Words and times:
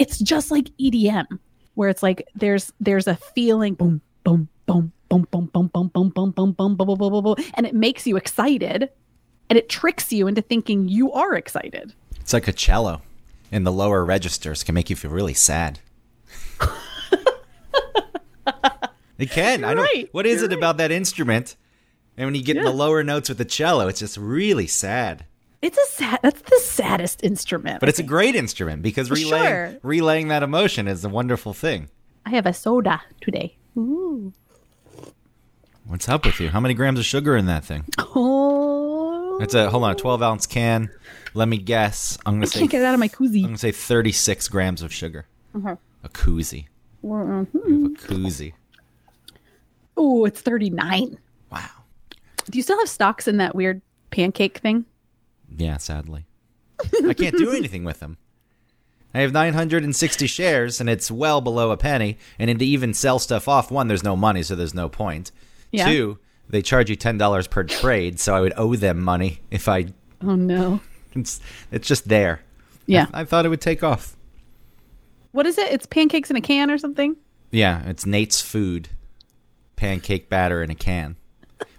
it's 0.00 0.18
just 0.18 0.50
like 0.50 0.70
EDM, 0.80 1.26
where 1.74 1.90
it's 1.90 2.02
like 2.02 2.26
there's 2.34 2.72
there's 2.80 3.06
a 3.06 3.14
feeling 3.14 3.74
boom 3.74 4.00
boom 4.24 4.48
boom 4.66 4.92
boom 5.08 5.28
boom 5.30 5.44
boom 5.52 5.66
boom 5.66 5.88
boom 5.88 6.08
boom 6.08 6.10
boom 6.10 6.32
boom 6.32 6.52
boom 6.74 6.74
boom 6.74 6.98
boom 6.98 7.24
boom 7.24 7.36
and 7.54 7.66
it 7.66 7.74
makes 7.74 8.06
you 8.06 8.16
excited 8.16 8.88
and 9.50 9.58
it 9.58 9.68
tricks 9.68 10.10
you 10.12 10.26
into 10.26 10.40
thinking 10.40 10.88
you 10.88 11.12
are 11.12 11.34
excited. 11.34 11.92
It's 12.20 12.32
like 12.32 12.48
a 12.48 12.52
cello, 12.52 13.02
and 13.52 13.66
the 13.66 13.72
lower 13.72 14.04
registers 14.04 14.64
can 14.64 14.74
make 14.74 14.88
you 14.88 14.96
feel 14.96 15.10
really 15.10 15.34
sad. 15.34 15.80
it 19.18 19.30
can. 19.30 19.64
I 19.64 19.74
don't. 19.74 19.84
right. 19.84 20.08
What 20.12 20.24
is 20.24 20.40
You're 20.40 20.50
it 20.50 20.56
about 20.56 20.78
that 20.78 20.90
instrument? 20.90 21.56
And 22.16 22.26
when 22.26 22.34
you 22.34 22.42
get 22.42 22.56
in 22.56 22.64
the 22.64 22.70
lower 22.70 23.02
notes 23.02 23.28
with 23.28 23.38
the 23.38 23.44
cello, 23.44 23.88
it's 23.88 24.00
just 24.00 24.16
really 24.16 24.66
sad. 24.66 25.26
It's 25.62 25.76
a 25.76 25.86
sad 25.92 26.20
that's 26.22 26.40
the 26.42 26.58
saddest 26.62 27.22
instrument. 27.22 27.80
But 27.80 27.88
it's 27.88 27.98
a 27.98 28.02
great 28.04 28.34
instrument 28.34 28.82
because 28.82 29.10
relaying 29.10 29.44
Sure. 29.44 29.78
relaying 29.82 30.28
that 30.28 30.42
emotion 30.42 30.88
is 30.88 31.04
a 31.04 31.08
wonderful 31.08 31.52
thing. 31.52 31.88
I 32.24 32.30
have 32.30 32.46
a 32.46 32.52
soda 32.54 33.02
today. 33.20 33.56
Ooh. 33.76 34.32
What's 35.86 36.08
up 36.08 36.24
with 36.24 36.40
you? 36.40 36.48
How 36.50 36.60
many 36.60 36.74
grams 36.74 36.98
of 36.98 37.04
sugar 37.04 37.36
in 37.36 37.46
that 37.46 37.64
thing? 37.64 37.84
Oh. 37.98 39.38
It's 39.40 39.54
a 39.54 39.68
hold 39.70 39.84
on, 39.84 39.92
a 39.92 39.94
twelve 39.94 40.22
ounce 40.22 40.46
can. 40.46 40.90
Let 41.34 41.48
me 41.48 41.58
guess. 41.58 42.18
I'm 42.26 42.34
gonna 42.34 42.46
I 42.46 42.48
say 42.48 42.58
can't 42.60 42.70
get 42.70 42.82
it 42.82 42.84
out 42.84 42.94
of 42.94 43.00
my 43.00 43.08
koozie. 43.08 43.38
I'm 43.40 43.46
gonna 43.50 43.58
say 43.58 43.72
thirty 43.72 44.12
six 44.12 44.48
grams 44.48 44.82
of 44.82 44.92
sugar. 44.92 45.26
Uh-huh. 45.54 45.76
A 46.04 46.08
koozie. 46.08 46.66
Mhm. 47.04 47.46
A 47.54 47.88
koozie. 47.98 48.52
Oh, 49.96 50.24
it's 50.24 50.40
39. 50.40 51.18
Wow. 51.52 51.68
Do 52.50 52.56
you 52.56 52.62
still 52.62 52.78
have 52.78 52.88
stocks 52.88 53.28
in 53.28 53.36
that 53.38 53.54
weird 53.54 53.82
pancake 54.10 54.58
thing? 54.58 54.86
Yeah, 55.56 55.76
sadly. 55.78 56.26
I 57.04 57.14
can't 57.14 57.36
do 57.36 57.52
anything 57.56 57.84
with 57.84 58.00
them. 58.00 58.18
I 59.12 59.20
have 59.20 59.32
960 59.32 60.26
shares, 60.28 60.80
and 60.80 60.88
it's 60.88 61.10
well 61.10 61.40
below 61.40 61.72
a 61.72 61.76
penny. 61.76 62.16
And 62.38 62.56
to 62.58 62.64
even 62.64 62.94
sell 62.94 63.18
stuff 63.18 63.48
off, 63.48 63.70
one, 63.70 63.88
there's 63.88 64.04
no 64.04 64.16
money, 64.16 64.42
so 64.42 64.54
there's 64.54 64.74
no 64.74 64.88
point. 64.88 65.32
Yeah. 65.72 65.86
Two, 65.86 66.18
they 66.48 66.62
charge 66.62 66.90
you 66.90 66.96
$10 66.96 67.50
per 67.50 67.64
trade, 67.64 68.20
so 68.20 68.34
I 68.34 68.40
would 68.40 68.52
owe 68.56 68.76
them 68.76 69.00
money 69.00 69.40
if 69.50 69.68
I. 69.68 69.86
Oh 70.22 70.36
no. 70.36 70.80
It's, 71.14 71.40
it's 71.72 71.88
just 71.88 72.08
there. 72.08 72.40
Yeah. 72.86 73.06
I 73.12 73.24
thought 73.24 73.44
it 73.44 73.48
would 73.48 73.60
take 73.60 73.82
off. 73.82 74.16
What 75.32 75.46
is 75.46 75.58
it? 75.58 75.72
It's 75.72 75.86
pancakes 75.86 76.30
in 76.30 76.36
a 76.36 76.40
can 76.40 76.70
or 76.70 76.78
something? 76.78 77.16
Yeah, 77.50 77.82
it's 77.86 78.06
Nate's 78.06 78.40
Food 78.40 78.90
pancake 79.76 80.28
batter 80.28 80.62
in 80.62 80.70
a 80.70 80.74
can. 80.74 81.16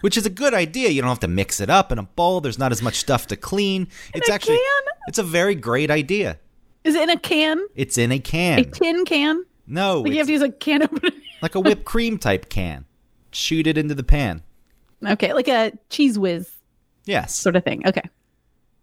Which 0.02 0.18
is 0.18 0.26
a 0.26 0.30
good 0.30 0.54
idea. 0.54 0.90
You 0.90 1.02
don't 1.02 1.10
have 1.10 1.20
to 1.20 1.28
mix 1.28 1.60
it 1.60 1.70
up 1.70 1.92
in 1.92 2.00
a 2.00 2.04
bowl. 2.04 2.42
There's 2.42 2.58
not 2.60 2.72
as 2.72 2.82
much 2.82 2.96
stuff 2.96 3.28
to 3.28 3.36
clean. 3.36 3.88
It's 4.14 4.30
a 4.30 4.34
actually 4.34 4.58
can? 4.58 4.84
it's 5.08 5.18
a 5.20 5.24
very 5.24 5.56
great 5.56 5.92
idea. 5.92 6.40
Is 6.84 6.96
it 6.96 7.04
in 7.04 7.10
a 7.12 7.20
can? 7.20 7.64
It's 7.76 7.98
in 7.98 8.12
a 8.12 8.20
can. 8.20 8.60
A 8.60 8.64
tin 8.66 9.06
can? 9.06 9.46
No, 9.68 10.02
Like 10.02 10.12
you 10.14 10.18
have 10.18 10.28
to 10.28 10.34
use 10.34 10.42
a 10.42 10.50
can 10.52 10.84
opener? 10.84 11.12
like 11.42 11.54
a 11.56 11.60
whipped 11.60 11.86
cream 11.86 12.18
type 12.18 12.50
can. 12.50 12.86
Shoot 13.32 13.68
it 13.68 13.78
into 13.78 13.94
the 13.96 14.04
pan. 14.04 14.42
okay, 15.06 15.34
like 15.34 15.48
a 15.48 15.72
Cheez 15.90 16.18
Whiz 16.18 16.50
Yes. 17.06 17.36
sort 17.36 17.56
of 17.56 17.64
thing. 17.64 17.86
Okay. 17.88 18.02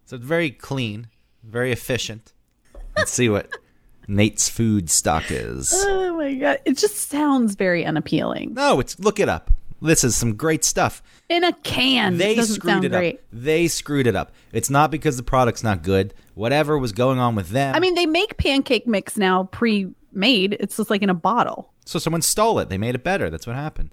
So 0.07 0.17
it's 0.17 0.25
very 0.25 0.51
clean, 0.51 1.09
very 1.43 1.73
efficient. 1.73 2.33
Let's 2.97 3.12
see 3.12 3.29
what 3.29 3.51
Nate's 4.07 4.49
food 4.49 4.89
stock 4.89 5.25
is. 5.31 5.73
Oh 5.75 6.17
my 6.17 6.35
god. 6.35 6.61
It 6.65 6.79
just 6.79 6.97
sounds 7.11 7.57
very 7.57 7.85
unappealing. 7.85 8.55
No, 8.55 8.81
it's 8.81 8.99
look 8.99 9.21
it 9.21 9.29
up. 9.29 9.51
This 9.81 10.03
is 10.05 10.17
some 10.17 10.34
great 10.37 10.65
stuff. 10.65 11.03
In 11.29 11.45
a 11.45 11.53
can. 11.53 12.17
They 12.19 12.34
doesn't 12.34 12.57
screwed 12.57 12.71
sound 12.73 12.84
it 12.84 12.91
great. 12.91 13.15
up. 13.17 13.21
They 13.33 13.69
screwed 13.69 14.07
it 14.07 14.17
up. 14.17 14.33
It's 14.53 14.71
not 14.71 14.91
because 14.91 15.17
the 15.17 15.23
product's 15.23 15.62
not 15.62 15.83
good. 15.83 16.15
Whatever 16.34 16.77
was 16.79 16.93
going 16.93 17.19
on 17.19 17.34
with 17.34 17.51
them. 17.51 17.75
I 17.75 17.81
mean, 17.81 17.95
they 17.95 18.06
make 18.06 18.37
pancake 18.39 18.87
mix 18.87 19.17
now 19.17 19.45
pre-made. 19.45 20.56
It's 20.59 20.77
just 20.77 20.91
like 20.91 21.03
in 21.03 21.11
a 21.11 21.15
bottle. 21.15 21.73
so 21.84 21.99
someone 21.99 22.23
stole 22.23 22.59
it. 22.59 22.69
They 22.69 22.79
made 22.79 22.95
it 22.95 23.05
better. 23.05 23.31
That's 23.31 23.47
what 23.47 23.56
happened. 23.56 23.91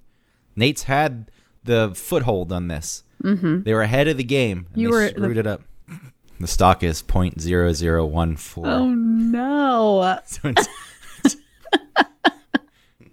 Nate's 0.55 0.83
had 0.83 1.29
the 1.63 1.91
foothold 1.95 2.51
on 2.51 2.67
this. 2.67 3.03
Mm-hmm. 3.23 3.63
They 3.63 3.73
were 3.73 3.81
ahead 3.81 4.07
of 4.07 4.17
the 4.17 4.23
game. 4.23 4.67
And 4.73 4.81
You 4.81 4.87
they 4.89 4.93
were 4.95 5.07
screwed 5.09 5.35
the- 5.35 5.39
it 5.41 5.47
up. 5.47 5.61
The 6.39 6.47
stock 6.47 6.83
is 6.83 7.01
point 7.01 7.39
zero 7.39 7.71
zero 7.73 8.05
one 8.05 8.35
four. 8.35 8.67
Oh 8.67 8.87
no. 8.89 10.19
So 10.25 10.49
it's 10.49 10.67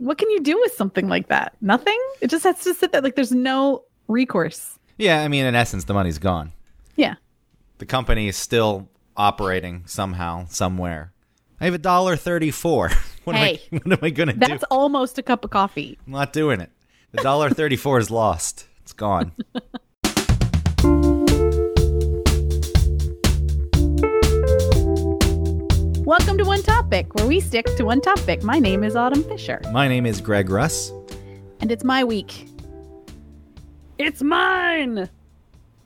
What 0.03 0.19
can 0.19 0.29
you 0.33 0.41
do 0.41 0.59
with 0.59 0.73
something 0.73 1.09
like 1.09 1.29
that? 1.29 1.55
Nothing? 1.61 1.99
It 2.21 2.29
just 2.29 2.43
has 2.43 2.59
to 2.65 2.75
sit 2.75 2.91
there 2.91 3.01
like 3.01 3.15
there's 3.15 3.31
no 3.31 3.85
recourse. 4.09 4.77
Yeah, 4.99 5.23
I 5.23 5.29
mean, 5.29 5.45
in 5.47 5.55
essence, 5.55 5.85
the 5.85 5.95
money's 5.95 6.19
gone. 6.19 6.53
Yeah. 6.97 7.15
The 7.79 7.87
company 7.87 8.27
is 8.27 8.37
still 8.37 8.89
operating 9.17 9.85
somehow, 9.87 10.47
somewhere. 10.49 11.13
I 11.61 11.67
have 11.67 11.75
a 11.75 11.79
dollar 11.79 12.17
thirty-four. 12.17 12.91
What 13.25 13.37
Hey, 13.37 13.61
am 13.71 13.79
I? 13.79 13.81
What 13.85 13.93
am 13.93 14.05
I 14.05 14.11
gonna 14.11 14.33
do? 14.33 14.41
That's 14.41 14.65
almost 14.65 15.17
a 15.19 15.23
cup 15.23 15.45
of 15.45 15.53
coffee. 15.53 15.97
I'm 16.05 16.13
not 16.13 16.33
doing 16.33 16.61
it. 16.61 16.73
The 17.13 17.23
dollar 17.23 17.51
thirty-four 17.51 17.99
is 18.01 18.11
lost. 18.11 18.67
It's 18.83 18.93
gone. 18.93 19.31
Welcome 26.05 26.39
to 26.39 26.45
One 26.45 26.63
Topic, 26.63 27.15
where 27.15 27.27
we 27.27 27.41
stick 27.41 27.67
to 27.77 27.85
one 27.85 28.01
topic. 28.01 28.43
My 28.43 28.59
name 28.59 28.83
is 28.85 28.97
Autumn 28.97 29.23
Fisher, 29.25 29.61
My 29.73 29.89
name 29.89 30.07
is 30.07 30.21
Greg 30.21 30.51
Russ. 30.51 30.91
and 31.61 31.71
it's 31.71 31.85
my 31.85 32.03
week. 32.05 32.49
It's 33.99 34.23
mine 34.23 35.09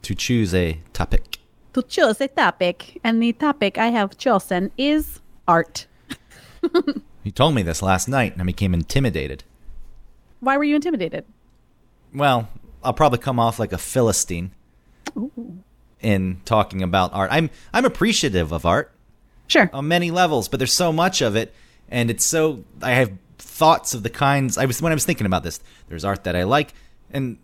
To 0.02 0.14
choose 0.14 0.54
a 0.54 0.80
topic. 0.92 1.38
to 1.74 1.82
choose 1.82 2.20
a 2.20 2.28
topic, 2.28 2.98
and 3.04 3.22
the 3.22 3.32
topic 3.32 3.78
I 3.78 3.88
have 3.88 4.16
chosen 4.18 4.70
is 4.78 5.20
art. 5.48 5.86
You 7.24 7.32
told 7.32 7.56
me 7.56 7.62
this 7.62 7.82
last 7.82 8.06
night, 8.06 8.34
and 8.34 8.40
I 8.40 8.44
became 8.44 8.72
intimidated. 8.72 9.42
Why 10.38 10.56
were 10.56 10.62
you 10.62 10.76
intimidated? 10.76 11.24
Well, 12.14 12.48
I'll 12.84 12.92
probably 12.92 13.18
come 13.18 13.40
off 13.40 13.58
like 13.58 13.72
a 13.72 13.78
philistine 13.78 14.52
in 16.00 16.40
talking 16.44 16.84
about 16.84 17.12
art. 17.12 17.30
I'm 17.32 17.50
I'm 17.74 17.84
appreciative 17.84 18.52
of 18.52 18.64
art 18.64 18.92
Sure. 19.48 19.70
on 19.72 19.88
many 19.88 20.10
levels, 20.10 20.48
but 20.48 20.58
there's 20.58 20.72
so 20.72 20.92
much 20.92 21.20
of 21.20 21.36
it, 21.36 21.54
and 21.88 22.10
it's 22.10 22.24
so 22.24 22.64
I 22.82 22.92
have 22.92 23.12
thoughts 23.38 23.94
of 23.94 24.02
the 24.02 24.10
kinds 24.10 24.58
I 24.58 24.64
was 24.66 24.82
when 24.82 24.92
I 24.92 24.94
was 24.94 25.04
thinking 25.04 25.26
about 25.26 25.42
this. 25.42 25.60
There's 25.88 26.04
art 26.04 26.24
that 26.24 26.36
I 26.36 26.42
like, 26.44 26.74
and 27.10 27.38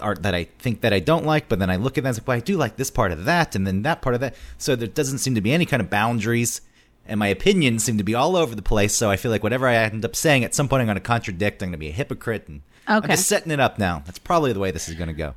art 0.00 0.22
that 0.22 0.34
I 0.34 0.44
think 0.44 0.82
that 0.82 0.92
I 0.92 1.00
don't 1.00 1.24
like, 1.24 1.48
but 1.48 1.58
then 1.58 1.70
I 1.70 1.76
look 1.76 1.96
at 1.96 2.04
that 2.04 2.08
and 2.10 2.18
like, 2.18 2.28
well, 2.28 2.36
I 2.36 2.40
do 2.40 2.56
like 2.56 2.76
this 2.76 2.90
part 2.90 3.12
of 3.12 3.24
that, 3.24 3.54
and 3.54 3.66
then 3.66 3.82
that 3.82 4.02
part 4.02 4.14
of 4.14 4.20
that. 4.20 4.34
So 4.58 4.76
there 4.76 4.88
doesn't 4.88 5.18
seem 5.18 5.34
to 5.34 5.40
be 5.40 5.52
any 5.52 5.66
kind 5.66 5.80
of 5.80 5.90
boundaries, 5.90 6.60
and 7.06 7.18
my 7.18 7.28
opinions 7.28 7.84
seem 7.84 7.98
to 7.98 8.04
be 8.04 8.14
all 8.14 8.36
over 8.36 8.54
the 8.54 8.62
place. 8.62 8.94
So 8.94 9.10
I 9.10 9.16
feel 9.16 9.30
like 9.30 9.42
whatever 9.42 9.66
I 9.66 9.76
end 9.76 10.04
up 10.04 10.16
saying, 10.16 10.44
at 10.44 10.54
some 10.54 10.68
point 10.68 10.80
I'm 10.80 10.86
going 10.86 10.96
to 10.96 11.00
contradict. 11.00 11.62
I'm 11.62 11.68
going 11.68 11.72
to 11.72 11.78
be 11.78 11.88
a 11.88 11.92
hypocrite, 11.92 12.48
and 12.48 12.62
I'm 12.86 13.02
just 13.08 13.28
setting 13.28 13.52
it 13.52 13.60
up 13.60 13.78
now. 13.78 14.02
That's 14.04 14.18
probably 14.18 14.52
the 14.52 14.60
way 14.60 14.70
this 14.70 14.88
is 14.88 14.94
going 14.94 15.08
to 15.08 15.14
go. 15.14 15.34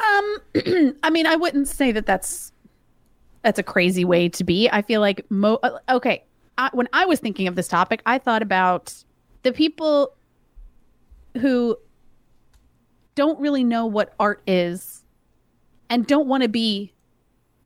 Um, 0.00 0.96
I 1.02 1.10
mean, 1.10 1.26
I 1.26 1.36
wouldn't 1.36 1.68
say 1.68 1.92
that 1.92 2.06
that's 2.06 2.52
that's 3.42 3.58
a 3.58 3.62
crazy 3.62 4.04
way 4.04 4.28
to 4.30 4.44
be. 4.44 4.68
I 4.70 4.82
feel 4.82 5.00
like 5.00 5.24
mo 5.30 5.58
uh, 5.62 5.78
okay. 5.88 6.24
I, 6.58 6.70
when 6.72 6.88
I 6.92 7.06
was 7.06 7.20
thinking 7.20 7.48
of 7.48 7.54
this 7.54 7.68
topic, 7.68 8.02
I 8.04 8.18
thought 8.18 8.42
about 8.42 8.94
the 9.42 9.52
people 9.52 10.12
who 11.38 11.76
don't 13.14 13.40
really 13.40 13.64
know 13.64 13.86
what 13.86 14.14
art 14.20 14.42
is 14.46 15.04
and 15.88 16.06
don't 16.06 16.26
want 16.26 16.42
to 16.42 16.48
be 16.48 16.92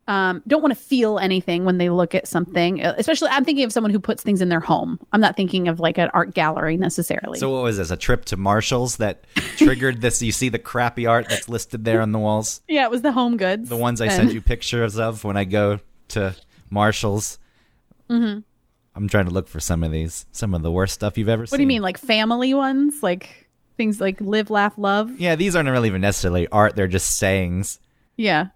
um, 0.06 0.42
don't 0.46 0.60
want 0.60 0.72
to 0.72 0.80
feel 0.80 1.18
anything 1.18 1.64
when 1.64 1.78
they 1.78 1.88
look 1.88 2.14
at 2.14 2.28
something. 2.28 2.80
Especially, 2.80 3.28
I'm 3.30 3.44
thinking 3.44 3.64
of 3.64 3.72
someone 3.72 3.90
who 3.90 3.98
puts 4.00 4.22
things 4.22 4.40
in 4.40 4.48
their 4.48 4.60
home. 4.60 4.98
I'm 5.12 5.20
not 5.20 5.36
thinking 5.36 5.68
of 5.68 5.80
like 5.80 5.98
an 5.98 6.10
art 6.12 6.34
gallery 6.34 6.76
necessarily. 6.76 7.38
So 7.38 7.50
what 7.50 7.62
was 7.62 7.78
this? 7.78 7.90
A 7.90 7.96
trip 7.96 8.24
to 8.26 8.36
Marshalls 8.36 8.98
that 8.98 9.24
triggered 9.56 10.00
this? 10.00 10.20
You 10.20 10.32
see 10.32 10.48
the 10.50 10.58
crappy 10.58 11.06
art 11.06 11.28
that's 11.28 11.48
listed 11.48 11.84
there 11.84 12.00
on 12.00 12.12
the 12.12 12.18
walls. 12.18 12.60
yeah, 12.68 12.84
it 12.84 12.90
was 12.90 13.02
the 13.02 13.12
home 13.12 13.36
goods. 13.36 13.68
The 13.68 13.76
ones 13.76 14.00
I 14.00 14.08
send 14.08 14.32
you 14.32 14.40
pictures 14.40 14.98
of 14.98 15.24
when 15.24 15.36
I 15.36 15.44
go 15.44 15.80
to 16.08 16.36
Marshalls. 16.70 17.38
Mm-hmm. 18.10 18.40
I'm 18.96 19.08
trying 19.08 19.24
to 19.24 19.30
look 19.30 19.48
for 19.48 19.60
some 19.60 19.82
of 19.82 19.90
these. 19.90 20.26
Some 20.32 20.54
of 20.54 20.62
the 20.62 20.70
worst 20.70 20.94
stuff 20.94 21.18
you've 21.18 21.28
ever 21.28 21.46
seen. 21.46 21.52
What 21.52 21.56
do 21.58 21.62
you 21.62 21.68
mean, 21.68 21.82
like 21.82 21.98
family 21.98 22.54
ones, 22.54 23.02
like 23.02 23.48
things 23.76 24.00
like 24.00 24.20
live, 24.20 24.50
laugh, 24.50 24.74
love? 24.76 25.18
Yeah, 25.18 25.34
these 25.34 25.56
aren't 25.56 25.68
really 25.68 25.88
even 25.88 26.00
necessarily 26.00 26.46
art. 26.48 26.76
They're 26.76 26.86
just 26.86 27.16
sayings. 27.16 27.80
Yeah, 28.16 28.48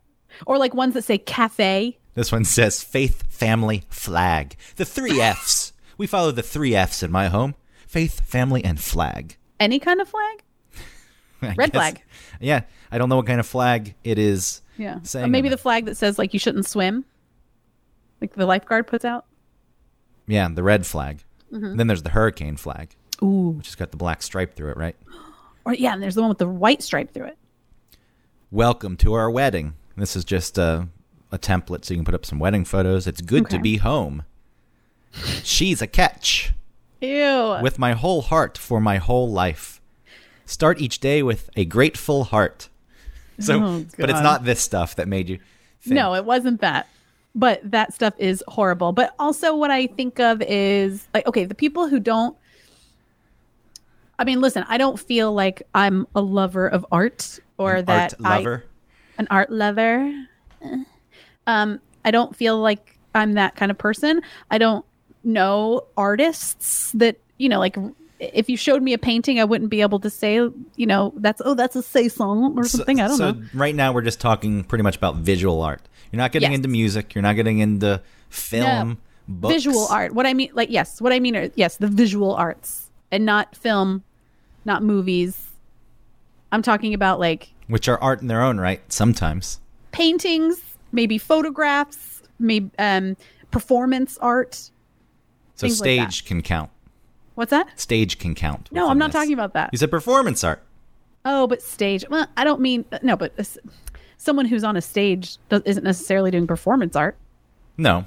or 0.46 0.58
like 0.58 0.74
ones 0.74 0.94
that 0.94 1.04
say 1.04 1.18
cafe. 1.18 1.98
This 2.14 2.32
one 2.32 2.44
says 2.44 2.82
faith, 2.82 3.24
family, 3.28 3.84
flag. 3.88 4.56
The 4.76 4.84
three 4.84 5.20
F's. 5.20 5.72
We 5.96 6.06
follow 6.06 6.30
the 6.30 6.42
three 6.42 6.74
F's 6.74 7.02
in 7.02 7.10
my 7.10 7.28
home. 7.28 7.54
Faith, 7.86 8.20
family, 8.26 8.64
and 8.64 8.78
flag. 8.80 9.36
Any 9.60 9.78
kind 9.78 10.00
of 10.00 10.08
flag? 10.08 10.42
Red 11.42 11.56
guess- 11.56 11.70
flag. 11.70 12.02
Yeah, 12.40 12.62
I 12.90 12.98
don't 12.98 13.08
know 13.08 13.16
what 13.16 13.26
kind 13.26 13.40
of 13.40 13.46
flag 13.46 13.94
it 14.04 14.18
is. 14.18 14.62
Yeah, 14.76 15.00
or 15.16 15.26
maybe 15.26 15.48
the 15.48 15.58
flag 15.58 15.86
that 15.86 15.96
says 15.96 16.18
like 16.18 16.32
you 16.32 16.38
shouldn't 16.38 16.66
swim, 16.66 17.04
like 18.20 18.34
the 18.34 18.46
lifeguard 18.46 18.86
puts 18.86 19.04
out. 19.04 19.24
Yeah, 20.28 20.48
the 20.52 20.62
red 20.62 20.86
flag. 20.86 21.24
Mm-hmm. 21.52 21.76
Then 21.76 21.86
there's 21.88 22.02
the 22.04 22.10
hurricane 22.10 22.56
flag, 22.56 22.94
Ooh, 23.20 23.50
which 23.56 23.66
has 23.66 23.74
got 23.74 23.90
the 23.90 23.96
black 23.96 24.22
stripe 24.22 24.54
through 24.54 24.70
it, 24.70 24.76
right? 24.76 24.94
or 25.64 25.74
yeah, 25.74 25.94
and 25.94 26.02
there's 26.02 26.14
the 26.14 26.20
one 26.20 26.28
with 26.28 26.38
the 26.38 26.48
white 26.48 26.80
stripe 26.82 27.12
through 27.12 27.26
it. 27.26 27.38
Welcome 28.52 28.96
to 28.98 29.14
our 29.14 29.28
wedding. 29.30 29.74
This 29.98 30.16
is 30.16 30.24
just 30.24 30.58
a, 30.58 30.88
a 31.30 31.38
template 31.38 31.84
so 31.84 31.94
you 31.94 31.98
can 31.98 32.04
put 32.04 32.14
up 32.14 32.24
some 32.24 32.38
wedding 32.38 32.64
photos. 32.64 33.06
It's 33.06 33.20
good 33.20 33.50
to 33.50 33.58
be 33.58 33.76
home. 33.78 34.22
She's 35.42 35.82
a 35.82 35.86
catch. 35.86 36.52
Ew. 37.00 37.58
With 37.62 37.78
my 37.78 37.92
whole 37.92 38.22
heart 38.22 38.58
for 38.58 38.80
my 38.80 38.96
whole 38.98 39.30
life. 39.30 39.80
Start 40.46 40.80
each 40.80 41.00
day 41.00 41.22
with 41.22 41.50
a 41.56 41.64
grateful 41.64 42.24
heart. 42.24 42.68
So, 43.38 43.62
Oh, 43.62 43.86
but 43.98 44.10
it's 44.10 44.20
not 44.20 44.44
this 44.44 44.60
stuff 44.60 44.96
that 44.96 45.06
made 45.06 45.28
you. 45.28 45.38
Think. 45.80 45.94
No, 45.94 46.14
it 46.14 46.24
wasn't 46.24 46.60
that. 46.60 46.88
But 47.34 47.60
that 47.70 47.94
stuff 47.94 48.14
is 48.18 48.42
horrible. 48.48 48.92
But 48.92 49.14
also, 49.18 49.54
what 49.54 49.70
I 49.70 49.86
think 49.86 50.18
of 50.18 50.42
is 50.42 51.06
like, 51.14 51.26
okay, 51.26 51.44
the 51.44 51.54
people 51.54 51.88
who 51.88 52.00
don't. 52.00 52.36
I 54.18 54.24
mean, 54.24 54.40
listen, 54.40 54.64
I 54.68 54.78
don't 54.78 54.98
feel 54.98 55.32
like 55.32 55.62
I'm 55.74 56.08
a 56.16 56.20
lover 56.20 56.66
of 56.66 56.84
art 56.90 57.38
or 57.58 57.76
An 57.76 57.84
that 57.84 58.14
art 58.14 58.20
lover. 58.20 58.64
I, 58.66 58.77
an 59.18 59.26
art 59.30 59.50
lover. 59.50 60.12
Um, 61.46 61.80
I 62.04 62.10
don't 62.10 62.34
feel 62.34 62.58
like 62.58 62.98
I'm 63.14 63.32
that 63.34 63.56
kind 63.56 63.70
of 63.70 63.78
person. 63.78 64.22
I 64.50 64.58
don't 64.58 64.84
know 65.24 65.84
artists 65.96 66.92
that 66.92 67.18
you 67.38 67.48
know, 67.48 67.58
like 67.58 67.76
if 68.20 68.48
you 68.50 68.56
showed 68.56 68.82
me 68.82 68.92
a 68.92 68.98
painting, 68.98 69.38
I 69.40 69.44
wouldn't 69.44 69.70
be 69.70 69.80
able 69.80 70.00
to 70.00 70.10
say, 70.10 70.34
you 70.34 70.86
know, 70.86 71.12
that's 71.16 71.40
oh, 71.44 71.54
that's 71.54 71.76
a 71.76 71.80
Cézanne 71.82 72.56
or 72.56 72.64
So- 72.64 72.78
something. 72.78 73.00
I 73.00 73.08
don't 73.08 73.16
so 73.16 73.30
know. 73.32 73.46
right 73.54 73.74
now 73.74 73.92
we're 73.92 74.02
just 74.02 74.20
talking 74.20 74.64
pretty 74.64 74.82
much 74.82 74.96
about 74.96 75.16
visual 75.16 75.62
art. 75.62 75.82
You're 76.12 76.18
not 76.18 76.32
getting 76.32 76.50
Yes. 76.52 76.56
into 76.58 76.68
music. 76.68 77.14
You're 77.14 77.22
not 77.22 77.36
getting 77.36 77.58
into 77.58 78.00
film, 78.30 78.98
books, 79.28 79.54
visual 79.54 79.86
art. 79.88 80.14
What 80.14 80.26
I 80.26 80.32
mean, 80.34 80.50
like, 80.54 80.70
yes, 80.70 81.00
what 81.00 81.12
I 81.12 81.20
mean 81.20 81.36
are, 81.36 81.50
yes, 81.54 81.76
the 81.76 81.86
visual 81.86 82.34
arts 82.34 82.90
and 83.12 83.24
not 83.26 83.54
film, 83.54 84.02
not 84.64 84.82
movies. 84.82 85.46
I'm 86.50 86.62
talking 86.62 86.94
about 86.94 87.20
like 87.20 87.50
which 87.68 87.88
are 87.88 87.98
art 88.02 88.20
in 88.20 88.26
their 88.26 88.42
own 88.42 88.58
right. 88.58 88.80
Sometimes. 88.92 89.60
paintings, 89.92 90.60
maybe 90.92 91.18
photographs, 91.18 92.22
maybe 92.38 92.70
um, 92.78 93.16
performance 93.50 94.18
art. 94.18 94.54
So 94.54 95.66
Things 95.66 95.80
like 95.80 95.86
stage 95.86 96.24
can 96.24 96.42
count. 96.42 96.70
What's 97.34 97.50
that? 97.50 97.78
Stage 97.78 98.18
can 98.18 98.34
count. 98.34 98.68
No, 98.72 98.88
I'm 98.88 98.98
not 98.98 99.12
this. 99.12 99.20
talking 99.20 99.32
about 99.34 99.52
that. 99.54 99.70
You 99.72 99.78
said 99.78 99.90
performance 99.90 100.42
art. 100.42 100.62
Oh, 101.24 101.46
but 101.46 101.62
stage. 101.62 102.04
Well, 102.08 102.26
I 102.36 102.44
don't 102.44 102.60
mean 102.60 102.84
no, 103.02 103.16
but 103.16 103.32
uh, 103.38 103.44
someone 104.16 104.46
who's 104.46 104.64
on 104.64 104.76
a 104.76 104.80
stage 104.80 105.36
does, 105.48 105.62
isn't 105.64 105.84
necessarily 105.84 106.30
doing 106.30 106.46
performance 106.46 106.96
art. 106.96 107.16
No, 107.76 108.06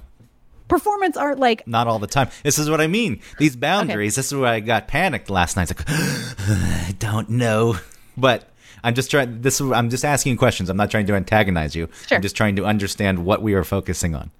Performance 0.67 1.17
art, 1.17 1.37
like 1.37 1.67
not 1.67 1.87
all 1.87 1.99
the 1.99 2.07
time. 2.07 2.29
This 2.43 2.57
is 2.57 2.69
what 2.69 2.79
I 2.79 2.87
mean. 2.87 3.19
These 3.37 3.57
boundaries. 3.57 4.15
This 4.15 4.27
is 4.27 4.35
why 4.35 4.53
I 4.53 4.59
got 4.61 4.87
panicked 4.87 5.29
last 5.29 5.57
night. 5.57 5.69
It's 5.69 5.77
like 5.77 5.89
I 5.89 6.95
don't 6.97 7.29
know, 7.29 7.75
but 8.15 8.49
I'm 8.83 8.93
just 8.95 9.11
trying. 9.11 9.41
This 9.41 9.61
is- 9.61 9.71
I'm 9.71 9.89
just 9.89 10.03
asking 10.05 10.37
questions. 10.37 10.69
I'm 10.69 10.77
not 10.77 10.89
trying 10.91 11.05
to 11.07 11.13
antagonize 11.15 11.75
you. 11.75 11.87
Sure. 12.07 12.15
I'm 12.17 12.21
just 12.21 12.35
trying 12.35 12.55
to 12.55 12.65
understand 12.65 13.25
what 13.25 13.41
we 13.41 13.53
are 13.53 13.63
focusing 13.63 14.15
on. 14.15 14.31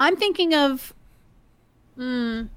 I'm 0.00 0.16
thinking 0.16 0.54
of 0.54 0.92
mm, 1.98 2.48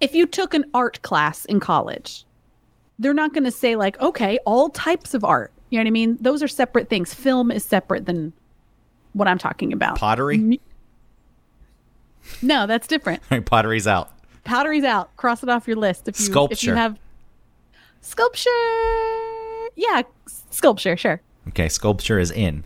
if 0.00 0.14
you 0.14 0.26
took 0.26 0.54
an 0.54 0.64
art 0.74 1.00
class 1.02 1.44
in 1.46 1.60
college, 1.60 2.24
they're 2.98 3.14
not 3.14 3.32
going 3.34 3.44
to 3.44 3.50
say, 3.50 3.76
like, 3.76 4.00
okay, 4.00 4.38
all 4.46 4.68
types 4.70 5.14
of 5.14 5.24
art. 5.24 5.52
You 5.70 5.78
know 5.78 5.82
what 5.84 5.88
I 5.88 5.90
mean? 5.90 6.18
Those 6.20 6.42
are 6.42 6.48
separate 6.48 6.88
things. 6.88 7.12
Film 7.12 7.50
is 7.50 7.64
separate 7.64 8.06
than 8.06 8.32
what 9.14 9.26
I'm 9.28 9.38
talking 9.38 9.72
about. 9.72 9.98
Pottery. 9.98 10.60
no, 12.42 12.66
that's 12.66 12.86
different. 12.86 13.22
Pottery's 13.46 13.86
out. 13.86 14.10
Pottery's 14.44 14.84
out. 14.84 15.14
Cross 15.16 15.42
it 15.42 15.48
off 15.48 15.66
your 15.66 15.76
list. 15.76 16.06
If 16.08 16.20
you, 16.20 16.26
If 16.50 16.62
you 16.62 16.74
have 16.74 16.98
sculpture, 18.00 18.50
yeah, 19.76 20.02
sculpture, 20.50 20.96
sure. 20.96 21.20
Okay, 21.48 21.68
sculpture 21.68 22.18
is 22.18 22.30
in. 22.30 22.64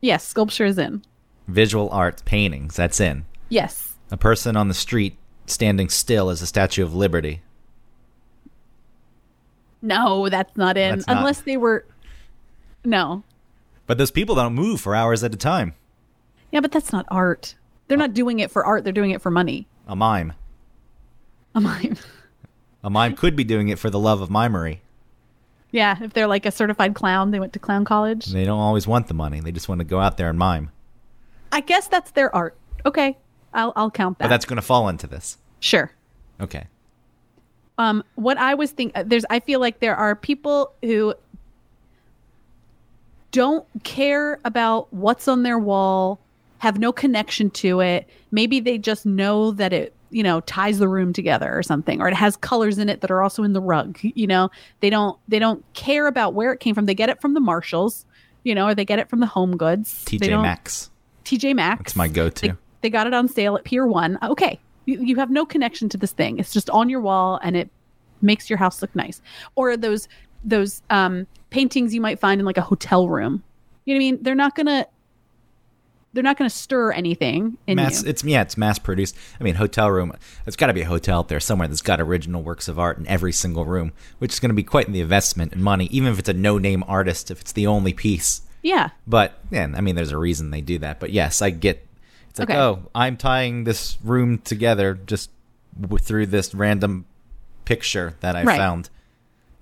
Yes, 0.00 0.26
sculpture 0.26 0.64
is 0.64 0.78
in. 0.78 1.02
Visual 1.48 1.88
art, 1.90 2.24
paintings. 2.24 2.74
That's 2.76 3.00
in. 3.00 3.24
Yes. 3.48 3.94
A 4.10 4.16
person 4.16 4.56
on 4.56 4.68
the 4.68 4.74
street 4.74 5.16
standing 5.46 5.88
still 5.88 6.28
is 6.30 6.42
a 6.42 6.46
Statue 6.46 6.82
of 6.82 6.94
Liberty. 6.94 7.40
No, 9.82 10.28
that's 10.28 10.56
not 10.56 10.76
in. 10.76 10.96
That's 10.96 11.06
not- 11.06 11.18
Unless 11.18 11.42
they 11.42 11.56
were. 11.56 11.84
No. 12.84 13.22
But 13.86 13.98
those 13.98 14.10
people 14.10 14.34
don't 14.34 14.54
move 14.54 14.80
for 14.80 14.94
hours 14.94 15.22
at 15.22 15.34
a 15.34 15.36
time. 15.36 15.74
Yeah, 16.50 16.60
but 16.60 16.72
that's 16.72 16.92
not 16.92 17.06
art. 17.08 17.54
They're 17.88 17.98
not 17.98 18.14
doing 18.14 18.40
it 18.40 18.50
for 18.50 18.64
art. 18.64 18.82
They're 18.84 18.92
doing 18.92 19.10
it 19.10 19.22
for 19.22 19.30
money. 19.30 19.68
A 19.86 19.94
mime. 19.94 20.32
A 21.54 21.60
mime. 21.60 21.96
A 22.82 22.90
mime 22.90 23.14
could 23.14 23.36
be 23.36 23.44
doing 23.44 23.68
it 23.68 23.78
for 23.78 23.90
the 23.90 23.98
love 23.98 24.20
of 24.20 24.30
mimery. 24.30 24.80
Yeah, 25.70 25.96
if 26.02 26.12
they're 26.12 26.26
like 26.26 26.46
a 26.46 26.50
certified 26.50 26.94
clown, 26.94 27.30
they 27.30 27.40
went 27.40 27.52
to 27.54 27.58
clown 27.58 27.84
college. 27.84 28.26
They 28.26 28.44
don't 28.44 28.58
always 28.58 28.86
want 28.86 29.08
the 29.08 29.14
money. 29.14 29.40
They 29.40 29.52
just 29.52 29.68
want 29.68 29.80
to 29.80 29.84
go 29.84 30.00
out 30.00 30.16
there 30.16 30.28
and 30.28 30.38
mime. 30.38 30.70
I 31.52 31.60
guess 31.60 31.88
that's 31.88 32.10
their 32.12 32.34
art. 32.34 32.56
Okay, 32.84 33.16
I'll 33.54 33.72
I'll 33.76 33.90
count 33.90 34.18
that. 34.18 34.24
But 34.24 34.28
that's 34.28 34.44
going 34.44 34.56
to 34.56 34.62
fall 34.62 34.88
into 34.88 35.06
this. 35.06 35.38
sure. 35.60 35.90
Okay. 36.40 36.66
Um, 37.78 38.04
what 38.14 38.38
I 38.38 38.54
was 38.54 38.70
thinking, 38.70 39.06
there's, 39.06 39.24
I 39.28 39.40
feel 39.40 39.60
like 39.60 39.80
there 39.80 39.96
are 39.96 40.14
people 40.14 40.72
who 40.82 41.14
don't 43.32 43.66
care 43.84 44.38
about 44.44 44.92
what's 44.92 45.28
on 45.28 45.42
their 45.42 45.58
wall, 45.58 46.18
have 46.58 46.78
no 46.78 46.92
connection 46.92 47.50
to 47.50 47.80
it. 47.80 48.08
Maybe 48.30 48.60
they 48.60 48.78
just 48.78 49.04
know 49.04 49.50
that 49.52 49.72
it, 49.74 49.94
you 50.10 50.22
know, 50.22 50.40
ties 50.40 50.78
the 50.78 50.88
room 50.88 51.12
together 51.12 51.56
or 51.56 51.62
something, 51.62 52.00
or 52.00 52.08
it 52.08 52.14
has 52.14 52.36
colors 52.36 52.78
in 52.78 52.88
it 52.88 53.00
that 53.00 53.10
are 53.10 53.22
also 53.22 53.42
in 53.42 53.52
the 53.52 53.60
rug. 53.60 53.98
You 54.16 54.26
know, 54.26 54.50
they 54.80 54.88
don't, 54.88 55.18
they 55.28 55.38
don't 55.38 55.62
care 55.74 56.06
about 56.06 56.32
where 56.32 56.52
it 56.52 56.60
came 56.60 56.74
from. 56.74 56.86
They 56.86 56.94
get 56.94 57.10
it 57.10 57.20
from 57.20 57.34
the 57.34 57.40
Marshalls, 57.40 58.06
you 58.44 58.54
know, 58.54 58.68
or 58.68 58.74
they 58.74 58.84
get 58.84 58.98
it 58.98 59.10
from 59.10 59.20
the 59.20 59.26
Home 59.26 59.56
Goods. 59.56 60.04
TJ 60.06 60.40
Maxx. 60.40 60.90
TJ 61.24 61.54
Maxx. 61.54 61.92
That's 61.92 61.96
my 61.96 62.08
go-to. 62.08 62.48
They, 62.48 62.54
they 62.80 62.90
got 62.90 63.06
it 63.06 63.12
on 63.12 63.28
sale 63.28 63.56
at 63.56 63.64
Pier 63.64 63.86
One. 63.86 64.18
Okay, 64.22 64.58
you, 64.86 65.02
you 65.02 65.16
have 65.16 65.30
no 65.30 65.44
connection 65.44 65.88
to 65.90 65.98
this 65.98 66.12
thing. 66.12 66.38
It's 66.38 66.52
just 66.52 66.70
on 66.70 66.88
your 66.88 67.00
wall, 67.00 67.38
and 67.42 67.56
it 67.56 67.68
makes 68.22 68.48
your 68.48 68.58
house 68.58 68.80
look 68.80 68.94
nice. 68.96 69.20
Or 69.54 69.76
those 69.76 70.08
those 70.44 70.82
um, 70.88 71.26
paintings 71.50 71.94
you 71.94 72.00
might 72.00 72.20
find 72.20 72.40
in 72.40 72.46
like 72.46 72.58
a 72.58 72.62
hotel 72.62 73.08
room. 73.08 73.42
You 73.84 73.94
know 73.94 73.98
what 73.98 74.04
I 74.04 74.10
mean? 74.10 74.18
They're 74.22 74.34
not 74.34 74.54
gonna 74.54 74.86
they're 76.16 76.24
not 76.24 76.36
gonna 76.36 76.50
stir 76.50 76.90
anything 76.92 77.56
in 77.68 77.76
Mass, 77.76 78.02
you. 78.02 78.08
it's 78.08 78.24
yeah, 78.24 78.42
it's 78.42 78.56
mass 78.56 78.78
produced. 78.80 79.14
I 79.38 79.44
mean, 79.44 79.54
hotel 79.54 79.90
room. 79.90 80.12
There's 80.44 80.56
got 80.56 80.66
to 80.66 80.72
be 80.72 80.80
a 80.80 80.86
hotel 80.86 81.20
out 81.20 81.28
there 81.28 81.38
somewhere 81.38 81.68
that's 81.68 81.82
got 81.82 82.00
original 82.00 82.42
works 82.42 82.66
of 82.66 82.78
art 82.78 82.98
in 82.98 83.06
every 83.06 83.32
single 83.32 83.64
room, 83.66 83.92
which 84.18 84.32
is 84.32 84.40
going 84.40 84.48
to 84.50 84.54
be 84.54 84.62
quite 84.64 84.90
the 84.90 85.00
investment 85.00 85.52
in 85.52 85.62
money, 85.62 85.86
even 85.92 86.12
if 86.12 86.18
it's 86.18 86.28
a 86.28 86.32
no-name 86.34 86.82
artist, 86.88 87.30
if 87.30 87.40
it's 87.40 87.52
the 87.52 87.66
only 87.66 87.92
piece. 87.92 88.40
Yeah, 88.62 88.88
But 89.06 89.38
yeah, 89.52 89.68
I 89.76 89.80
mean, 89.80 89.94
there's 89.94 90.10
a 90.10 90.18
reason 90.18 90.50
they 90.50 90.60
do 90.62 90.78
that. 90.78 90.98
But 90.98 91.10
yes, 91.10 91.40
I 91.42 91.50
get. 91.50 91.86
It's 92.30 92.38
like, 92.40 92.50
Okay. 92.50 92.58
oh, 92.58 92.80
I'm 92.94 93.16
tying 93.16 93.62
this 93.64 93.96
room 94.02 94.38
together 94.38 94.94
just 95.06 95.30
w- 95.80 95.98
through 96.02 96.26
this 96.26 96.52
random 96.54 97.04
picture 97.64 98.14
that 98.20 98.34
I 98.34 98.42
Right. 98.42 98.56
found 98.58 98.90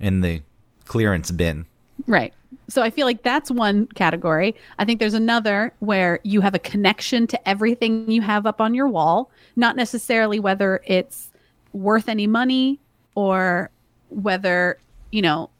in 0.00 0.20
the 0.22 0.42
clearance 0.86 1.30
bin. 1.30 1.66
Right. 2.06 2.32
So 2.68 2.82
I 2.82 2.90
feel 2.90 3.06
like 3.06 3.22
that's 3.22 3.50
one 3.50 3.86
category. 3.88 4.54
I 4.78 4.84
think 4.84 4.98
there's 4.98 5.14
another 5.14 5.72
where 5.80 6.20
you 6.22 6.40
have 6.40 6.54
a 6.54 6.58
connection 6.58 7.26
to 7.28 7.48
everything 7.48 8.10
you 8.10 8.22
have 8.22 8.46
up 8.46 8.60
on 8.60 8.74
your 8.74 8.88
wall, 8.88 9.30
not 9.56 9.76
necessarily 9.76 10.40
whether 10.40 10.80
it's 10.86 11.30
worth 11.72 12.08
any 12.08 12.26
money 12.26 12.80
or 13.14 13.70
whether, 14.08 14.78
you 15.12 15.22
know, 15.22 15.50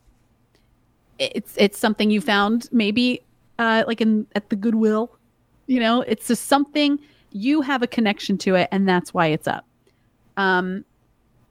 it's 1.18 1.54
it's 1.56 1.78
something 1.78 2.10
you 2.10 2.20
found 2.20 2.68
maybe 2.72 3.20
uh 3.58 3.84
like 3.86 4.00
in 4.00 4.26
at 4.34 4.48
the 4.50 4.56
Goodwill. 4.56 5.10
You 5.66 5.80
know, 5.80 6.02
it's 6.02 6.28
just 6.28 6.46
something 6.46 6.98
you 7.32 7.60
have 7.60 7.82
a 7.82 7.86
connection 7.86 8.38
to 8.38 8.54
it 8.54 8.68
and 8.72 8.88
that's 8.88 9.12
why 9.12 9.26
it's 9.28 9.46
up. 9.46 9.66
Um 10.36 10.84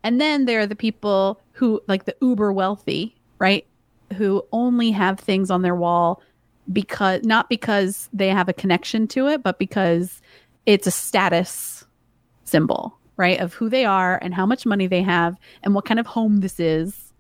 and 0.04 0.20
then 0.20 0.46
there 0.46 0.60
are 0.60 0.68
the 0.68 0.76
people 0.76 1.40
who 1.54 1.82
like 1.88 2.06
the 2.06 2.16
uber 2.22 2.52
wealthy, 2.52 3.16
right? 3.40 3.66
Who 4.14 4.44
only 4.52 4.92
have 4.92 5.20
things 5.20 5.52
on 5.52 5.62
their 5.62 5.76
wall 5.76 6.22
because 6.72 7.24
not 7.24 7.50
because 7.50 8.10
they 8.14 8.30
have 8.30 8.48
a 8.48 8.54
connection 8.54 9.08
to 9.10 9.28
it, 9.28 9.44
but 9.44 9.60
because 9.60 10.22
it's 10.66 10.88
a 10.88 10.92
status 10.92 11.86
symbol, 12.46 12.98
right? 13.18 13.40
Of 13.40 13.54
who 13.54 13.70
they 13.70 13.86
are 13.86 14.18
and 14.22 14.34
how 14.34 14.46
much 14.46 14.66
money 14.66 14.88
they 14.88 15.02
have 15.02 15.38
and 15.64 15.74
what 15.74 15.86
kind 15.86 16.00
of 16.00 16.06
home 16.06 16.40
this 16.40 16.60
is 16.60 17.14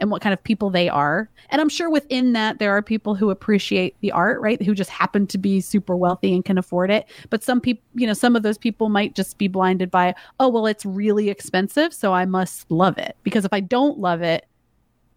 and 0.00 0.10
what 0.10 0.22
kind 0.22 0.32
of 0.32 0.42
people 0.42 0.70
they 0.70 0.88
are. 0.88 1.28
And 1.50 1.60
I'm 1.60 1.68
sure 1.68 1.90
within 1.90 2.32
that 2.32 2.58
there 2.58 2.76
are 2.76 2.82
people 2.82 3.14
who 3.14 3.30
appreciate 3.30 3.96
the 4.00 4.12
art, 4.12 4.40
right? 4.40 4.62
Who 4.62 4.74
just 4.74 4.90
happen 4.90 5.26
to 5.28 5.38
be 5.38 5.60
super 5.60 5.96
wealthy 5.96 6.34
and 6.34 6.44
can 6.44 6.58
afford 6.58 6.90
it. 6.90 7.06
But 7.30 7.42
some 7.42 7.60
people, 7.60 7.82
you 7.94 8.06
know, 8.06 8.12
some 8.12 8.36
of 8.36 8.42
those 8.42 8.58
people 8.58 8.88
might 8.88 9.14
just 9.14 9.38
be 9.38 9.48
blinded 9.48 9.90
by, 9.90 10.14
oh, 10.38 10.48
well, 10.48 10.66
it's 10.66 10.86
really 10.86 11.30
expensive, 11.30 11.92
so 11.92 12.12
I 12.12 12.24
must 12.24 12.70
love 12.70 12.96
it. 12.96 13.16
Because 13.22 13.44
if 13.44 13.52
I 13.52 13.60
don't 13.60 13.98
love 13.98 14.22
it, 14.22 14.46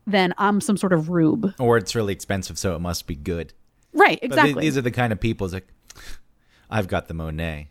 then 0.07 0.33
I'm 0.37 0.61
some 0.61 0.77
sort 0.77 0.93
of 0.93 1.09
rube. 1.09 1.53
Or 1.59 1.77
it's 1.77 1.95
really 1.95 2.13
expensive, 2.13 2.57
so 2.57 2.75
it 2.75 2.79
must 2.79 3.07
be 3.07 3.15
good. 3.15 3.53
Right, 3.93 4.19
exactly. 4.21 4.53
the- 4.53 4.59
these 4.61 4.77
are 4.77 4.81
the 4.81 4.91
kind 4.91 5.11
of 5.13 5.19
people 5.19 5.47
like, 5.49 5.67
I've 6.69 6.87
got 6.87 7.07
the 7.07 7.13
Monet, 7.13 7.69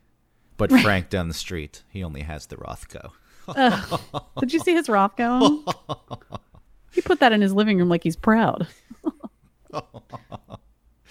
but 0.57 0.71
Frank 0.71 1.09
down 1.09 1.29
the 1.29 1.35
street, 1.35 1.83
he 1.89 2.05
only 2.05 2.21
has 2.23 2.47
the 2.47 2.57
Rothko. 2.57 3.13
Did 4.41 4.53
you 4.53 4.61
see 4.61 4.75
his 4.75 4.87
Rothko? 4.87 5.65
he 6.93 7.01
put 7.01 7.21
that 7.21 7.33
in 7.33 7.41
his 7.41 7.53
living 7.55 7.79
room 7.79 7.89
like 7.89 8.05
he's 8.05 8.17
proud. 8.17 8.69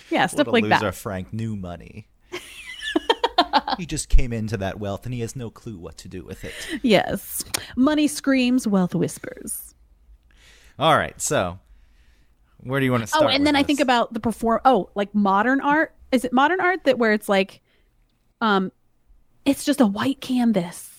yeah, 0.09 0.27
stuff 0.27 0.47
What 0.47 0.47
a 0.47 0.51
like 0.51 0.63
loser 0.63 0.79
that. 0.79 0.95
Frank 0.95 1.33
knew 1.33 1.55
money. 1.55 2.07
he 3.77 3.85
just 3.85 4.09
came 4.09 4.31
into 4.31 4.57
that 4.57 4.79
wealth 4.79 5.05
and 5.05 5.13
he 5.13 5.21
has 5.21 5.35
no 5.35 5.49
clue 5.49 5.77
what 5.77 5.97
to 5.97 6.07
do 6.07 6.23
with 6.23 6.43
it. 6.45 6.53
yes. 6.83 7.43
Money 7.75 8.07
screams, 8.07 8.67
wealth 8.67 8.93
whispers. 8.95 9.73
All 10.79 10.97
right, 10.97 11.19
so 11.21 11.59
where 12.61 12.79
do 12.79 12.85
you 12.85 12.91
want 12.91 13.03
to 13.03 13.07
start? 13.07 13.25
Oh, 13.25 13.27
and 13.27 13.45
then 13.45 13.55
I 13.55 13.63
think 13.63 13.79
about 13.79 14.13
the 14.13 14.19
perform. 14.19 14.61
Oh, 14.65 14.89
like 14.95 15.13
modern 15.13 15.61
art. 15.61 15.93
Is 16.11 16.25
it 16.25 16.33
modern 16.33 16.59
art 16.61 16.85
that 16.85 16.97
where 16.97 17.13
it's 17.13 17.29
like, 17.29 17.61
um, 18.41 18.71
it's 19.45 19.63
just 19.65 19.81
a 19.81 19.85
white 19.85 20.21
canvas. 20.21 20.89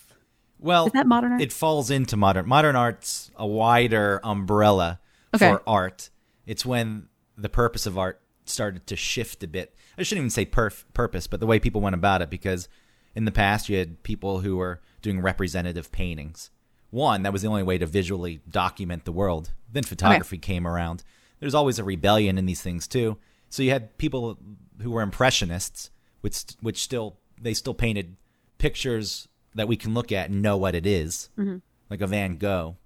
well, 0.59 0.87
is 0.87 0.93
that 0.93 1.07
modern 1.07 1.33
art? 1.33 1.41
It 1.41 1.53
falls 1.53 1.91
into 1.91 2.17
modern. 2.17 2.47
Modern 2.47 2.77
art's 2.77 3.31
a 3.37 3.47
wider 3.47 4.21
umbrella 4.23 5.01
Okay. 5.35 5.51
for 5.51 5.63
art. 5.67 6.11
It's 6.47 6.67
when 6.67 7.09
the 7.37 7.49
purpose 7.49 7.87
of 7.87 7.97
art 7.97 8.21
started 8.45 8.87
to 8.89 8.97
shift 8.97 9.43
a 9.43 9.49
bit. 9.49 9.75
I 9.97 10.03
shouldn't 10.03 10.23
even 10.23 10.31
say 10.31 10.45
perf- 10.45 10.85
purpose, 10.93 11.27
but 11.27 11.41
the 11.41 11.47
way 11.47 11.59
people 11.59 11.81
went 11.81 11.95
about 11.95 12.21
it, 12.23 12.29
because 12.31 12.69
in 13.15 13.25
the 13.25 13.31
past 13.33 13.69
you 13.69 13.79
had 13.79 14.03
people 14.03 14.41
who 14.41 14.57
were 14.57 14.81
doing 15.03 15.21
representative 15.23 15.91
paintings. 15.93 16.51
One, 16.91 17.23
that 17.23 17.33
was 17.33 17.43
the 17.43 17.49
only 17.49 17.63
way 17.63 17.79
to 17.79 17.87
visually 17.87 18.41
document 18.51 19.05
the 19.05 19.13
world. 19.13 19.53
Then 19.73 19.83
photography 19.83 20.39
came 20.39 20.67
around. 20.67 21.03
There's 21.39 21.55
always 21.55 21.79
a 21.79 21.85
rebellion 21.85 22.39
in 22.39 22.47
these 22.47 22.63
things 22.63 22.87
too. 22.87 23.19
So 23.49 23.63
you 23.63 23.71
had 23.71 23.97
people 23.99 24.39
who 24.81 24.91
were 24.91 25.03
impressionists, 25.03 25.91
which 26.21 26.45
which 26.61 26.83
still 26.83 27.19
they 27.41 27.55
still 27.55 27.75
painted 27.75 28.17
pictures 28.59 29.29
that 29.55 29.69
we 29.69 29.77
can 29.77 29.95
look 29.95 30.13
at 30.13 30.31
and 30.31 30.43
know 30.43 30.57
what 30.57 30.75
it 30.75 30.87
is, 30.87 31.29
mm-hmm. 31.39 31.57
like 31.89 32.01
a 32.01 32.07
Van 32.07 32.37
Gogh. 32.37 32.77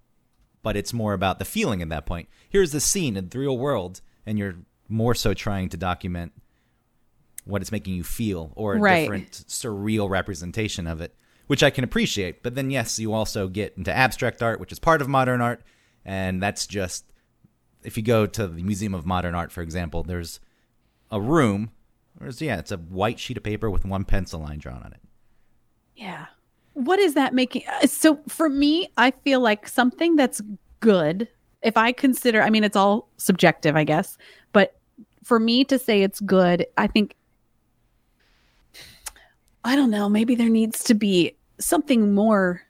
But 0.62 0.76
it's 0.76 0.92
more 0.92 1.12
about 1.12 1.38
the 1.38 1.44
feeling 1.44 1.82
at 1.82 1.90
that 1.90 2.06
point. 2.06 2.28
Here's 2.48 2.72
the 2.72 2.80
scene 2.80 3.16
in 3.16 3.28
the 3.28 3.38
real 3.38 3.58
world, 3.58 4.00
and 4.24 4.38
you're 4.38 4.56
more 4.88 5.14
so 5.14 5.34
trying 5.34 5.68
to 5.70 5.76
document 5.76 6.32
what 7.44 7.60
it's 7.60 7.72
making 7.72 7.94
you 7.94 8.04
feel 8.04 8.52
or 8.56 8.74
a 8.74 8.78
Right. 8.78 9.02
different 9.02 9.30
surreal 9.48 10.08
representation 10.08 10.86
of 10.86 11.02
it, 11.02 11.14
which 11.46 11.62
I 11.62 11.68
can 11.68 11.84
appreciate. 11.84 12.42
But 12.42 12.54
then, 12.54 12.70
yes, 12.70 12.98
you 12.98 13.12
also 13.12 13.48
get 13.48 13.76
into 13.76 13.92
abstract 13.92 14.42
art, 14.42 14.58
which 14.60 14.72
is 14.72 14.78
part 14.78 15.02
of 15.02 15.08
modern 15.08 15.42
art, 15.42 15.62
and 16.04 16.42
that's 16.42 16.66
just 16.66 17.04
if 17.82 17.96
you 17.96 18.02
go 18.02 18.26
to 18.26 18.46
the 18.46 18.62
Museum 18.62 18.94
of 18.94 19.04
Modern 19.06 19.34
Art, 19.34 19.52
for 19.52 19.60
example, 19.62 20.02
there's 20.02 20.40
a 21.10 21.20
room. 21.20 21.70
There's 22.18 22.40
yeah, 22.40 22.58
it's 22.58 22.72
a 22.72 22.76
white 22.78 23.18
sheet 23.20 23.36
of 23.36 23.42
paper 23.42 23.70
with 23.70 23.84
one 23.84 24.04
pencil 24.04 24.40
line 24.40 24.58
drawn 24.58 24.82
on 24.82 24.92
it. 24.92 25.00
Yeah. 25.96 26.26
What 26.72 26.98
is 26.98 27.14
that 27.14 27.34
making? 27.34 27.62
uh, 27.68 27.86
So 27.86 28.18
for 28.28 28.48
me, 28.48 28.88
I 28.96 29.10
feel 29.10 29.40
like 29.40 29.68
something 29.68 30.16
that's 30.16 30.40
good, 30.80 31.28
if 31.62 31.76
I 31.76 31.92
consider, 31.92 32.42
I 32.42 32.50
mean, 32.50 32.64
it's 32.64 32.76
all 32.76 33.08
subjective, 33.16 33.76
I 33.76 33.84
guess, 33.84 34.18
but 34.52 34.76
for 35.22 35.38
me 35.38 35.64
to 35.64 35.78
say 35.78 36.02
it's 36.02 36.20
good, 36.20 36.66
I 36.76 36.86
think, 36.88 37.16
I 39.64 39.76
don't 39.76 39.90
know, 39.90 40.08
maybe 40.08 40.34
there 40.34 40.50
needs 40.50 40.84
to 40.84 40.94
be 40.94 41.36
something 41.58 42.12
more 42.14 42.62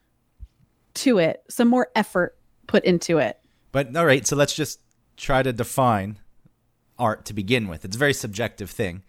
to 0.94 1.18
it, 1.18 1.42
some 1.48 1.68
more 1.68 1.88
effort 1.96 2.36
put 2.66 2.84
into 2.84 3.18
it. 3.18 3.38
But 3.72 3.96
all 3.96 4.06
right, 4.06 4.26
so 4.26 4.36
let's 4.36 4.54
just 4.54 4.80
try 5.16 5.42
to 5.42 5.52
define 5.52 6.18
art 6.98 7.24
to 7.26 7.32
begin 7.32 7.68
with. 7.68 7.84
It's 7.84 7.96
a 7.96 7.98
very 7.98 8.14
subjective 8.14 8.70
thing. 8.70 9.02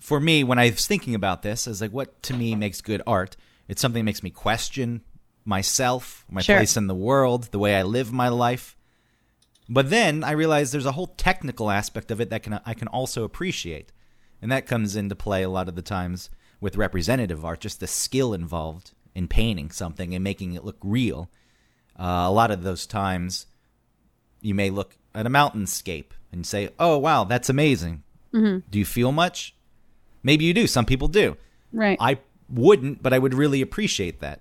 For 0.00 0.20
me, 0.20 0.44
when 0.44 0.58
I 0.58 0.70
was 0.70 0.86
thinking 0.86 1.14
about 1.14 1.42
this, 1.42 1.66
I 1.66 1.70
was 1.70 1.80
like, 1.80 1.90
what 1.90 2.22
to 2.24 2.34
me 2.34 2.54
makes 2.54 2.80
good 2.80 3.02
art? 3.06 3.36
It's 3.66 3.80
something 3.80 4.00
that 4.00 4.04
makes 4.04 4.22
me 4.22 4.30
question 4.30 5.00
myself, 5.44 6.24
my 6.30 6.42
Sure. 6.42 6.56
place 6.56 6.76
in 6.76 6.86
the 6.86 6.94
world, 6.94 7.44
the 7.50 7.58
way 7.58 7.76
I 7.76 7.82
live 7.82 8.12
my 8.12 8.28
life. 8.28 8.76
But 9.68 9.90
then 9.90 10.22
I 10.22 10.32
realized 10.32 10.72
there's 10.72 10.86
a 10.86 10.92
whole 10.92 11.08
technical 11.08 11.70
aspect 11.70 12.10
of 12.10 12.20
it 12.20 12.30
that 12.30 12.42
can 12.42 12.60
I 12.64 12.74
can 12.74 12.88
also 12.88 13.24
appreciate. 13.24 13.92
And 14.40 14.52
that 14.52 14.66
comes 14.66 14.96
into 14.96 15.16
play 15.16 15.42
a 15.42 15.48
lot 15.48 15.68
of 15.68 15.74
the 15.74 15.82
times 15.82 16.30
with 16.60 16.76
representative 16.76 17.44
art, 17.44 17.60
just 17.60 17.80
the 17.80 17.86
skill 17.86 18.32
involved 18.34 18.92
in 19.14 19.28
painting 19.28 19.70
something 19.70 20.14
and 20.14 20.22
making 20.22 20.52
it 20.52 20.64
look 20.64 20.76
real. 20.82 21.30
Uh, 21.98 22.24
a 22.26 22.32
lot 22.32 22.50
of 22.50 22.62
those 22.62 22.86
times, 22.86 23.46
you 24.40 24.54
may 24.54 24.70
look 24.70 24.96
at 25.14 25.26
a 25.26 25.30
mountainscape 25.30 26.10
and 26.32 26.46
say, 26.46 26.70
"Oh, 26.78 26.98
wow, 26.98 27.24
that's 27.24 27.48
amazing." 27.48 28.02
Do 28.70 28.78
you 28.78 28.84
feel 28.84 29.12
much? 29.12 29.54
Maybe 30.22 30.44
you 30.44 30.52
do. 30.52 30.66
Some 30.66 30.84
people 30.84 31.08
do. 31.08 31.36
Right. 31.72 31.96
I 32.00 32.18
wouldn't, 32.50 33.02
but 33.02 33.12
I 33.12 33.18
would 33.18 33.32
really 33.34 33.62
appreciate 33.62 34.20
that. 34.20 34.40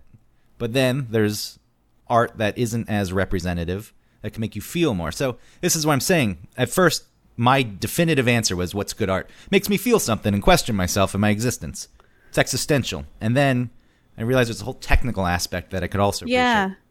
But 0.58 0.74
then 0.74 1.08
there's 1.10 1.60
art 2.08 2.38
that 2.38 2.58
isn't 2.58 2.90
as 2.90 3.14
representative 3.14 3.94
that 4.22 4.34
can 4.34 4.42
make 4.42 4.56
you 4.56 4.62
feel 4.62 4.94
more. 4.94 5.12
So 5.12 5.38
this 5.62 5.76
is 5.76 5.86
what 5.86 5.94
I'm 5.94 6.00
saying. 6.02 6.48
At 6.58 6.70
first, 6.70 7.06
my 7.38 7.64
definitive 7.64 8.28
answer 8.28 8.56
was, 8.56 8.74
"What's 8.76 8.94
good 8.94 9.10
art?" 9.10 9.30
Makes 9.52 9.70
me 9.70 9.78
feel 9.78 10.00
something 10.00 10.34
and 10.34 10.44
question 10.44 10.76
myself 10.76 11.14
and 11.14 11.22
my 11.22 11.30
existence. 11.30 11.88
It's 12.30 12.38
existential. 12.38 13.06
And 13.22 13.36
then 13.36 13.70
I 14.18 14.24
realized 14.24 14.50
there's 14.50 14.62
a 14.62 14.66
whole 14.66 14.74
technical 14.74 15.26
aspect 15.26 15.72
that 15.72 15.84
I 15.84 15.88
could 15.88 16.00
also 16.00 16.26
yeah 16.26 16.64
appreciate. 16.66 16.82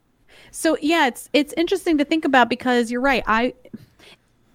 So 0.54 0.78
yeah 0.80 1.08
it's 1.08 1.28
it's 1.32 1.52
interesting 1.56 1.98
to 1.98 2.04
think 2.04 2.24
about 2.24 2.48
because 2.48 2.90
you're 2.90 3.00
right 3.00 3.24
i 3.26 3.52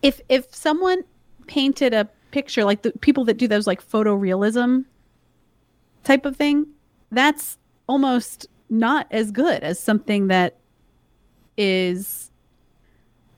if 0.01 0.21
if 0.29 0.53
someone 0.55 1.03
painted 1.45 1.93
a 1.93 2.07
picture 2.31 2.63
like 2.63 2.83
the 2.83 2.91
people 3.01 3.25
that 3.25 3.37
do 3.37 3.47
those 3.47 3.67
like 3.67 3.85
photorealism 3.85 4.85
type 6.03 6.25
of 6.25 6.37
thing 6.37 6.65
that's 7.11 7.57
almost 7.87 8.47
not 8.69 9.07
as 9.11 9.31
good 9.31 9.61
as 9.61 9.79
something 9.79 10.27
that 10.27 10.55
is 11.57 12.31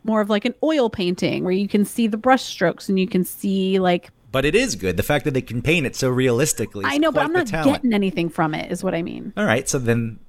more 0.04 0.22
of 0.22 0.30
like 0.30 0.46
an 0.46 0.54
oil 0.62 0.90
painting 0.90 1.44
where 1.44 1.54
you 1.54 1.68
can 1.68 1.84
see 1.84 2.06
the 2.06 2.18
brush 2.18 2.44
strokes 2.44 2.90
and 2.90 3.00
you 3.00 3.08
can 3.08 3.24
see 3.24 3.80
like 3.80 4.10
But 4.32 4.46
it 4.46 4.56
is 4.56 4.76
good. 4.76 4.98
The 4.98 5.04
fact 5.04 5.26
that 5.26 5.34
they 5.34 5.42
can 5.42 5.62
paint 5.62 5.86
it 5.86 5.96
so 5.96 6.10
realistically. 6.10 6.86
is 6.86 6.94
i 6.94 6.98
know 6.98 7.12
but 7.12 7.24
i'm 7.24 7.34
not 7.34 7.48
getting 7.48 7.94
anything 7.94 8.30
from 8.30 8.54
it 8.54 8.72
is 8.72 8.84
what 8.84 8.94
i 8.94 9.02
mean 9.02 9.34
All 9.36 9.46
right, 9.46 9.68
so 9.68 9.80
then, 9.80 10.20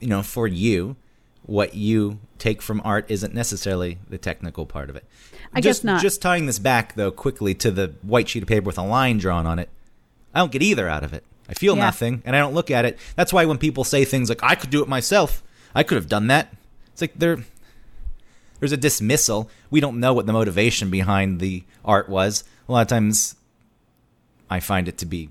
you 0.00 0.08
know, 0.08 0.22
for 0.22 0.46
you, 0.46 0.96
what 1.44 1.74
you 1.74 2.18
take 2.38 2.62
from 2.62 2.80
art 2.84 3.04
isn't 3.08 3.34
necessarily 3.34 3.98
the 4.08 4.18
technical 4.18 4.66
part 4.66 4.88
of 4.90 4.96
it. 4.96 5.04
I 5.52 5.60
guess 5.60 5.76
just, 5.78 5.84
not. 5.84 6.00
Just 6.02 6.22
tying 6.22 6.46
this 6.46 6.58
back 6.58 6.94
though 6.94 7.10
quickly 7.10 7.54
to 7.56 7.70
the 7.70 7.94
white 8.02 8.28
sheet 8.28 8.42
of 8.42 8.48
paper 8.48 8.66
with 8.66 8.78
a 8.78 8.82
line 8.82 9.18
drawn 9.18 9.46
on 9.46 9.58
it. 9.58 9.68
I 10.34 10.38
don't 10.38 10.52
get 10.52 10.62
either 10.62 10.88
out 10.88 11.02
of 11.04 11.12
it. 11.12 11.24
I 11.48 11.54
feel 11.54 11.76
Yeah. 11.76 11.84
nothing, 11.84 12.22
and 12.24 12.34
I 12.34 12.38
don't 12.38 12.54
look 12.54 12.70
at 12.70 12.84
it. 12.84 12.98
That's 13.16 13.32
why 13.32 13.44
when 13.44 13.58
people 13.58 13.84
say 13.84 14.04
things 14.04 14.28
like 14.28 14.42
"I 14.42 14.54
could 14.54 14.70
do 14.70 14.82
it 14.82 14.88
myself," 14.88 15.42
I 15.74 15.82
could 15.82 15.96
have 15.96 16.08
done 16.08 16.28
that. 16.28 16.54
It's 16.92 17.00
like 17.02 17.18
there, 17.18 17.44
there's 18.60 18.72
a 18.72 18.76
dismissal. 18.76 19.50
We 19.70 19.80
don't 19.80 19.98
know 20.00 20.14
what 20.14 20.26
the 20.26 20.32
motivation 20.32 20.90
behind 20.90 21.40
the 21.40 21.64
art 21.84 22.08
was. 22.08 22.44
A 22.68 22.72
lot 22.72 22.82
of 22.82 22.88
times, 22.88 23.34
I 24.48 24.60
find 24.60 24.88
it 24.88 24.96
to 24.98 25.06
be 25.06 25.30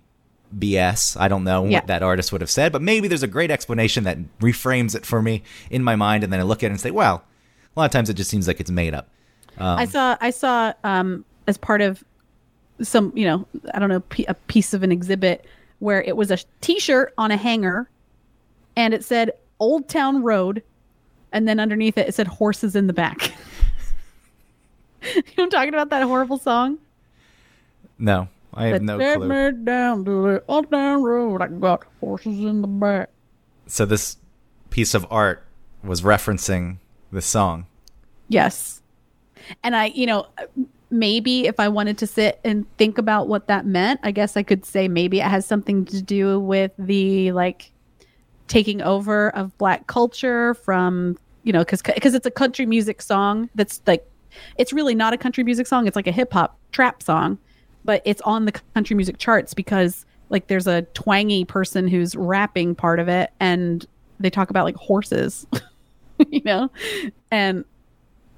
BS. 0.57 1.19
I 1.19 1.27
don't 1.27 1.43
know 1.43 1.65
Yeah. 1.65 1.79
what 1.79 1.87
that 1.87 2.03
artist 2.03 2.31
would 2.31 2.41
have 2.41 2.49
said, 2.49 2.71
but 2.71 2.81
maybe 2.81 3.07
there's 3.07 3.23
a 3.23 3.27
great 3.27 3.51
explanation 3.51 4.03
that 4.05 4.17
reframes 4.39 4.95
it 4.95 5.05
for 5.05 5.21
me 5.21 5.43
in 5.69 5.83
my 5.83 5.95
mind, 5.95 6.23
and 6.23 6.31
then 6.31 6.39
I 6.39 6.43
look 6.43 6.63
at 6.63 6.67
it 6.67 6.71
and 6.71 6.79
say, 6.81 6.91
"Well, 6.91 7.23
a 7.75 7.79
lot 7.79 7.85
of 7.85 7.91
times 7.91 8.09
it 8.09 8.13
just 8.15 8.29
seems 8.29 8.47
like 8.47 8.59
it's 8.59 8.71
made 8.71 8.93
up." 8.93 9.07
Um, 9.57 9.79
I 9.79 9.85
saw 9.85 10.17
I 10.21 10.29
saw 10.31 10.73
um 10.83 11.25
as 11.47 11.57
part 11.57 11.81
of 11.81 12.03
some 12.81 13.11
you 13.15 13.25
know 13.25 13.45
I 13.73 13.79
don't 13.79 13.89
know 13.89 14.01
a 14.27 14.33
piece 14.33 14.73
of 14.73 14.83
an 14.83 14.91
exhibit 14.91 15.45
where 15.79 16.01
it 16.01 16.15
was 16.15 16.31
a 16.31 16.37
T-shirt 16.61 17.13
on 17.17 17.31
a 17.31 17.37
hanger, 17.37 17.89
and 18.75 18.93
it 18.93 19.03
said 19.03 19.31
Old 19.59 19.87
Town 19.89 20.21
Road, 20.23 20.63
and 21.31 21.47
then 21.47 21.59
underneath 21.59 21.97
it 21.97 22.07
it 22.07 22.13
said 22.15 22.27
horses 22.27 22.75
in 22.75 22.87
the 22.87 22.93
back. 22.93 23.31
you 25.15 25.23
know 25.37 25.43
I'm 25.45 25.49
talking 25.49 25.73
about 25.73 25.89
that 25.89 26.03
horrible 26.03 26.37
song. 26.37 26.77
No, 27.99 28.27
I 28.53 28.65
have 28.67 28.79
That 28.79 28.83
no 28.83 28.97
"Take 28.99 29.17
clue. 29.17 29.27
me 29.51 29.63
down 29.63 30.05
to 30.05 30.11
the 30.23 30.43
Old 30.47 30.69
Town 30.71 31.03
Road. 31.03 31.41
I 31.41 31.47
got 31.47 31.85
horses 31.99 32.39
in 32.39 32.61
the 32.61 32.67
back. 32.67 33.09
So 33.67 33.85
this 33.85 34.17
piece 34.69 34.93
of 34.93 35.05
art 35.09 35.45
was 35.83 36.01
referencing 36.01 36.77
the 37.11 37.21
song. 37.21 37.65
Yes. 38.27 38.81
And 39.63 39.75
I, 39.75 39.85
you 39.87 40.05
know, 40.05 40.27
maybe 40.89 41.47
if 41.47 41.59
I 41.59 41.67
wanted 41.69 41.97
to 41.99 42.07
sit 42.07 42.39
and 42.43 42.65
think 42.77 42.97
about 42.97 43.27
what 43.27 43.47
that 43.47 43.65
meant, 43.65 43.99
I 44.03 44.11
guess 44.11 44.35
I 44.35 44.43
could 44.43 44.65
say 44.65 44.87
maybe 44.87 45.19
it 45.19 45.25
has 45.25 45.45
something 45.45 45.85
to 45.85 46.01
do 46.01 46.39
with 46.39 46.71
the 46.77 47.31
like 47.31 47.71
taking 48.47 48.81
over 48.81 49.29
of 49.29 49.57
black 49.57 49.87
culture 49.87 50.53
from, 50.55 51.17
you 51.43 51.53
know, 51.53 51.63
cuz 51.63 51.81
cuz 51.81 52.13
it's 52.13 52.25
a 52.25 52.31
country 52.31 52.65
music 52.65 53.01
song 53.01 53.49
that's 53.55 53.81
like 53.87 54.05
it's 54.57 54.71
really 54.73 54.95
not 54.95 55.13
a 55.13 55.17
country 55.17 55.43
music 55.43 55.67
song, 55.67 55.87
it's 55.87 55.95
like 55.95 56.07
a 56.07 56.11
hip 56.11 56.33
hop 56.33 56.57
trap 56.71 57.01
song, 57.01 57.37
but 57.85 58.01
it's 58.05 58.21
on 58.21 58.45
the 58.45 58.51
country 58.73 58.95
music 58.95 59.17
charts 59.17 59.53
because 59.53 60.05
like 60.29 60.47
there's 60.47 60.67
a 60.67 60.83
twangy 60.93 61.45
person 61.45 61.87
who's 61.87 62.15
rapping 62.15 62.75
part 62.75 62.99
of 62.99 63.07
it 63.07 63.31
and 63.39 63.85
they 64.19 64.29
talk 64.29 64.49
about 64.49 64.65
like 64.65 64.75
horses. 64.75 65.45
you 66.29 66.41
know? 66.45 66.69
And 67.31 67.65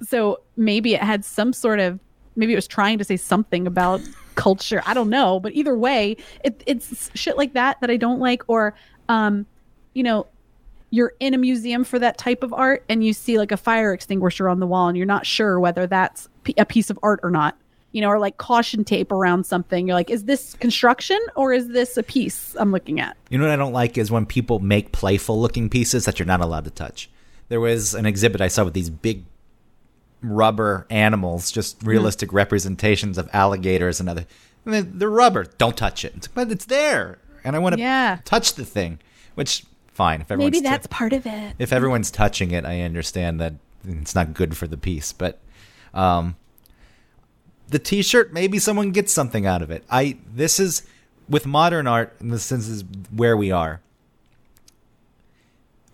so 0.02 0.42
maybe 0.58 0.94
it 0.94 1.02
had 1.02 1.24
some 1.26 1.54
sort 1.54 1.80
of 1.80 2.00
maybe 2.36 2.54
it 2.54 2.56
was 2.56 2.68
trying 2.68 2.98
to 2.98 3.04
say 3.04 3.18
something 3.18 3.68
about 3.68 4.02
culture 4.36 4.82
i 4.88 4.94
don't 4.94 5.10
know 5.10 5.40
but 5.40 5.54
either 5.54 5.78
way 5.78 6.18
it, 6.44 6.64
it's 6.66 7.12
shit 7.14 7.38
like 7.38 7.54
that 7.54 7.80
that 7.82 7.92
i 7.92 7.98
don't 7.98 8.20
like 8.20 8.42
or 8.48 8.74
um 9.10 9.46
you 9.94 10.02
know 10.02 10.26
you're 10.90 11.14
in 11.20 11.34
a 11.34 11.38
museum 11.38 11.84
for 11.84 12.00
that 12.00 12.18
type 12.18 12.44
of 12.44 12.54
art 12.54 12.84
and 12.90 13.04
you 13.04 13.14
see 13.14 13.38
like 13.38 13.52
a 13.52 13.58
fire 13.58 13.94
extinguisher 13.94 14.50
on 14.50 14.60
the 14.60 14.68
wall 14.68 14.88
and 14.88 14.98
you're 14.98 15.06
not 15.06 15.26
sure 15.26 15.60
whether 15.60 15.86
that's 15.88 16.28
a 16.58 16.66
piece 16.66 16.90
of 16.90 16.98
art 17.04 17.20
or 17.24 17.30
not 17.30 17.58
you 17.94 18.02
know, 18.02 18.10
or 18.10 18.20
like 18.20 18.38
caution 18.38 18.84
tape 18.84 19.12
around 19.12 19.46
something. 19.46 19.88
You're 19.88 19.96
like, 19.96 20.10
is 20.10 20.26
this 20.26 20.56
construction 20.56 21.20
or 21.36 21.54
is 21.54 21.70
this 21.70 21.96
a 21.96 22.04
piece 22.04 22.56
I'm 22.60 22.72
looking 22.74 23.00
at? 23.00 23.16
You 23.30 23.38
know 23.38 23.46
what 23.46 23.54
I 23.54 23.56
don't 23.56 23.72
like 23.72 23.98
is 23.98 24.12
when 24.12 24.26
people 24.26 24.60
make 24.60 24.92
playful 24.92 25.40
looking 25.40 25.70
pieces 25.70 26.04
that 26.06 26.20
you're 26.20 26.26
not 26.26 26.42
allowed 26.42 26.66
to 26.66 26.72
touch. 26.72 27.10
There 27.50 27.62
was 27.62 27.94
an 27.94 28.06
exhibit 28.06 28.42
I 28.42 28.48
saw 28.50 28.66
with 28.66 28.74
these 28.74 28.90
big 28.90 29.24
rubber 30.22 30.86
animals, 30.90 31.52
just 31.52 31.82
Hmm. 31.82 31.90
realistic 31.90 32.32
representations 32.34 33.18
of 33.18 33.30
alligators 33.34 34.00
and 34.00 34.10
other. 34.10 34.26
And 34.66 34.74
they're, 34.74 34.82
they're 34.82 35.10
rubber. 35.10 35.46
Don't 35.58 35.76
touch 35.76 36.06
it. 36.06 36.14
It's, 36.16 36.28
but 36.28 36.52
it's 36.52 36.66
there, 36.66 37.18
and 37.44 37.56
I 37.56 37.60
want 37.60 37.76
to 37.76 37.82
Yeah. 37.82 38.20
touch 38.24 38.54
the 38.54 38.66
thing. 38.66 39.00
Which 39.36 39.66
fine 39.94 40.22
if 40.22 40.32
everyone's 40.32 40.54
Maybe 40.54 40.62
t- 40.64 40.70
that's 40.70 40.88
part 40.88 41.12
of 41.14 41.26
it. 41.26 41.56
if 41.60 41.74
everyone's 41.74 42.10
touching 42.12 42.52
it, 42.52 42.66
I 42.66 42.82
understand 42.82 43.40
that 43.42 43.54
it's 43.88 44.16
not 44.16 44.34
good 44.34 44.56
for 44.56 44.66
the 44.68 44.78
piece. 44.78 45.12
But 45.12 45.40
um, 45.94 46.36
the 47.70 47.80
T-shirt, 47.80 48.34
maybe 48.34 48.60
someone 48.60 48.92
gets 48.92 49.12
something 49.12 49.46
out 49.46 49.62
of 49.62 49.72
it. 49.72 49.84
I 49.90 50.18
this 50.34 50.60
is 50.60 50.84
with 51.30 51.46
modern 51.46 51.88
art, 51.88 52.16
in 52.20 52.30
the 52.30 52.40
sense 52.40 52.68
is 52.68 52.84
where 53.16 53.38
we 53.38 53.52
are. 53.52 53.82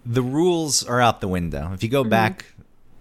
The 0.05 0.23
rules 0.23 0.83
are 0.83 1.01
out 1.01 1.21
the 1.21 1.27
window. 1.27 1.71
If 1.73 1.83
you 1.83 1.89
go 1.89 2.01
mm-hmm. 2.01 2.09
back 2.09 2.45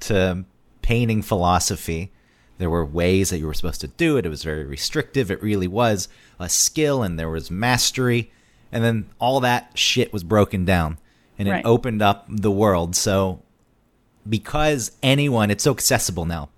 to 0.00 0.44
painting 0.82 1.22
philosophy, 1.22 2.10
there 2.58 2.70
were 2.70 2.84
ways 2.84 3.30
that 3.30 3.38
you 3.38 3.46
were 3.46 3.54
supposed 3.54 3.80
to 3.80 3.88
do 3.88 4.16
it. 4.16 4.26
It 4.26 4.28
was 4.28 4.42
very 4.42 4.64
restrictive. 4.64 5.30
It 5.30 5.42
really 5.42 5.68
was 5.68 6.08
a 6.38 6.48
skill, 6.48 7.02
and 7.02 7.18
there 7.18 7.30
was 7.30 7.50
mastery. 7.50 8.30
And 8.70 8.84
then 8.84 9.08
all 9.18 9.40
that 9.40 9.78
shit 9.78 10.12
was 10.12 10.22
broken 10.24 10.64
down, 10.64 10.98
and 11.38 11.48
it 11.48 11.52
Right. 11.52 11.64
opened 11.64 12.02
up 12.02 12.26
the 12.28 12.50
world. 12.50 12.94
So, 12.94 13.40
because 14.28 14.92
anyone, 15.02 15.50
it's 15.50 15.64
so 15.64 15.70
accessible 15.70 16.26
now. 16.26 16.50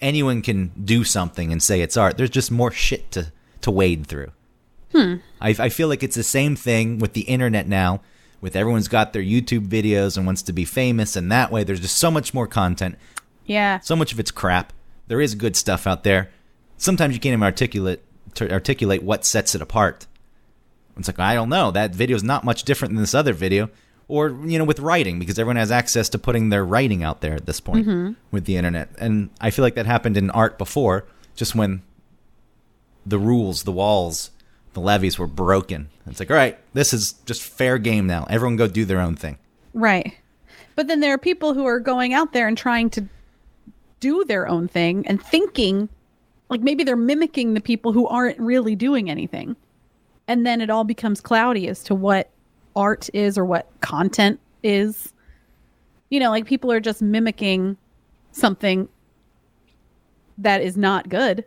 Anyone 0.00 0.42
can 0.42 0.72
do 0.84 1.04
something 1.04 1.52
and 1.52 1.62
say 1.62 1.80
it's 1.80 1.96
art. 1.96 2.16
There's 2.16 2.30
just 2.30 2.50
more 2.50 2.70
shit 2.70 3.10
to 3.12 3.32
to 3.62 3.70
wade 3.70 4.06
through. 4.06 4.30
Hmm. 4.92 5.16
I, 5.40 5.50
I 5.58 5.68
feel 5.70 5.88
like 5.88 6.02
it's 6.02 6.16
the 6.16 6.22
same 6.22 6.54
thing 6.54 6.98
with 6.98 7.14
the 7.14 7.22
internet 7.22 7.66
now. 7.66 8.00
With 8.40 8.56
everyone's 8.56 8.88
got 8.88 9.12
their 9.14 9.22
YouTube 9.22 9.68
videos 9.68 10.16
and 10.16 10.26
wants 10.26 10.42
to 10.42 10.52
be 10.52 10.66
famous, 10.66 11.16
and 11.16 11.32
that 11.32 11.50
way 11.50 11.64
there's 11.64 11.80
just 11.80 11.96
so 11.96 12.10
much 12.10 12.34
more 12.34 12.46
content. 12.46 12.96
Yeah. 13.46 13.80
So 13.80 13.96
much 13.96 14.12
of 14.12 14.20
it's 14.20 14.30
crap. 14.30 14.72
There 15.06 15.20
is 15.20 15.34
good 15.34 15.56
stuff 15.56 15.86
out 15.86 16.04
there. 16.04 16.30
Sometimes 16.76 17.14
you 17.14 17.20
can't 17.20 17.32
even 17.32 17.42
articulate 17.42 18.02
articulate 18.40 19.02
what 19.02 19.24
sets 19.24 19.54
it 19.54 19.62
apart. 19.62 20.06
It's 20.96 21.08
like 21.08 21.18
I 21.18 21.34
don't 21.34 21.48
know. 21.48 21.70
That 21.70 21.94
video 21.94 22.16
is 22.16 22.22
not 22.22 22.44
much 22.44 22.64
different 22.64 22.94
than 22.94 23.02
this 23.02 23.14
other 23.14 23.32
video, 23.32 23.70
or 24.08 24.30
you 24.44 24.58
know, 24.58 24.64
with 24.64 24.80
writing 24.80 25.18
because 25.18 25.38
everyone 25.38 25.56
has 25.56 25.70
access 25.70 26.08
to 26.10 26.18
putting 26.18 26.50
their 26.50 26.64
writing 26.64 27.02
out 27.02 27.20
there 27.20 27.34
at 27.34 27.46
this 27.46 27.60
point 27.60 27.86
mm-hmm. 27.86 28.12
with 28.30 28.44
the 28.44 28.56
internet. 28.56 28.90
And 28.98 29.30
I 29.40 29.50
feel 29.50 29.64
like 29.64 29.74
that 29.74 29.86
happened 29.86 30.16
in 30.16 30.30
art 30.30 30.58
before, 30.58 31.06
just 31.34 31.54
when 31.54 31.82
the 33.06 33.18
rules, 33.18 33.64
the 33.64 33.72
walls, 33.72 34.30
the 34.74 34.80
levees 34.80 35.18
were 35.18 35.26
broken. 35.26 35.88
It's 36.06 36.20
like, 36.20 36.30
all 36.30 36.36
right, 36.36 36.58
this 36.74 36.92
is 36.92 37.12
just 37.24 37.42
fair 37.42 37.78
game 37.78 38.06
now. 38.06 38.26
Everyone 38.28 38.56
go 38.56 38.66
do 38.66 38.84
their 38.84 39.00
own 39.00 39.16
thing. 39.16 39.38
Right. 39.72 40.14
But 40.76 40.88
then 40.88 41.00
there 41.00 41.14
are 41.14 41.18
people 41.18 41.54
who 41.54 41.64
are 41.66 41.80
going 41.80 42.12
out 42.12 42.32
there 42.32 42.48
and 42.48 42.58
trying 42.58 42.90
to 42.90 43.08
do 44.00 44.24
their 44.24 44.46
own 44.46 44.68
thing 44.68 45.06
and 45.06 45.22
thinking 45.22 45.88
like 46.50 46.60
maybe 46.60 46.84
they're 46.84 46.96
mimicking 46.96 47.54
the 47.54 47.60
people 47.60 47.92
who 47.92 48.06
aren't 48.06 48.38
really 48.38 48.76
doing 48.76 49.10
anything. 49.10 49.56
And 50.28 50.46
then 50.46 50.60
it 50.60 50.70
all 50.70 50.84
becomes 50.84 51.20
cloudy 51.20 51.68
as 51.68 51.82
to 51.84 51.94
what 51.94 52.30
art 52.76 53.08
is 53.12 53.38
or 53.38 53.44
what 53.44 53.68
content 53.80 54.40
is. 54.62 55.12
You 56.10 56.20
know, 56.20 56.30
like 56.30 56.46
people 56.46 56.70
are 56.70 56.80
just 56.80 57.02
mimicking 57.02 57.76
something 58.32 58.88
that 60.38 60.62
is 60.62 60.76
not 60.76 61.08
good. 61.08 61.44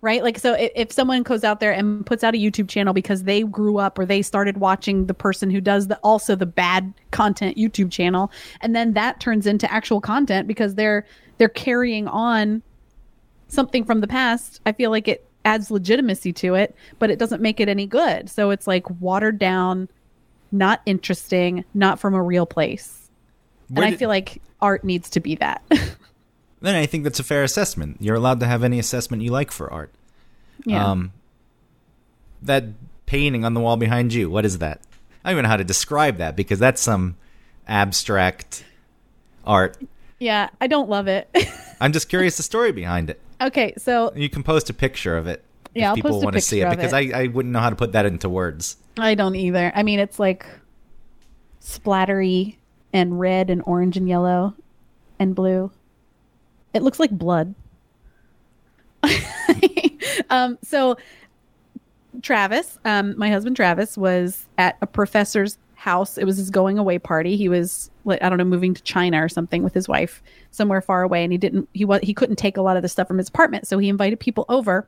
Right? 0.00 0.22
Like, 0.22 0.36
so 0.36 0.54
if, 0.54 0.72
if 0.74 0.92
someone 0.92 1.22
goes 1.22 1.44
out 1.44 1.60
there 1.60 1.72
and 1.72 2.04
puts 2.04 2.24
out 2.24 2.34
a 2.34 2.38
YouTube 2.38 2.68
channel 2.68 2.92
because 2.92 3.22
they 3.22 3.44
grew 3.44 3.78
up 3.78 4.00
or 4.00 4.04
they 4.04 4.20
started 4.20 4.56
watching 4.56 5.06
the 5.06 5.14
person 5.14 5.48
who 5.48 5.60
does 5.60 5.86
the 5.86 5.96
also 5.98 6.34
the 6.34 6.44
bad 6.44 6.92
content 7.12 7.56
YouTube 7.56 7.92
channel, 7.92 8.32
and 8.62 8.74
then 8.74 8.94
that 8.94 9.20
turns 9.20 9.46
into 9.46 9.70
actual 9.72 10.00
content 10.00 10.48
because 10.48 10.74
they're 10.74 11.06
they're 11.38 11.48
carrying 11.48 12.08
on 12.08 12.62
something 13.46 13.84
from 13.84 14.00
the 14.00 14.08
past, 14.08 14.60
I 14.66 14.72
feel 14.72 14.90
like 14.90 15.06
it 15.06 15.24
adds 15.44 15.70
legitimacy 15.70 16.32
to 16.32 16.54
it, 16.54 16.74
but 16.98 17.10
it 17.10 17.18
doesn't 17.18 17.42
make 17.42 17.60
it 17.60 17.68
any 17.68 17.86
good. 17.86 18.28
So 18.30 18.50
it's 18.50 18.66
like 18.66 18.88
watered 19.00 19.38
down, 19.38 19.88
not 20.52 20.82
interesting, 20.86 21.64
not 21.74 21.98
from 21.98 22.14
a 22.14 22.22
real 22.22 22.46
place. 22.46 23.10
Where 23.68 23.84
and 23.86 23.94
I 23.94 23.96
feel 23.96 24.08
like 24.08 24.42
art 24.60 24.84
needs 24.84 25.10
to 25.10 25.20
be 25.20 25.34
that. 25.36 25.62
then 26.60 26.74
I 26.76 26.86
think 26.86 27.04
that's 27.04 27.18
a 27.18 27.24
fair 27.24 27.42
assessment. 27.42 27.96
You're 28.00 28.16
allowed 28.16 28.40
to 28.40 28.46
have 28.46 28.62
any 28.62 28.78
assessment 28.78 29.22
you 29.22 29.30
like 29.30 29.50
for 29.50 29.72
art. 29.72 29.90
yeah. 30.64 30.90
Um, 30.90 31.12
that 32.42 32.64
painting 33.06 33.44
on 33.44 33.54
the 33.54 33.60
wall 33.60 33.76
behind 33.76 34.12
you, 34.12 34.28
what 34.28 34.44
is 34.44 34.58
that? 34.58 34.80
I 35.24 35.30
don't 35.30 35.36
even 35.36 35.42
know 35.44 35.48
how 35.50 35.56
to 35.56 35.64
describe 35.64 36.18
that 36.18 36.34
because 36.36 36.58
that's 36.58 36.80
some 36.80 37.16
abstract 37.68 38.64
art. 39.46 39.76
yeah, 40.18 40.50
I 40.60 40.66
don't 40.66 40.88
love 40.88 41.06
it. 41.08 41.28
I'm 41.80 41.92
just 41.92 42.08
curious 42.08 42.36
the 42.36 42.42
story 42.42 42.72
behind 42.72 43.10
it. 43.10 43.20
okay, 43.40 43.74
so 43.78 44.12
You 44.14 44.28
can 44.28 44.42
post 44.42 44.70
a 44.70 44.74
picture 44.74 45.16
of 45.16 45.26
it 45.26 45.44
Yeah, 45.74 45.90
I'll 45.90 45.94
people 45.94 46.20
want 46.20 46.34
to 46.34 46.40
see 46.40 46.60
it 46.60 46.70
because 46.70 46.92
it. 46.92 47.14
I, 47.14 47.22
I 47.22 47.26
wouldn't 47.28 47.52
know 47.52 47.60
how 47.60 47.70
to 47.70 47.76
put 47.76 47.92
that 47.92 48.04
into 48.04 48.28
words. 48.28 48.76
I 48.98 49.14
don't 49.14 49.34
either. 49.34 49.72
I 49.74 49.82
mean, 49.82 49.98
it's 49.98 50.18
like 50.18 50.46
splattery 51.62 52.56
and 52.92 53.18
red 53.18 53.48
and 53.48 53.62
orange 53.64 53.96
and 53.96 54.08
yellow 54.08 54.54
and 55.18 55.34
blue. 55.34 55.70
It 56.74 56.82
looks 56.82 57.00
like 57.00 57.10
blood. 57.10 57.54
um, 60.30 60.58
so 60.62 60.96
Travis, 62.20 62.78
um, 62.84 63.16
my 63.16 63.30
husband 63.30 63.56
Travis, 63.56 63.96
was 63.96 64.46
at 64.58 64.76
a 64.82 64.86
professor's 64.86 65.56
house. 65.74 66.18
It 66.18 66.24
was 66.24 66.36
his 66.36 66.50
going 66.50 66.78
away 66.78 66.98
party. 66.98 67.36
He 67.36 67.48
was, 67.48 67.90
I 68.06 68.28
don't 68.28 68.38
know, 68.38 68.44
moving 68.44 68.74
to 68.74 68.82
China 68.82 69.22
or 69.24 69.28
something 69.28 69.62
with 69.62 69.74
his 69.74 69.88
wife 69.88 70.22
somewhere 70.50 70.80
far 70.80 71.02
away, 71.02 71.24
and 71.24 71.32
he 71.32 71.38
didn't. 71.38 71.68
He 71.72 71.84
was 71.84 72.00
he 72.02 72.14
couldn't 72.14 72.36
take 72.36 72.56
a 72.56 72.62
lot 72.62 72.76
of 72.76 72.82
the 72.82 72.88
stuff 72.88 73.08
from 73.08 73.18
his 73.18 73.28
apartment, 73.28 73.66
so 73.66 73.78
he 73.78 73.88
invited 73.88 74.20
people 74.20 74.44
over 74.48 74.86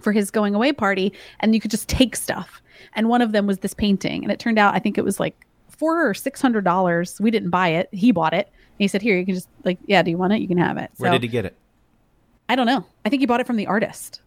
for 0.00 0.12
his 0.12 0.30
going 0.30 0.54
away 0.54 0.72
party 0.72 1.12
and 1.40 1.54
you 1.54 1.60
could 1.60 1.70
just 1.70 1.88
take 1.88 2.14
stuff 2.16 2.62
and 2.94 3.08
one 3.08 3.20
of 3.22 3.32
them 3.32 3.46
was 3.46 3.58
this 3.58 3.74
painting 3.74 4.22
and 4.22 4.32
it 4.32 4.38
turned 4.38 4.58
out 4.58 4.74
i 4.74 4.78
think 4.78 4.96
it 4.98 5.04
was 5.04 5.18
like 5.20 5.34
four 5.68 6.08
or 6.08 6.14
six 6.14 6.40
hundred 6.40 6.64
dollars 6.64 7.20
we 7.20 7.30
didn't 7.30 7.50
buy 7.50 7.68
it 7.68 7.88
he 7.92 8.12
bought 8.12 8.32
it 8.34 8.46
and 8.46 8.78
he 8.78 8.88
said 8.88 9.02
here 9.02 9.16
you 9.18 9.24
can 9.26 9.34
just 9.34 9.48
like 9.64 9.78
yeah 9.86 10.02
do 10.02 10.10
you 10.10 10.18
want 10.18 10.32
it 10.32 10.40
you 10.40 10.48
can 10.48 10.58
have 10.58 10.76
it 10.76 10.90
Where 10.98 11.08
so 11.10 11.12
did 11.14 11.22
he 11.22 11.28
get 11.28 11.44
it? 11.44 11.56
i 12.48 12.54
don't 12.56 12.66
know 12.66 12.84
i 13.04 13.08
think 13.08 13.20
he 13.20 13.26
bought 13.26 13.40
it 13.40 13.46
from 13.46 13.56
the 13.56 13.66
artist 13.66 14.20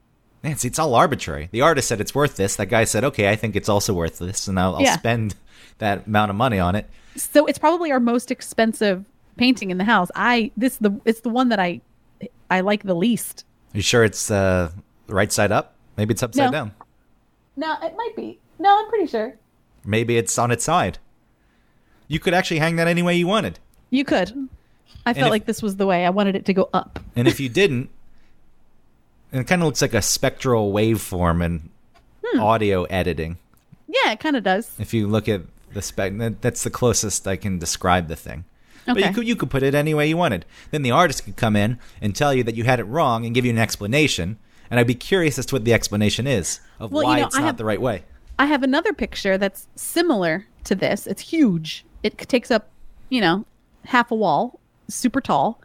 Nancy, 0.43 0.69
it's 0.69 0.79
all 0.79 0.95
arbitrary. 0.95 1.49
The 1.51 1.61
artist 1.61 1.87
said 1.87 2.01
it's 2.01 2.15
worth 2.15 2.35
this. 2.35 2.55
That 2.55 2.65
guy 2.65 2.83
said, 2.85 3.03
okay, 3.03 3.29
I 3.29 3.35
think 3.35 3.55
it's 3.55 3.69
also 3.69 3.93
worth 3.93 4.17
this, 4.17 4.47
and 4.47 4.59
I'll, 4.59 4.75
I'll 4.77 4.81
Yeah. 4.81 4.97
spend 4.97 5.35
that 5.77 6.07
amount 6.07 6.31
of 6.31 6.35
money 6.35 6.57
on 6.57 6.73
it. 6.75 6.89
so 7.15 7.45
it's 7.45 7.59
probably 7.59 7.91
our 7.91 7.99
most 7.99 8.31
expensive 8.31 9.05
painting 9.37 9.69
in 9.69 9.77
the 9.77 9.83
house 9.83 10.09
i 10.15 10.49
this 10.57 10.77
the 10.77 10.99
it's 11.05 11.21
the 11.21 11.29
one 11.29 11.49
that 11.49 11.59
i 11.59 11.79
i 12.49 12.59
like 12.61 12.81
the 12.83 12.95
least 12.95 13.45
Are 13.73 13.77
you 13.77 13.83
sure 13.83 14.03
it's 14.03 14.31
uh, 14.31 14.71
right 15.15 15.31
side 15.31 15.51
up? 15.51 15.75
Maybe 15.97 16.13
it's 16.13 16.23
upside 16.23 16.47
No. 16.47 16.51
down. 16.51 16.71
no 17.57 17.75
it 17.83 17.93
might 17.97 18.15
be 18.15 18.39
no 18.59 18.79
i'm 18.79 18.89
pretty 18.89 19.07
sure 19.07 19.35
Maybe 19.83 20.15
it's 20.17 20.37
on 20.37 20.51
its 20.51 20.63
side. 20.63 20.99
You 22.07 22.19
could 22.19 22.33
actually 22.35 22.59
hang 22.59 22.75
that 22.75 22.87
any 22.87 23.01
way 23.01 23.15
you 23.15 23.27
wanted. 23.27 23.59
you 23.89 24.03
could 24.05 24.31
i 25.05 25.13
felt 25.13 25.27
if- 25.27 25.31
like 25.31 25.45
this 25.45 25.61
was 25.61 25.75
the 25.77 25.85
way 25.85 26.05
i 26.05 26.09
wanted 26.09 26.35
it 26.35 26.45
to 26.45 26.53
go 26.53 26.69
up 26.73 26.99
And 27.15 27.27
if 27.27 27.39
you 27.39 27.49
didn't, 27.49 27.89
it 29.31 29.47
kind 29.47 29.61
of 29.61 29.65
looks 29.65 29.81
like 29.81 29.93
a 29.93 30.01
spectral 30.01 30.71
waveform 30.71 31.43
and 31.43 31.69
Hmm. 32.25 32.39
audio 32.39 32.83
editing. 32.85 33.37
yeah 33.87 34.11
it 34.11 34.19
kind 34.19 34.35
of 34.35 34.43
does 34.43 34.71
If 34.79 34.93
you 34.93 35.07
look 35.07 35.27
at 35.27 35.41
the 35.73 35.81
spec, 35.81 36.13
that's 36.41 36.63
the 36.63 36.69
closest 36.69 37.27
I 37.27 37.35
can 37.37 37.57
describe 37.57 38.07
the 38.09 38.15
thing. 38.17 38.43
But 38.85 38.97
Okay. 38.97 39.07
you 39.07 39.13
could 39.13 39.27
you 39.27 39.35
could 39.37 39.49
put 39.49 39.63
it 39.63 39.73
any 39.73 39.93
way 39.93 40.07
you 40.09 40.17
wanted. 40.17 40.45
Then 40.71 40.81
the 40.81 40.91
artist 40.91 41.23
could 41.25 41.37
come 41.37 41.55
in 41.55 41.79
and 42.01 42.13
tell 42.15 42.33
you 42.33 42.43
that 42.43 42.55
you 42.55 42.63
had 42.65 42.79
it 42.79 42.83
wrong 42.85 43.25
and 43.25 43.33
give 43.33 43.45
you 43.45 43.51
an 43.51 43.57
explanation. 43.57 44.37
And 44.71 44.79
I'd 44.79 44.87
be 44.87 44.95
curious 44.95 45.37
as 45.37 45.45
to 45.47 45.55
what 45.55 45.65
the 45.65 45.73
explanation 45.73 46.25
is 46.25 46.61
of 46.79 46.91
Well, 46.91 47.03
you 47.03 47.09
why 47.09 47.19
know, 47.19 47.27
it's 47.27 47.35
I 47.35 47.39
not 47.41 47.45
have- 47.47 47.57
the 47.57 47.65
right 47.65 47.81
way. 47.81 48.03
I 48.39 48.45
have 48.45 48.63
another 48.63 48.93
picture 48.93 49.37
that's 49.37 49.67
similar 49.75 50.47
to 50.63 50.73
this. 50.73 51.05
It's 51.05 51.21
huge. 51.21 51.85
It 52.01 52.17
takes 52.17 52.49
up, 52.49 52.69
you 53.09 53.21
know, 53.21 53.45
half 53.85 54.09
a 54.09 54.15
wall, 54.15 54.59
super 54.87 55.21
tall. 55.21 55.61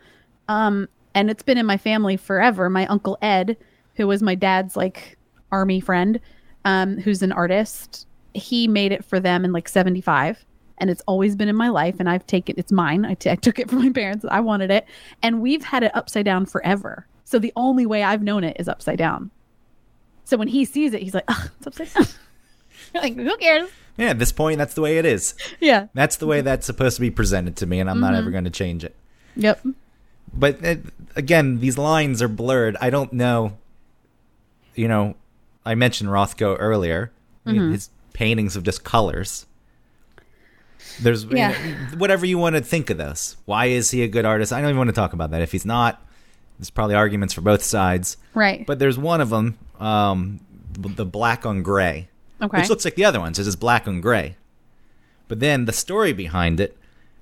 Um, 0.48 0.88
and 1.14 1.30
it's 1.30 1.42
been 1.42 1.56
in 1.56 1.64
my 1.64 1.78
family 1.78 2.18
forever. 2.18 2.68
My 2.68 2.84
uncle 2.88 3.16
Ed, 3.22 3.56
who 3.94 4.06
was 4.06 4.22
my 4.22 4.34
dad's 4.34 4.76
like 4.76 5.16
army 5.50 5.80
friend, 5.80 6.20
um, 6.66 6.98
who's 6.98 7.22
an 7.22 7.32
artist, 7.32 8.06
he 8.34 8.68
made 8.68 8.92
it 8.92 9.04
for 9.04 9.20
them 9.20 9.44
in 9.44 9.52
like 9.52 9.68
75. 9.68 10.44
And 10.78 10.90
it's 10.90 11.02
always 11.06 11.34
been 11.34 11.48
in 11.48 11.56
my 11.56 11.70
life. 11.70 11.94
And 11.98 12.10
I've 12.10 12.26
taken 12.26 12.56
it's 12.58 12.72
mine. 12.72 13.06
I, 13.06 13.14
t- 13.14 13.30
I 13.30 13.36
took 13.36 13.58
it 13.58 13.70
from 13.70 13.78
my 13.78 13.90
parents. 13.90 14.26
I 14.30 14.40
wanted 14.40 14.70
it. 14.70 14.84
And 15.22 15.40
we've 15.40 15.64
had 15.64 15.82
it 15.82 15.92
upside 15.96 16.26
down 16.26 16.44
forever. 16.44 17.06
So 17.26 17.38
the 17.38 17.52
only 17.56 17.84
way 17.84 18.02
I've 18.02 18.22
known 18.22 18.42
it 18.44 18.56
is 18.58 18.68
upside 18.68 18.96
down. 18.98 19.30
So 20.24 20.36
when 20.38 20.48
he 20.48 20.64
sees 20.64 20.94
it, 20.94 21.02
he's 21.02 21.12
like, 21.12 21.24
Ugh, 21.28 21.50
it's 21.58 21.66
upside 21.66 21.92
down. 21.92 22.06
You're 22.94 23.02
like, 23.02 23.16
who 23.16 23.36
cares? 23.36 23.68
Yeah, 23.98 24.08
at 24.10 24.18
this 24.18 24.32
point, 24.32 24.56
that's 24.58 24.72
the 24.74 24.80
way 24.80 24.96
it 24.98 25.04
is. 25.04 25.34
Yeah. 25.60 25.88
That's 25.92 26.16
the 26.16 26.26
way 26.26 26.40
that's 26.40 26.64
supposed 26.66 26.96
to 26.96 27.00
be 27.00 27.10
presented 27.10 27.56
to 27.56 27.66
me, 27.66 27.80
and 27.80 27.90
I'm 27.90 28.00
not 28.00 28.12
Mm-hmm. 28.12 28.18
ever 28.20 28.30
going 28.30 28.44
to 28.44 28.50
change 28.50 28.84
it. 28.84 28.94
Yep. 29.36 29.66
But 30.32 30.64
uh, 30.64 30.76
again, 31.16 31.60
these 31.60 31.76
lines 31.76 32.22
are 32.22 32.28
blurred. 32.28 32.76
I 32.80 32.88
don't 32.90 33.12
know 33.12 33.58
you 34.76 34.88
know, 34.88 35.14
I 35.64 35.74
mentioned 35.74 36.10
Rothko 36.10 36.54
earlier. 36.60 37.10
Mm-hmm. 37.46 37.72
His 37.72 37.88
paintings 38.12 38.56
of 38.56 38.62
just 38.62 38.84
colors. 38.84 39.46
There's 41.00 41.24
you 41.24 41.30
know, 41.30 41.52
whatever 41.96 42.26
you 42.26 42.38
want 42.38 42.56
to 42.56 42.62
think 42.62 42.90
of 42.90 42.98
those. 42.98 43.36
Why 43.46 43.66
is 43.66 43.90
he 43.90 44.02
a 44.02 44.08
good 44.08 44.24
artist? 44.26 44.52
I 44.52 44.60
don't 44.60 44.68
even 44.68 44.78
want 44.78 44.88
to 44.88 44.94
talk 44.94 45.12
about 45.14 45.30
that. 45.30 45.40
If 45.42 45.52
he's 45.52 45.64
not, 45.66 46.02
there's 46.58 46.70
probably 46.70 46.94
arguments 46.94 47.34
for 47.34 47.40
both 47.42 47.62
sides. 47.62 48.16
Right. 48.34 48.66
But 48.66 48.78
there's 48.78 48.98
one 48.98 49.20
of 49.20 49.30
them, 49.30 49.58
um, 49.80 50.40
the 50.72 51.04
black 51.06 51.44
on 51.46 51.62
gray, 51.62 52.08
Okay. 52.42 52.58
which 52.60 52.68
looks 52.70 52.84
like 52.84 52.94
the 52.96 53.04
other 53.04 53.20
ones. 53.20 53.38
It's 53.38 53.46
just 53.48 53.60
black 53.60 53.86
on 53.88 54.00
gray. 54.00 54.36
But 55.28 55.40
then 55.40 55.64
the 55.64 55.72
story 55.72 56.12
behind 56.12 56.60
it 56.60 56.76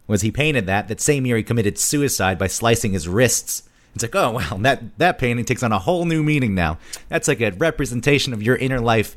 was 0.06 0.22
he 0.22 0.30
painted 0.30 0.66
that. 0.66 0.88
That 0.88 1.00
same 1.00 1.24
year 1.26 1.36
he 1.36 1.42
committed 1.42 1.78
suicide 1.78 2.38
by 2.38 2.46
slicing 2.48 2.92
his 2.92 3.08
wrists. 3.08 3.62
It's 3.94 4.02
like, 4.02 4.14
oh 4.16 4.32
well, 4.32 4.58
that 4.58 4.98
that 4.98 5.18
painting 5.18 5.44
takes 5.44 5.62
on 5.62 5.72
a 5.72 5.78
whole 5.78 6.04
new 6.04 6.22
meaning 6.22 6.54
now. 6.54 6.78
That's 7.08 7.28
like 7.28 7.40
a 7.40 7.52
representation 7.52 8.32
of 8.32 8.42
your 8.42 8.56
inner 8.56 8.80
life. 8.80 9.16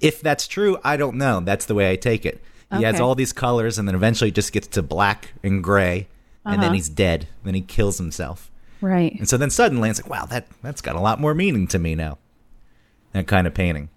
If 0.00 0.20
that's 0.20 0.46
true, 0.46 0.78
I 0.84 0.96
don't 0.96 1.16
know. 1.16 1.40
That's 1.40 1.64
the 1.66 1.74
way 1.74 1.90
I 1.90 1.96
take 1.96 2.24
it. 2.26 2.42
He 2.76 2.84
has 2.84 3.00
all 3.00 3.14
these 3.16 3.32
colors, 3.32 3.78
and 3.78 3.88
then 3.88 3.96
eventually 3.96 4.30
just 4.30 4.52
gets 4.52 4.68
to 4.68 4.82
black 4.82 5.32
and 5.42 5.64
gray, 5.64 6.06
and 6.44 6.54
then 6.62 6.66
Uh-huh. 6.68 6.74
he's 6.74 6.88
dead. 6.88 7.26
Then 7.42 7.54
he 7.54 7.62
kills 7.62 7.98
himself. 7.98 8.49
Right. 8.80 9.14
And 9.18 9.28
so 9.28 9.36
then 9.36 9.50
suddenly 9.50 9.90
it's 9.90 10.00
like, 10.02 10.10
wow, 10.10 10.26
that 10.26 10.46
that's 10.62 10.80
got 10.80 10.96
a 10.96 11.00
lot 11.00 11.20
more 11.20 11.34
meaning 11.34 11.66
to 11.68 11.78
me 11.78 11.94
now. 11.94 12.18
That 13.12 13.26
kind 13.26 13.46
of 13.46 13.54
painting. 13.54 13.88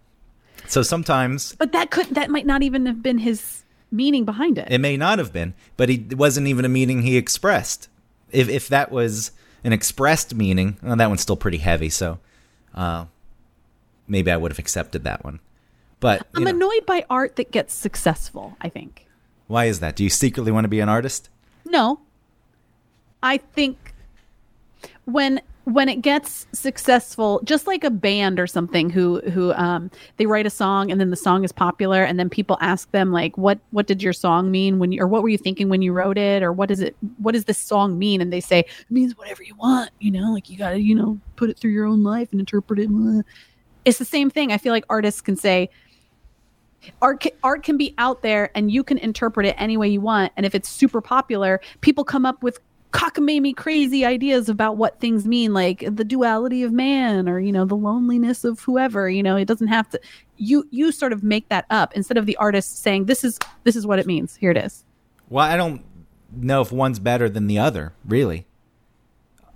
So 0.67 0.81
sometimes 0.81 1.55
But 1.55 1.71
that 1.73 1.91
could 1.91 2.07
that 2.15 2.29
might 2.29 2.45
not 2.45 2.63
even 2.63 2.85
have 2.85 3.03
been 3.03 3.19
his 3.19 3.63
meaning 3.91 4.25
behind 4.25 4.57
it. 4.57 4.67
it 4.71 4.79
may 4.79 4.97
not 4.97 5.19
have 5.19 5.31
been, 5.31 5.53
but 5.77 5.89
he, 5.89 5.95
it 6.09 6.17
wasn't 6.17 6.47
even 6.47 6.65
a 6.65 6.69
meaning 6.69 7.01
he 7.03 7.17
expressed. 7.17 7.89
If 8.31 8.49
if 8.49 8.67
that 8.69 8.91
was 8.91 9.31
an 9.63 9.71
expressed 9.73 10.33
meaning, 10.33 10.77
well, 10.81 10.95
that 10.95 11.07
one's 11.07 11.21
still 11.21 11.37
pretty 11.37 11.59
heavy. 11.59 11.89
So 11.89 12.19
uh, 12.73 13.05
maybe 14.07 14.31
I 14.31 14.37
would 14.37 14.51
have 14.51 14.59
accepted 14.59 15.03
that 15.03 15.23
one. 15.23 15.39
But 15.99 16.25
I'm 16.33 16.43
know, 16.43 16.49
annoyed 16.49 16.85
by 16.85 17.05
art 17.09 17.35
that 17.37 17.51
gets 17.51 17.73
successful, 17.73 18.57
I 18.59 18.67
think. 18.69 19.05
why 19.47 19.65
is 19.65 19.79
that? 19.79 19.95
Do 19.95 20.03
you 20.03 20.09
secretly 20.09 20.51
want 20.51 20.65
to 20.65 20.69
be 20.69 20.79
an 20.79 20.89
artist? 20.89 21.29
No. 21.65 21.99
I 23.21 23.37
think 23.37 23.82
when 25.05 25.41
when 25.65 25.87
it 25.87 26.01
gets 26.01 26.45
successful, 26.51 27.39
just 27.45 27.67
like 27.67 27.85
a 27.85 27.89
band 27.89 28.37
or 28.37 28.47
something 28.47 28.89
who 28.89 29.21
who 29.29 29.53
um 29.53 29.89
they 30.17 30.25
write 30.25 30.45
a 30.45 30.49
song 30.49 30.91
and 30.91 30.99
then 30.99 31.09
the 31.09 31.15
song 31.15 31.43
is 31.43 31.51
popular 31.51 32.03
and 32.03 32.19
then 32.19 32.29
people 32.29 32.57
ask 32.61 32.91
them 32.91 33.11
like 33.11 33.37
what 33.37 33.59
what 33.71 33.87
did 33.87 34.03
your 34.03 34.13
song 34.13 34.51
mean 34.51 34.79
when 34.79 34.91
you 34.91 35.01
or 35.01 35.07
what 35.07 35.23
were 35.23 35.29
you 35.29 35.37
thinking 35.37 35.69
when 35.69 35.81
you 35.81 35.93
wrote 35.93 36.17
it 36.17 36.43
or 36.43 36.51
what 36.51 36.67
does 36.67 36.81
it 36.81 36.95
what 37.17 37.31
does 37.31 37.45
this 37.45 37.57
song 37.57 37.97
mean 37.97 38.19
and 38.19 38.33
they 38.33 38.41
say 38.41 38.59
it 38.59 38.91
means 38.91 39.17
whatever 39.17 39.43
you 39.43 39.55
want, 39.55 39.89
you 39.99 40.11
know, 40.11 40.33
like 40.33 40.49
you 40.49 40.57
got 40.57 40.71
to, 40.71 40.79
you 40.79 40.95
know, 40.95 41.19
put 41.35 41.49
it 41.49 41.57
through 41.57 41.71
your 41.71 41.85
own 41.85 42.03
life 42.03 42.29
and 42.31 42.39
interpret 42.39 42.79
it. 42.79 42.89
It's 43.85 43.97
the 43.97 44.05
same 44.05 44.29
thing. 44.29 44.53
I 44.53 44.57
feel 44.57 44.71
like 44.71 44.85
artists 44.89 45.19
can 45.19 45.35
say 45.35 45.69
art 47.01 47.25
art 47.43 47.63
can 47.63 47.77
be 47.77 47.93
out 47.97 48.21
there 48.21 48.49
and 48.55 48.71
you 48.71 48.83
can 48.83 48.97
interpret 48.97 49.45
it 49.45 49.55
any 49.57 49.77
way 49.77 49.87
you 49.87 50.01
want 50.01 50.31
and 50.35 50.45
if 50.45 50.53
it's 50.55 50.69
super 50.69 51.01
popular 51.01 51.61
people 51.81 52.03
come 52.03 52.25
up 52.25 52.41
with 52.43 52.59
cockamamie 52.93 53.55
crazy 53.55 54.05
ideas 54.05 54.47
about 54.47 54.77
what 54.77 54.99
things 54.99 55.25
mean 55.27 55.51
like 55.51 55.79
the 55.79 56.03
duality 56.03 56.61
of 56.61 56.71
man 56.71 57.27
or 57.27 57.39
you 57.39 57.51
know 57.51 57.65
the 57.65 57.75
loneliness 57.75 58.43
of 58.43 58.59
whoever 58.61 59.09
you 59.09 59.23
know 59.23 59.35
it 59.35 59.45
doesn't 59.45 59.67
have 59.67 59.89
to 59.89 59.99
you 60.37 60.63
you 60.69 60.91
sort 60.91 61.11
of 61.11 61.23
make 61.23 61.49
that 61.49 61.65
up 61.71 61.91
instead 61.95 62.17
of 62.17 62.27
the 62.27 62.35
artist 62.37 62.83
saying 62.83 63.05
this 63.05 63.23
is 63.23 63.39
this 63.63 63.75
is 63.75 63.87
what 63.87 63.97
it 63.97 64.05
means 64.05 64.35
here 64.35 64.51
it 64.51 64.57
is 64.57 64.85
Well, 65.29 65.45
I 65.45 65.57
don't 65.57 65.83
know 66.31 66.61
if 66.61 66.71
one's 66.71 66.99
better 66.99 67.29
than 67.29 67.47
the 67.47 67.59
other, 67.59 67.93
really. 68.05 68.45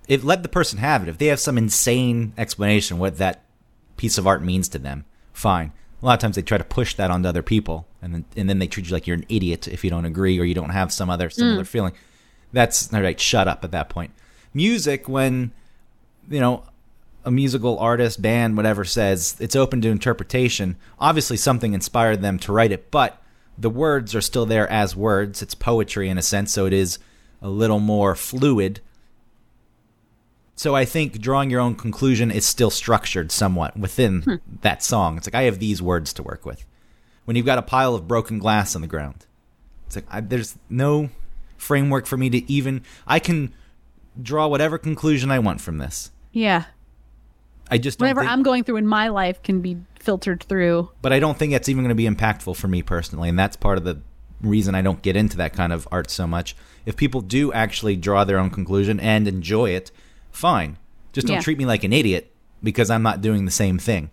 If 0.08 0.24
let 0.24 0.42
the 0.42 0.48
person 0.48 0.78
have 0.78 1.02
it. 1.02 1.08
If 1.08 1.18
they 1.18 1.26
have 1.26 1.40
some 1.40 1.58
insane 1.58 2.32
explanation 2.36 2.98
what 2.98 3.18
that 3.18 3.44
piece 3.96 4.18
of 4.18 4.26
art 4.26 4.42
means 4.42 4.68
to 4.70 4.78
them, 4.78 5.04
fine. 5.32 5.72
A 6.02 6.06
lot 6.06 6.14
of 6.14 6.20
times 6.20 6.36
they 6.36 6.42
try 6.42 6.58
to 6.58 6.64
push 6.64 6.94
that 6.94 7.10
onto 7.10 7.28
other 7.28 7.42
people, 7.42 7.86
and 8.00 8.14
then 8.14 8.24
and 8.36 8.48
then 8.48 8.58
they 8.58 8.68
treat 8.68 8.86
you 8.86 8.92
like 8.92 9.06
you're 9.06 9.16
an 9.16 9.26
idiot 9.28 9.68
if 9.68 9.84
you 9.84 9.90
don't 9.90 10.04
agree 10.04 10.38
or 10.38 10.44
you 10.44 10.54
don't 10.54 10.70
have 10.70 10.92
some 10.92 11.10
other 11.10 11.28
similar 11.28 11.64
mm. 11.64 11.68
feeling. 11.68 11.92
That's 12.52 12.92
all 12.92 13.02
right. 13.02 13.18
Shut 13.18 13.48
up 13.48 13.64
at 13.64 13.72
that 13.72 13.88
point. 13.88 14.12
Music, 14.54 15.08
when 15.08 15.52
you 16.28 16.40
know 16.40 16.64
a 17.24 17.30
musical 17.30 17.78
artist, 17.78 18.22
band, 18.22 18.56
whatever 18.56 18.84
says 18.84 19.36
it's 19.38 19.54
open 19.54 19.80
to 19.82 19.90
interpretation. 19.90 20.76
Obviously, 20.98 21.36
something 21.36 21.74
inspired 21.74 22.22
them 22.22 22.38
to 22.38 22.52
write 22.52 22.72
it, 22.72 22.90
but 22.90 23.22
the 23.58 23.70
words 23.70 24.14
are 24.14 24.20
still 24.20 24.46
there 24.46 24.70
as 24.70 24.96
words. 24.96 25.42
It's 25.42 25.54
poetry 25.54 26.08
in 26.08 26.16
a 26.16 26.22
sense, 26.22 26.52
so 26.52 26.66
it 26.66 26.72
is 26.72 26.98
a 27.42 27.48
little 27.48 27.80
more 27.80 28.14
fluid. 28.14 28.80
So 30.56 30.74
I 30.74 30.84
think 30.84 31.20
drawing 31.20 31.50
your 31.50 31.60
own 31.60 31.74
conclusion 31.74 32.30
is 32.30 32.46
still 32.46 32.70
structured 32.70 33.30
somewhat 33.30 33.76
within 33.76 34.22
hmm. 34.22 34.34
that 34.62 34.82
song. 34.82 35.16
It's 35.16 35.26
like 35.26 35.34
I 35.34 35.42
have 35.42 35.58
these 35.58 35.82
words 35.82 36.12
to 36.14 36.22
work 36.22 36.46
with. 36.46 36.64
When 37.26 37.36
you've 37.36 37.46
got 37.46 37.58
a 37.58 37.62
pile 37.62 37.94
of 37.94 38.08
broken 38.08 38.38
glass 38.38 38.74
on 38.74 38.80
the 38.80 38.88
ground, 38.88 39.26
it's 39.86 39.96
like 39.96 40.06
I, 40.10 40.20
there's 40.20 40.56
no 40.70 41.10
framework 41.58 42.06
for 42.06 42.16
me 42.16 42.30
to 42.30 42.50
even. 42.50 42.82
I 43.06 43.18
can 43.18 43.52
draw 44.20 44.46
whatever 44.48 44.78
conclusion 44.78 45.30
I 45.30 45.38
want 45.38 45.60
from 45.60 45.76
this. 45.78 46.10
yeah 46.32 46.64
I 47.70 47.76
just 47.76 48.00
whatever 48.00 48.22
think- 48.22 48.32
i'm 48.32 48.42
going 48.42 48.64
through 48.64 48.76
in 48.78 48.86
my 48.86 49.08
life 49.08 49.42
can 49.42 49.60
be 49.60 49.76
filtered 50.00 50.42
through 50.42 50.90
but 51.02 51.12
I 51.12 51.18
don't 51.20 51.36
think 51.38 51.52
that's 51.52 51.68
even 51.68 51.84
going 51.84 51.90
to 51.90 51.94
be 51.94 52.08
impactful 52.08 52.56
for 52.56 52.66
me 52.68 52.82
personally, 52.82 53.28
and 53.28 53.38
that's 53.38 53.56
part 53.56 53.76
of 53.78 53.84
the 53.84 54.00
reason 54.40 54.74
I 54.74 54.80
don't 54.82 55.02
get 55.02 55.16
into 55.16 55.36
that 55.38 55.52
kind 55.52 55.72
of 55.72 55.86
art 55.92 56.10
so 56.10 56.26
much. 56.26 56.56
If 56.86 56.96
people 56.96 57.20
do 57.20 57.52
actually 57.52 57.96
draw 57.96 58.24
their 58.24 58.38
own 58.38 58.50
conclusion 58.50 58.98
and 59.00 59.26
enjoy 59.28 59.70
it, 59.70 59.90
fine. 60.30 60.78
Just 61.12 61.26
don't 61.26 61.34
Yeah. 61.36 61.40
treat 61.42 61.58
me 61.58 61.66
like 61.66 61.82
an 61.84 61.92
idiot 61.92 62.32
because 62.62 62.88
I'm 62.90 63.02
not 63.02 63.20
doing 63.20 63.44
the 63.44 63.50
same 63.50 63.78
thing. 63.78 64.10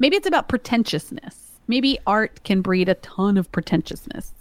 maybe 0.00 0.16
it's 0.16 0.26
about 0.28 0.48
pretentiousness 0.48 1.34
maybe 1.66 1.98
art 2.06 2.42
can 2.44 2.60
breed 2.62 2.88
a 2.88 2.94
ton 2.96 3.36
of 3.36 3.50
pretentiousness 3.52 4.32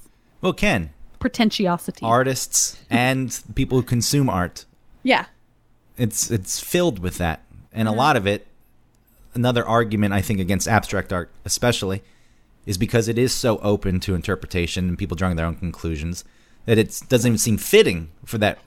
Well, 0.42 0.54
Ken, 0.54 0.90
pretentiosity 1.20 2.04
artists 2.04 2.78
and 2.90 3.40
people 3.56 3.78
who 3.80 3.84
consume 3.84 4.30
art, 4.30 4.66
yeah 5.04 5.26
it's 5.98 6.30
it's 6.30 6.60
filled 6.60 7.00
with 7.00 7.18
that, 7.18 7.42
and 7.74 7.88
a 7.88 7.92
lot 7.92 8.16
of 8.16 8.28
it. 8.28 8.48
Another 9.34 9.66
argument 9.66 10.14
I 10.14 10.22
think 10.22 10.40
against 10.40 10.68
abstract 10.68 11.14
art, 11.14 11.30
especially, 11.46 12.02
is 12.66 12.78
because 12.78 13.08
it 13.08 13.18
is 13.20 13.34
so 13.34 13.58
open 13.60 14.00
to 14.02 14.16
interpretation 14.16 14.88
and 14.90 14.98
people 14.98 15.16
drawing 15.16 15.36
their 15.36 15.46
own 15.46 15.56
conclusions 15.56 16.24
that 16.66 16.78
it 16.78 17.02
doesn't 17.08 17.30
even 17.30 17.38
seem 17.38 17.58
fitting 17.58 18.10
for 18.26 18.38
that 18.40 18.58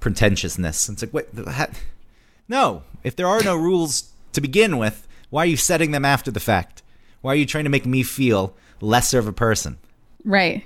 pretentiousness. 0.00 0.88
It's 0.88 1.02
like, 1.02 1.12
wait, 1.12 1.34
the- 1.34 1.50
ha- 1.50 1.68
no. 2.48 2.84
If 3.02 3.16
there 3.16 3.26
are 3.26 3.42
no 3.42 3.54
rules 3.54 4.12
to 4.32 4.40
begin 4.40 4.78
with, 4.78 5.06
why 5.30 5.42
are 5.42 5.46
you 5.46 5.56
setting 5.58 5.90
them 5.90 6.04
after 6.06 6.30
the 6.30 6.40
fact? 6.40 6.82
Why 7.20 7.32
are 7.32 7.36
you 7.36 7.46
trying 7.46 7.64
to 7.64 7.70
make 7.70 7.86
me 7.86 8.02
feel 8.02 8.54
lesser 8.80 9.18
of 9.18 9.26
a 9.28 9.32
person? 9.32 9.78
right 10.24 10.64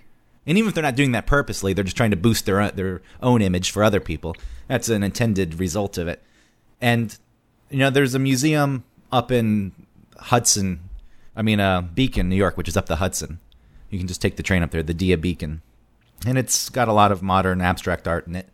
And 0.49 0.57
even 0.57 0.69
if 0.69 0.75
they're 0.75 0.83
not 0.83 0.97
doing 0.97 1.13
that 1.13 1.27
purposely, 1.27 1.75
they're 1.75 1.85
just 1.85 1.97
trying 1.97 2.11
to 2.11 2.17
boost 2.17 2.47
their 2.47 2.61
own, 2.61 2.73
their 2.75 3.03
own 3.23 3.43
image 3.43 3.71
for 3.71 3.85
other 3.85 4.01
people. 4.01 4.35
That's 4.67 4.89
an 4.89 5.03
intended 5.03 5.61
result 5.61 5.99
of 5.99 6.09
it. 6.09 6.23
And 6.81 7.17
you 7.71 7.79
know, 7.79 7.91
there's 7.91 8.15
a 8.15 8.19
museum 8.19 8.85
up 9.13 9.31
in 9.31 9.73
Hudson, 10.17 10.81
I 11.37 11.43
mean, 11.43 11.61
uh, 11.61 11.83
Beacon, 11.83 12.29
New 12.29 12.37
York, 12.37 12.57
which 12.57 12.67
is 12.67 12.77
up 12.77 12.87
the 12.87 12.97
Hudson. 12.97 13.41
You 13.91 13.99
can 13.99 14.09
just 14.09 14.23
take 14.23 14.37
the 14.37 14.43
train 14.43 14.63
up 14.63 14.71
there, 14.71 14.83
the 14.83 14.95
Dia 14.95 15.19
Beacon, 15.19 15.63
and 16.27 16.37
it's 16.37 16.69
got 16.69 16.89
a 16.89 16.93
lot 16.93 17.13
of 17.13 17.23
modern 17.23 17.61
abstract 17.61 18.09
art 18.09 18.27
in 18.27 18.35
it. 18.35 18.49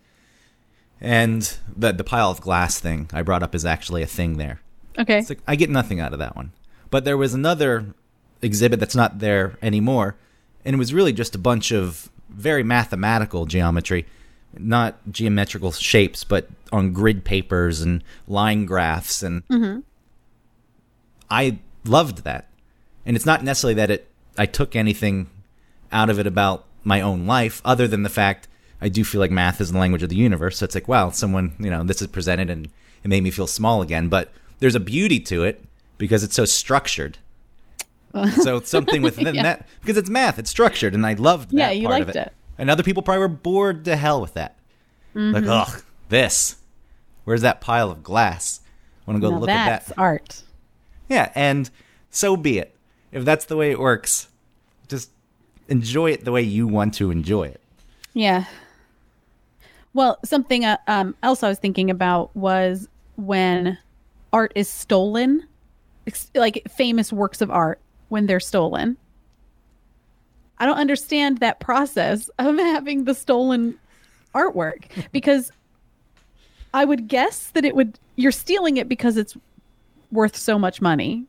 And 1.00 1.56
the 1.76 1.92
the 1.92 2.04
pile 2.04 2.30
of 2.30 2.40
glass 2.40 2.78
thing 2.78 3.08
I 3.12 3.22
brought 3.22 3.42
up 3.42 3.54
is 3.54 3.64
actually 3.64 4.02
a 4.02 4.06
thing 4.06 4.36
there. 4.36 4.60
okay 4.98 5.18
It's 5.18 5.28
like 5.28 5.40
I 5.46 5.56
get 5.56 5.70
nothing 5.70 6.00
out 6.00 6.12
of 6.12 6.18
that 6.18 6.36
one. 6.36 6.52
But 6.90 7.04
there 7.04 7.16
was 7.16 7.34
another 7.34 7.94
exhibit 8.42 8.80
that's 8.80 8.94
not 8.94 9.18
there 9.18 9.58
anymore, 9.60 10.16
and 10.64 10.74
it 10.74 10.78
was 10.78 10.94
really 10.94 11.12
just 11.12 11.34
a 11.34 11.38
bunch 11.38 11.72
of 11.72 12.10
very 12.28 12.62
mathematical 12.62 13.46
geometry, 13.46 14.06
not 14.58 14.98
geometrical 15.10 15.72
shapes, 15.72 16.24
but 16.24 16.48
on 16.72 16.92
grid 16.92 17.24
papers 17.24 17.80
and 17.80 18.02
line 18.26 18.66
graphs, 18.66 19.22
and 19.22 19.46
mm-hmm. 19.48 19.80
I 21.30 21.58
loved 21.84 22.24
that. 22.24 22.48
And 23.06 23.16
it's 23.16 23.26
not 23.26 23.44
necessarily 23.44 23.74
that 23.74 23.90
it 23.90 24.08
I 24.36 24.46
took 24.46 24.74
anything 24.74 25.28
out 25.92 26.10
of 26.10 26.18
it 26.18 26.26
about 26.26 26.64
my 26.82 27.00
own 27.00 27.26
life, 27.26 27.62
other 27.64 27.86
than 27.86 28.02
the 28.02 28.08
fact 28.08 28.48
I 28.80 28.88
do 28.88 29.04
feel 29.04 29.20
like 29.20 29.30
math 29.30 29.60
is 29.60 29.72
the 29.72 29.78
language 29.78 30.02
of 30.02 30.08
the 30.08 30.16
universe. 30.16 30.58
So 30.58 30.64
it's 30.64 30.74
like, 30.74 30.88
wow, 30.88 31.10
someone, 31.10 31.54
you 31.58 31.70
know, 31.70 31.84
this 31.84 32.02
is 32.02 32.08
presented 32.08 32.50
and 32.50 32.66
it 33.02 33.08
made 33.08 33.22
me 33.22 33.30
feel 33.30 33.46
small 33.46 33.80
again. 33.80 34.08
But 34.08 34.32
there's 34.58 34.74
a 34.74 34.80
beauty 34.80 35.20
to 35.20 35.44
it 35.44 35.64
because 35.96 36.24
it's 36.24 36.34
so 36.34 36.44
structured. 36.44 37.18
so 38.42 38.60
something 38.60 39.02
within 39.08 39.34
Yeah. 39.34 39.42
that 39.42 39.68
because 39.80 39.96
it's 39.96 40.08
math, 40.10 40.38
it's 40.38 40.50
structured, 40.50 40.94
and 40.94 41.04
I 41.06 41.14
loved 41.14 41.50
that 41.50 41.56
Yeah, 41.56 41.70
you 41.70 41.88
part 41.88 42.02
of 42.02 42.08
it. 42.10 42.16
it. 42.16 42.32
And 42.58 42.70
other 42.70 42.82
people 42.82 43.02
probably 43.02 43.20
were 43.20 43.28
bored 43.28 43.84
to 43.86 43.96
hell 43.96 44.20
with 44.20 44.34
that. 44.34 44.56
Like, 45.14 45.44
Mm-hmm. 45.44 45.50
ugh, 45.50 45.82
this. 46.08 46.56
Where's 47.24 47.42
that 47.42 47.60
pile 47.60 47.90
of 47.90 48.02
glass? 48.02 48.60
I 49.06 49.10
want 49.10 49.22
to 49.22 49.26
go 49.28 49.34
now 49.34 49.40
look 49.40 49.50
at 49.50 49.86
that. 49.86 49.98
art 49.98 50.42
Yeah, 51.08 51.30
and 51.34 51.70
so 52.10 52.36
be 52.36 52.58
it. 52.58 52.74
If 53.12 53.24
that's 53.24 53.44
the 53.46 53.56
way 53.56 53.70
it 53.70 53.78
works, 53.78 54.28
just 54.88 55.10
enjoy 55.68 56.10
it 56.12 56.24
the 56.24 56.32
way 56.32 56.42
you 56.42 56.66
want 56.66 56.94
to 56.94 57.10
enjoy 57.10 57.44
it. 57.44 57.60
Yeah. 58.12 58.44
Well, 59.92 60.18
something 60.24 60.64
uh, 60.64 60.78
um, 60.88 61.14
else 61.22 61.42
I 61.42 61.48
was 61.48 61.58
thinking 61.58 61.90
about 61.90 62.34
was 62.36 62.88
when 63.16 63.78
art 64.32 64.52
is 64.56 64.68
stolen 64.68 65.46
like 66.34 66.62
famous 66.68 67.12
works 67.12 67.40
of 67.40 67.50
art 67.50 67.80
when 68.14 68.26
they're 68.26 68.38
stolen. 68.38 68.96
I 70.56 70.66
don't 70.66 70.78
understand 70.78 71.38
that 71.38 71.58
process 71.58 72.30
of 72.38 72.56
having 72.74 73.04
the 73.04 73.14
stolen 73.14 73.76
artwork 74.32 74.84
because 75.10 75.50
I 76.72 76.84
would 76.84 77.08
guess 77.08 77.48
that 77.54 77.64
it 77.64 77.74
would 77.74 77.98
you're 78.14 78.30
stealing 78.30 78.76
it 78.76 78.88
because 78.88 79.16
it's 79.16 79.36
worth 80.12 80.36
so 80.36 80.60
much 80.60 80.80
money. 80.80 81.24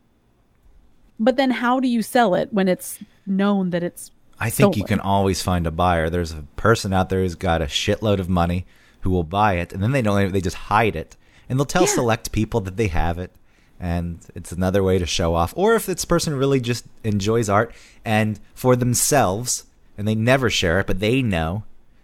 But 1.20 1.38
then 1.38 1.50
how 1.50 1.80
do 1.80 1.88
you 1.88 2.04
sell 2.04 2.36
it 2.36 2.54
when 2.54 2.68
it's 2.68 3.00
known 3.26 3.72
that 3.72 3.82
it's 3.82 4.12
I 4.40 4.52
think 4.52 4.78
you 4.78 4.84
can 4.84 5.00
always 5.00 5.42
find 5.42 5.66
a 5.66 5.72
buyer. 5.72 6.08
There's 6.12 6.34
a 6.34 6.44
person 6.56 6.94
out 6.94 7.10
there 7.10 7.22
who's 7.22 7.34
got 7.36 7.64
a 7.64 7.66
shitload 7.66 8.20
of 8.20 8.30
money 8.30 8.68
who 9.02 9.10
will 9.10 9.24
buy 9.24 9.54
it, 9.54 9.74
and 9.74 9.82
then 9.82 9.92
they 9.92 10.02
don't. 10.04 10.32
They 10.34 10.42
just 10.42 10.58
hide 10.70 10.96
it, 10.96 11.16
and 11.50 11.58
they'll 11.58 11.66
tell 11.66 11.84
Yeah. 11.84 11.96
select 11.96 12.32
people 12.32 12.60
that 12.62 12.76
they 12.76 12.88
have 12.90 13.18
it, 13.18 13.32
and 13.80 14.20
it's 14.36 14.52
another 14.52 14.84
way 14.84 14.98
to 14.98 15.06
show 15.06 15.36
off. 15.36 15.54
Or 15.56 15.76
if 15.76 15.86
this 15.86 16.06
person 16.06 16.36
really 16.36 16.60
just 16.60 16.86
enjoys 17.04 17.50
art 17.50 17.74
and 18.04 18.40
for 18.54 18.76
themselves, 18.76 19.66
and 19.98 20.08
they 20.08 20.16
never 20.16 20.50
share 20.50 20.80
it, 20.80 20.88
but 20.88 21.00
they 21.00 21.22
know 21.22 21.64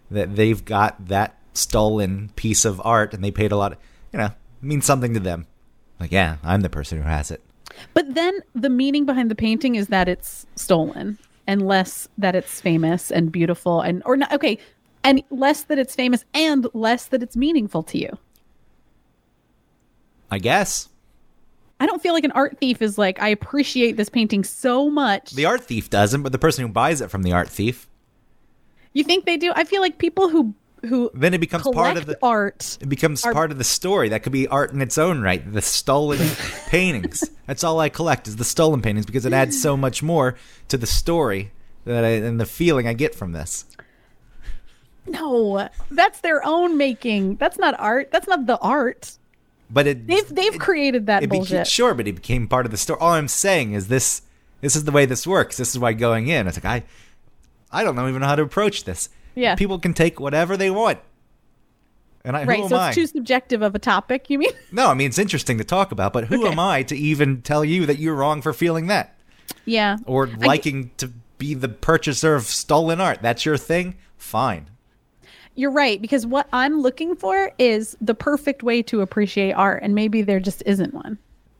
that 0.09 0.35
they've 0.35 0.63
got 0.63 1.07
that 1.07 1.37
stolen 1.53 2.31
piece 2.35 2.65
of 2.65 2.81
art, 2.83 3.13
and 3.13 3.23
they 3.23 3.31
paid 3.31 3.51
a 3.51 3.57
lot. 3.57 3.73
Of, 3.73 3.77
you 4.11 4.19
know, 4.19 4.31
means 4.61 4.85
something 4.85 5.13
to 5.13 5.19
them. 5.19 5.47
Like, 5.99 6.11
yeah, 6.11 6.37
I'm 6.43 6.61
the 6.61 6.69
person 6.69 6.97
who 6.97 7.03
has 7.03 7.31
it. 7.31 7.41
But 7.93 8.13
then 8.15 8.39
the 8.53 8.69
meaning 8.69 9.05
behind 9.05 9.31
the 9.31 9.35
painting 9.35 9.75
is 9.75 9.87
that 9.87 10.07
it's 10.07 10.45
stolen 10.55 11.17
and 11.47 11.65
less 11.65 12.07
that 12.17 12.35
it's 12.35 12.61
famous 12.61 13.11
and 13.11 13.31
beautiful 13.31 13.81
and 13.81 14.03
or 14.05 14.17
not 14.17 14.31
okay, 14.33 14.57
and 15.03 15.23
less 15.29 15.63
that 15.63 15.79
it's 15.79 15.95
famous 15.95 16.25
and 16.33 16.67
less 16.73 17.05
that 17.07 17.23
it's 17.23 17.35
meaningful 17.35 17.83
to 17.83 17.97
you. 17.97 18.17
I 20.29 20.39
guess 20.39 20.89
I 21.81 21.87
don't 21.87 22.01
feel 22.01 22.13
like 22.13 22.23
an 22.23 22.31
art 22.33 22.57
thief 22.59 22.81
is 22.81 22.97
like 22.99 23.19
I 23.21 23.27
appreciate 23.29 23.97
this 23.97 24.07
painting 24.07 24.43
so 24.43 24.89
much. 24.89 25.31
the 25.31 25.45
art 25.45 25.63
thief 25.63 25.89
doesn't, 25.89 26.21
but 26.21 26.31
the 26.31 26.37
person 26.39 26.65
who 26.65 26.71
buys 26.71 27.01
it 27.01 27.09
from 27.09 27.23
the 27.23 27.33
art 27.33 27.49
thief, 27.49 27.87
you 28.93 29.03
think 29.03 29.25
they 29.25 29.35
do? 29.35 29.51
I 29.55 29.63
feel 29.63 29.81
like 29.81 29.97
people 29.97 30.29
who 30.29 30.53
who 30.85 31.09
then 31.13 31.33
it 31.33 31.39
becomes 31.39 31.67
part 31.67 31.97
of 31.97 32.05
the 32.07 32.17
art 32.23 32.77
It 32.81 32.89
becomes 32.89 33.23
are- 33.25 33.33
part 33.33 33.51
of 33.51 33.57
the 33.57 33.63
story. 33.63 34.09
That 34.09 34.23
could 34.23 34.31
be 34.31 34.47
art 34.47 34.71
in 34.71 34.81
its 34.81 34.97
own 34.97 35.21
right. 35.21 35.41
The 35.53 35.61
stolen 35.61 36.19
paintings. 36.67 37.23
That's 37.47 37.63
all 37.63 37.79
I 37.79 37.89
collect 37.89 38.27
is 38.27 38.35
the 38.37 38.43
stolen 38.43 38.81
paintings 38.81 39.05
because 39.05 39.25
it 39.25 39.33
adds 39.33 39.59
so 39.61 39.75
much 39.75 40.01
more 40.03 40.35
to 40.69 40.77
the 40.77 40.87
story 40.87 41.51
that 41.85 42.03
I, 42.03 42.09
and 42.09 42.39
the 42.39 42.45
feeling 42.45 42.87
I 42.87 42.93
get 42.93 43.13
from 43.15 43.31
this. 43.31 43.65
No, 45.07 45.67
that's 45.89 46.19
their 46.21 46.45
own 46.45 46.77
making. 46.77 47.35
That's 47.37 47.57
not 47.57 47.79
art. 47.79 48.11
That's 48.11 48.27
not 48.27 48.45
the 48.45 48.59
art. 48.59 49.17
But 49.73 49.87
it 49.87 50.07
They've 50.07 50.27
they've 50.27 50.55
it, 50.55 50.59
created 50.59 51.05
that 51.05 51.27
bullshit. 51.29 51.65
sure, 51.67 51.93
but 51.93 52.07
it 52.07 52.15
became 52.15 52.47
part 52.47 52.65
of 52.65 52.71
the 52.71 52.77
story. 52.77 52.99
All 52.99 53.11
I'm 53.13 53.27
saying 53.27 53.73
is 53.73 53.87
this: 53.87 54.21
this 54.59 54.75
is 54.75 54.83
the 54.83 54.91
way 54.91 55.05
this 55.05 55.25
works. 55.25 55.57
This 55.57 55.69
is 55.69 55.79
why 55.79 55.93
going 55.93 56.27
in, 56.27 56.47
it's 56.47 56.57
like 56.57 56.65
I, 56.65 56.83
I 57.71 57.83
don't 57.83 57.95
know 57.95 58.07
even 58.09 58.21
know 58.21 58.27
how 58.27 58.35
to 58.35 58.41
approach 58.43 58.83
this. 58.83 59.09
Yeah. 59.33 59.55
people 59.55 59.79
can 59.79 59.93
take 59.93 60.19
whatever 60.19 60.57
they 60.57 60.69
want. 60.69 60.99
And 62.25 62.35
I, 62.35 62.43
right, 62.43 62.57
who 62.57 62.63
am 62.65 62.69
so 62.69 62.75
I? 62.75 62.87
it's 62.89 62.95
too 62.95 63.07
subjective 63.07 63.61
of 63.61 63.73
a 63.75 63.79
topic. 63.79 64.29
You 64.29 64.39
mean? 64.39 64.51
no, 64.73 64.87
I 64.89 64.93
mean 64.93 65.07
it's 65.07 65.17
interesting 65.17 65.57
to 65.57 65.63
talk 65.63 65.91
about, 65.93 66.11
but 66.13 66.25
who 66.25 66.41
Okay. 66.43 66.51
am 66.51 66.59
I 66.59 66.83
to 66.83 66.95
even 66.97 67.41
tell 67.41 67.63
you 67.63 67.85
that 67.85 67.97
you're 67.97 68.13
wrong 68.15 68.41
for 68.41 68.51
feeling 68.53 68.87
that? 68.87 69.15
Yeah. 69.65 69.97
or 70.05 70.27
I- 70.27 70.45
liking 70.47 70.91
to 70.97 71.11
be 71.37 71.53
the 71.53 71.69
purchaser 71.69 72.35
of 72.35 72.43
stolen 72.43 72.99
art. 73.01 73.19
That's 73.21 73.45
your 73.45 73.57
thing? 73.57 73.95
Fine. 74.17 74.67
You're 75.55 75.71
right 75.71 76.01
because 76.01 76.25
what 76.25 76.47
I'm 76.53 76.81
looking 76.81 77.15
for 77.15 77.51
is 77.59 77.97
the 77.99 78.15
perfect 78.15 78.63
way 78.63 78.81
to 78.83 79.01
appreciate 79.01 79.53
art, 79.53 79.83
and 79.83 79.93
maybe 79.93 80.21
there 80.21 80.39
just 80.39 80.63
isn't 80.65 80.93
one. 80.93 81.17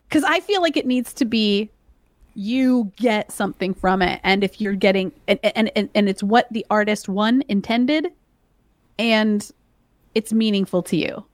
Because 0.08 0.23
I 0.23 0.39
feel 0.39 0.62
like 0.62 0.77
it 0.77 0.86
needs 0.86 1.13
to 1.13 1.25
be 1.25 1.69
you 2.34 2.91
get 2.95 3.32
something 3.32 3.73
from 3.73 4.01
it, 4.01 4.21
and 4.23 4.43
if 4.43 4.62
you're 4.62 4.73
getting 4.73 5.12
and 5.27 5.39
and 5.43 5.71
and, 5.75 5.89
and 5.93 6.08
it's 6.08 6.23
what 6.23 6.47
the 6.51 6.65
artist 6.69 7.10
one 7.10 7.43
intended, 7.49 8.08
and 8.97 9.51
it's 10.15 10.32
meaningful 10.32 10.84
to 10.84 10.95
you. 10.95 11.25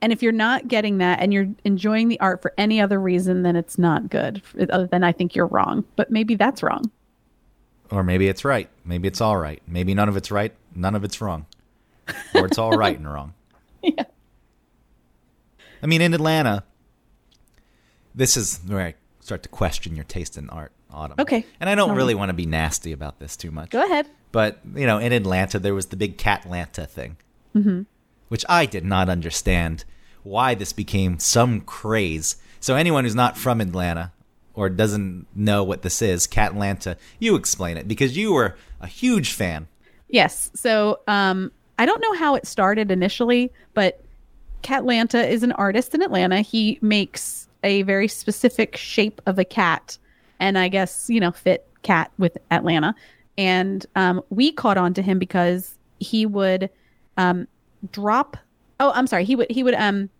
And 0.00 0.12
if 0.12 0.20
you're 0.20 0.32
not 0.32 0.66
getting 0.66 0.98
that 0.98 1.20
and 1.20 1.32
you're 1.32 1.46
enjoying 1.64 2.08
the 2.08 2.18
art 2.18 2.42
for 2.42 2.52
any 2.58 2.80
other 2.80 3.00
reason, 3.00 3.42
then 3.42 3.54
it's 3.54 3.78
not 3.78 4.10
good. 4.10 4.42
Other 4.70 4.88
than 4.88 5.04
I 5.04 5.12
think 5.12 5.36
you're 5.36 5.46
wrong, 5.46 5.84
but 5.94 6.10
maybe 6.10 6.34
that's 6.34 6.60
wrong. 6.60 6.90
Or 7.92 8.02
maybe 8.02 8.26
it's 8.26 8.42
right. 8.42 8.70
Maybe 8.86 9.06
it's 9.06 9.20
all 9.20 9.36
right. 9.36 9.60
Maybe 9.66 9.92
none 9.92 10.08
of 10.08 10.16
it's 10.16 10.30
right. 10.30 10.54
None 10.74 10.94
of 10.94 11.04
it's 11.04 11.20
wrong. 11.20 11.44
Or 12.34 12.46
it's 12.46 12.56
all 12.56 12.72
right 12.72 12.96
and 12.96 13.10
wrong. 13.10 13.34
Yeah. 13.84 14.04
I 15.82 15.88
mean, 15.88 16.00
in 16.00 16.14
Atlanta, 16.14 16.62
this 18.14 18.36
is 18.36 18.60
where 18.64 18.86
I 18.86 18.94
start 19.18 19.42
to 19.42 19.48
question 19.48 19.96
your 19.96 20.04
taste 20.04 20.38
in 20.38 20.48
art, 20.50 20.70
Autumn. 20.92 21.16
Okay. 21.18 21.44
And 21.58 21.68
I 21.68 21.74
don't 21.74 21.90
me. 21.90 21.96
really 21.96 22.14
want 22.14 22.28
to 22.28 22.34
be 22.34 22.46
nasty 22.46 22.92
about 22.92 23.18
this 23.18 23.36
too 23.36 23.50
much. 23.50 23.70
Go 23.70 23.84
ahead. 23.84 24.06
But, 24.30 24.60
you 24.76 24.86
know, 24.86 24.98
in 24.98 25.12
Atlanta, 25.12 25.58
there 25.58 25.74
was 25.74 25.86
the 25.86 25.96
big 25.96 26.16
Catlanta 26.16 26.86
thing, 26.86 27.16
mm-hmm. 27.56 27.82
which 28.28 28.44
I 28.48 28.66
did 28.66 28.84
not 28.84 29.08
understand 29.08 29.84
why 30.22 30.54
this 30.54 30.72
became 30.72 31.18
some 31.18 31.60
craze. 31.60 32.36
So, 32.60 32.76
anyone 32.76 33.02
who's 33.02 33.16
not 33.16 33.36
from 33.36 33.60
Atlanta 33.60 34.12
or 34.54 34.68
doesn't 34.68 35.26
know 35.34 35.64
what 35.64 35.82
this 35.82 36.02
is, 36.02 36.26
Catlanta, 36.26 36.96
you 37.18 37.34
explain 37.36 37.76
it 37.76 37.88
because 37.88 38.16
you 38.16 38.32
were 38.32 38.56
a 38.80 38.86
huge 38.86 39.32
fan. 39.32 39.66
Yes. 40.08 40.50
So 40.54 41.00
um, 41.08 41.50
I 41.78 41.86
don't 41.86 42.00
know 42.00 42.14
how 42.14 42.34
it 42.34 42.46
started 42.46 42.90
initially, 42.90 43.50
but 43.74 44.04
Catlanta 44.62 45.26
is 45.26 45.42
an 45.42 45.52
artist 45.52 45.94
in 45.94 46.02
Atlanta. 46.02 46.40
He 46.40 46.78
makes 46.82 47.48
a 47.64 47.82
very 47.82 48.08
specific 48.08 48.76
shape 48.76 49.20
of 49.26 49.38
a 49.38 49.44
cat, 49.44 49.98
and 50.38 50.58
I 50.58 50.68
guess 50.68 51.08
you 51.08 51.20
know 51.20 51.32
fit 51.32 51.66
cat 51.82 52.10
with 52.18 52.36
Atlanta. 52.50 52.94
And 53.38 53.84
um, 53.96 54.22
we 54.30 54.52
caught 54.52 54.76
on 54.76 54.94
to 54.94 55.02
him 55.02 55.18
because 55.18 55.76
he 55.98 56.26
would 56.26 56.70
um, 57.16 57.48
drop. 57.90 58.36
Oh, 58.78 58.92
I'm 58.94 59.06
sorry. 59.06 59.24
He 59.24 59.34
would 59.34 59.50
he 59.50 59.62
would 59.62 59.74
um 59.74 60.10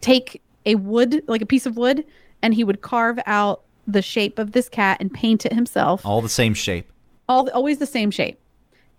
take 0.00 0.42
a 0.64 0.74
wood 0.76 1.22
like 1.26 1.42
a 1.42 1.46
piece 1.46 1.66
of 1.66 1.76
wood, 1.76 2.04
and 2.42 2.54
he 2.54 2.64
would 2.64 2.80
carve 2.80 3.18
out 3.26 3.62
the 3.86 4.02
shape 4.02 4.38
of 4.38 4.52
this 4.52 4.68
cat 4.68 4.98
and 5.00 5.12
paint 5.12 5.46
it 5.46 5.52
himself. 5.52 6.04
All 6.04 6.20
the 6.20 6.28
same 6.28 6.54
shape. 6.54 6.90
all 7.28 7.48
always 7.50 7.78
the 7.78 7.86
same 7.86 8.10
shape. 8.10 8.38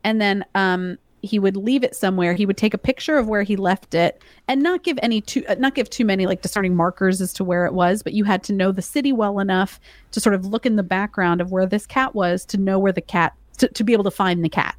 And 0.03 0.21
then 0.21 0.45
um 0.55 0.97
he 1.23 1.39
would 1.39 1.57
leave 1.57 1.83
it 1.83 1.95
somewhere. 1.95 2.33
He 2.33 2.45
would 2.45 2.57
take 2.57 2.73
a 2.73 2.77
picture 2.77 3.17
of 3.17 3.27
where 3.27 3.41
he 3.41 3.55
left 3.55 3.95
it 3.95 4.21
and 4.47 4.61
not 4.61 4.83
give 4.83 4.99
any 5.01 5.19
too 5.21 5.43
uh, 5.47 5.55
not 5.55 5.75
give 5.75 5.89
too 5.89 6.05
many 6.05 6.25
like 6.25 6.41
discerning 6.41 6.75
markers 6.75 7.21
as 7.21 7.33
to 7.33 7.43
where 7.43 7.65
it 7.65 7.73
was 7.73 8.03
but 8.03 8.13
you 8.13 8.23
had 8.23 8.43
to 8.43 8.53
know 8.53 8.71
the 8.71 8.81
city 8.81 9.11
well 9.11 9.39
enough 9.39 9.79
to 10.11 10.19
sort 10.19 10.35
of 10.35 10.45
look 10.45 10.65
in 10.65 10.75
the 10.75 10.83
background 10.83 11.41
of 11.41 11.51
where 11.51 11.65
this 11.65 11.85
cat 11.85 12.13
was 12.15 12.45
to 12.45 12.57
know 12.57 12.77
where 12.79 12.91
the 12.91 13.01
cat 13.01 13.33
to, 13.57 13.67
to 13.69 13.83
be 13.83 13.93
able 13.93 14.03
to 14.03 14.11
find 14.11 14.43
the 14.45 14.49
cat. 14.49 14.75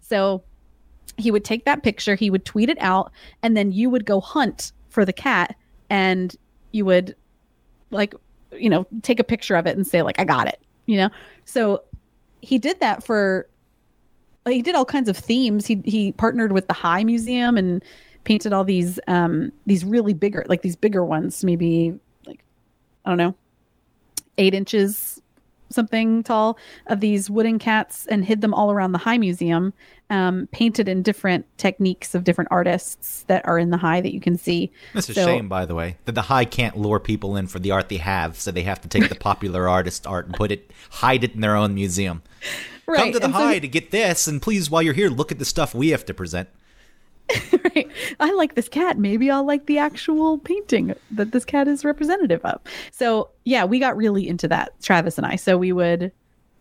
So 0.00 0.42
he 1.18 1.30
would 1.30 1.44
take 1.44 1.64
that 1.66 1.82
picture 1.82 2.14
he 2.14 2.30
would 2.30 2.44
tweet 2.44 2.70
it 2.70 2.78
out 2.80 3.12
and 3.42 3.56
then 3.56 3.70
you 3.70 3.90
would 3.90 4.06
go 4.06 4.20
hunt 4.20 4.72
for 4.88 5.04
the 5.04 5.12
cat 5.12 5.54
and 5.90 6.34
you 6.72 6.84
would 6.86 7.14
like 7.90 8.14
you 8.52 8.70
know 8.70 8.86
take 9.02 9.18
a 9.18 9.24
picture 9.24 9.56
of 9.56 9.66
it 9.66 9.76
and 9.76 9.86
say 9.86 10.02
like 10.02 10.18
i 10.18 10.24
got 10.24 10.46
it 10.46 10.60
you 10.86 10.96
know? 10.96 11.10
So 11.44 11.82
he 12.40 12.58
did 12.58 12.80
that 12.80 13.04
for 13.04 13.48
he 14.46 14.62
did 14.62 14.74
all 14.74 14.84
kinds 14.84 15.08
of 15.08 15.16
themes. 15.16 15.66
He 15.66 15.80
he 15.84 16.12
partnered 16.12 16.52
with 16.52 16.66
the 16.66 16.74
high 16.74 17.04
museum 17.04 17.56
and 17.56 17.82
painted 18.24 18.52
all 18.52 18.64
these 18.64 18.98
um 19.08 19.52
these 19.66 19.84
really 19.84 20.14
bigger 20.14 20.44
like 20.48 20.62
these 20.62 20.76
bigger 20.76 21.04
ones 21.04 21.42
maybe 21.42 21.92
like 22.24 22.44
i 23.04 23.08
don't 23.08 23.18
know 23.18 23.34
eight 24.38 24.54
inches 24.54 25.20
something 25.72 26.22
tall 26.22 26.58
of 26.86 27.00
these 27.00 27.28
wooden 27.28 27.58
cats 27.58 28.06
and 28.06 28.24
hid 28.24 28.40
them 28.40 28.54
all 28.54 28.70
around 28.70 28.92
the 28.92 28.98
high 28.98 29.18
museum 29.18 29.72
um, 30.10 30.46
painted 30.52 30.88
in 30.88 31.02
different 31.02 31.46
techniques 31.56 32.14
of 32.14 32.24
different 32.24 32.48
artists 32.50 33.22
that 33.28 33.46
are 33.46 33.58
in 33.58 33.70
the 33.70 33.78
high 33.78 34.00
that 34.00 34.12
you 34.12 34.20
can 34.20 34.36
see 34.36 34.70
It's 34.94 35.08
a 35.08 35.14
shame, 35.14 35.48
by 35.48 35.64
the 35.64 35.74
way, 35.74 35.96
that 36.04 36.12
the 36.12 36.22
high 36.22 36.44
can't 36.44 36.76
lure 36.76 37.00
people 37.00 37.36
in 37.36 37.46
for 37.46 37.58
the 37.58 37.70
art 37.70 37.88
they 37.88 37.96
have, 37.96 38.38
so 38.38 38.50
they 38.50 38.62
have 38.62 38.80
to 38.82 38.88
take 38.88 39.08
the 39.08 39.14
popular 39.30 39.68
artist 39.68 40.06
art 40.06 40.26
and 40.26 40.34
put 40.34 40.52
it, 40.52 40.70
hide 40.90 41.24
it 41.24 41.34
in 41.34 41.40
their 41.40 41.56
own 41.56 41.74
museum. 41.74 42.22
Come 42.86 43.12
to 43.12 43.18
the 43.18 43.24
and 43.26 43.34
so- 43.34 43.40
high 43.40 43.58
to 43.58 43.68
get 43.68 43.90
this, 43.90 44.26
and 44.26 44.42
please, 44.42 44.68
while 44.68 44.82
you're 44.82 44.92
here, 44.92 45.08
look 45.08 45.32
at 45.32 45.38
the 45.38 45.44
stuff 45.44 45.74
we 45.74 45.88
have 45.90 46.04
to 46.06 46.14
present. 46.14 46.48
right. 47.64 47.88
I 48.20 48.32
like 48.32 48.54
this 48.54 48.68
cat. 48.68 48.98
Maybe 48.98 49.30
I'll 49.30 49.46
like 49.46 49.66
the 49.66 49.78
actual 49.78 50.38
painting 50.38 50.94
that 51.10 51.32
this 51.32 51.44
cat 51.44 51.68
is 51.68 51.84
representative 51.84 52.44
of. 52.44 52.60
So, 52.90 53.30
yeah, 53.44 53.64
we 53.64 53.78
got 53.78 53.96
really 53.96 54.26
into 54.26 54.48
that, 54.48 54.80
Travis 54.82 55.18
and 55.18 55.26
I. 55.26 55.36
So, 55.36 55.56
we 55.56 55.72
would, 55.72 56.12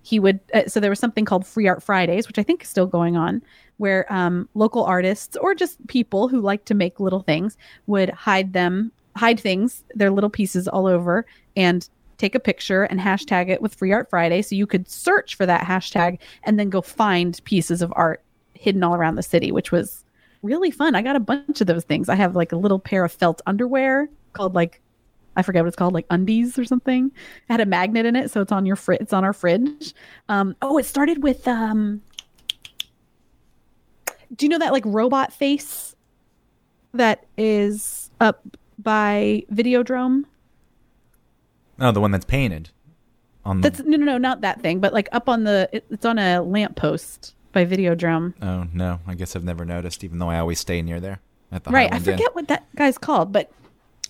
he 0.04 0.20
would, 0.20 0.40
uh, 0.54 0.68
so 0.68 0.80
there 0.80 0.90
was 0.90 1.00
something 1.00 1.26
called 1.26 1.46
Free 1.46 1.68
Art 1.68 1.84
Fridays, 1.84 2.28
which 2.28 2.40
I 2.40 2.44
think 2.44 2.64
is 2.64 2.70
still 2.70 2.88
going 2.88 3.18
on, 3.18 3.42
where 3.78 4.12
um, 4.12 4.48
local 4.54 4.84
artists 4.84 5.36
or 5.38 5.56
just 5.56 5.86
people 5.88 6.28
who 6.28 6.42
like 6.42 6.66
to 6.66 6.74
make 6.74 7.00
little 7.00 7.22
things 7.22 7.58
would 7.88 8.10
hide 8.10 8.54
them, 8.54 8.92
hide 9.16 9.40
things, 9.40 9.84
their 9.94 10.12
little 10.12 10.30
pieces 10.30 10.68
all 10.68 10.88
over, 10.88 11.26
and 11.56 11.90
take 12.18 12.36
a 12.36 12.40
picture 12.40 12.84
and 12.84 13.00
hashtag 13.00 13.50
it 13.50 13.62
with 13.62 13.74
Free 13.74 13.92
Art 13.92 14.10
Friday. 14.10 14.42
So, 14.42 14.56
you 14.56 14.68
could 14.68 14.90
search 14.90 15.36
for 15.36 15.46
that 15.46 15.66
hashtag 15.66 16.20
and 16.44 16.60
then 16.60 16.70
go 16.70 16.82
find 16.82 17.40
pieces 17.44 17.82
of 17.82 17.92
art 17.96 18.24
hidden 18.54 18.84
all 18.84 18.94
around 18.94 19.16
the 19.16 19.24
city, 19.24 19.52
which 19.52 19.72
was 19.72 20.01
really 20.42 20.72
fun. 20.72 20.96
I 20.96 21.02
got 21.02 21.16
a 21.16 21.20
bunch 21.20 21.62
of 21.62 21.68
those 21.68 21.84
things. 21.84 22.10
I 22.10 22.16
have 22.16 22.36
like 22.36 22.52
a 22.52 22.58
little 22.58 22.80
pair 22.80 23.04
of 23.04 23.12
felt 23.12 23.42
underwear 23.46 24.10
called 24.34 24.56
like 24.56 24.82
I 25.36 25.44
forget 25.44 25.64
what 25.64 25.68
it's 25.68 25.78
called, 25.78 25.94
like 25.94 26.06
undies 26.10 26.60
or 26.60 26.66
something. 26.66 27.08
It 27.08 27.52
had 27.52 27.62
a 27.62 27.66
magnet 27.66 28.06
in 28.06 28.16
it, 28.16 28.32
so 28.32 28.42
it's 28.42 28.52
on 28.52 28.66
your 28.66 28.76
fri- 28.76 28.98
it's 29.00 29.14
on 29.14 29.24
our 29.24 29.34
fridge. 29.34 29.94
Um, 30.28 30.56
oh, 30.62 30.78
it 30.78 30.86
started 30.86 31.24
with 31.24 31.48
um. 31.48 32.02
Do 34.36 34.46
you 34.46 34.50
know 34.50 34.60
that 34.60 34.72
like 34.72 34.84
robot 34.86 35.34
face 35.34 35.96
that 36.94 37.26
is 37.38 38.10
up 38.20 38.46
by 38.78 39.44
Videodrome? 39.52 40.24
Oh, 41.80 41.92
the 41.92 42.02
one 42.02 42.12
that's 42.12 42.26
painted. 42.26 42.70
On 43.44 43.60
the, 43.60 43.70
That's 43.70 43.82
no, 43.84 43.98
no, 43.98 44.06
no, 44.06 44.18
not 44.18 44.42
that 44.42 44.62
thing, 44.62 44.80
but 44.80 44.94
like 44.94 45.10
up 45.12 45.28
on 45.28 45.46
the 45.46 45.68
it, 45.72 45.86
it's 45.90 46.06
on 46.06 46.20
a 46.20 46.42
lamppost 46.42 47.34
by 47.52 47.66
Videodrome. 47.66 48.34
oh 48.42 48.68
no, 48.74 49.00
I 49.08 49.16
guess 49.16 49.36
I've 49.36 49.44
never 49.44 49.66
noticed, 49.66 50.04
even 50.04 50.20
though 50.20 50.30
I 50.30 50.40
always 50.40 50.60
stay 50.60 50.82
near 50.82 51.00
there. 51.00 51.20
At 51.52 51.66
the 51.66 51.72
right 51.72 51.92
i 51.92 51.96
Highland 51.96 52.08
Inn. 52.08 52.18
forget 52.18 52.36
what 52.36 52.48
that 52.48 52.76
guy's 52.76 52.98
called 52.98 53.34
but 53.34 53.52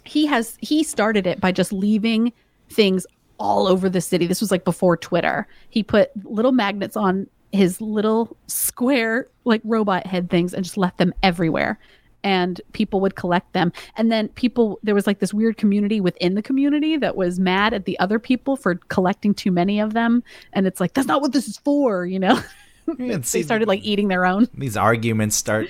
he 0.03 0.25
has 0.27 0.57
he 0.61 0.83
started 0.83 1.25
it 1.25 1.41
by 1.41 1.51
just 1.51 1.73
leaving 1.73 2.31
things 2.69 3.05
all 3.39 3.67
over 3.67 3.89
the 3.89 4.01
city 4.01 4.27
this 4.27 4.41
was 4.41 4.51
like 4.51 4.63
before 4.63 4.95
twitter 4.95 5.47
he 5.69 5.81
put 5.81 6.11
little 6.23 6.51
magnets 6.51 6.95
on 6.95 7.27
his 7.51 7.81
little 7.81 8.37
square 8.45 9.27
like 9.45 9.61
robot 9.63 10.05
head 10.05 10.29
things 10.29 10.53
and 10.53 10.63
just 10.63 10.77
left 10.77 10.97
them 10.97 11.13
everywhere 11.23 11.79
and 12.23 12.61
people 12.73 13.01
would 13.01 13.15
collect 13.15 13.51
them 13.53 13.73
and 13.97 14.11
then 14.11 14.27
people 14.29 14.79
there 14.83 14.93
was 14.93 15.07
like 15.07 15.17
this 15.17 15.33
weird 15.33 15.57
community 15.57 15.99
within 15.99 16.35
the 16.35 16.43
community 16.43 16.95
that 16.95 17.15
was 17.15 17.39
mad 17.39 17.73
at 17.73 17.85
the 17.85 17.99
other 17.99 18.19
people 18.19 18.55
for 18.55 18.75
collecting 18.89 19.33
too 19.33 19.51
many 19.51 19.79
of 19.79 19.93
them 19.93 20.23
and 20.53 20.67
it's 20.67 20.79
like 20.79 20.93
that's 20.93 21.07
not 21.07 21.21
what 21.21 21.31
this 21.31 21.47
is 21.47 21.57
for 21.57 22.05
you 22.05 22.19
know 22.19 22.39
they 22.97 23.21
see, 23.21 23.43
started 23.43 23.67
like 23.67 23.83
eating 23.83 24.07
their 24.07 24.25
own 24.25 24.47
these 24.53 24.77
arguments 24.77 25.35
start 25.35 25.69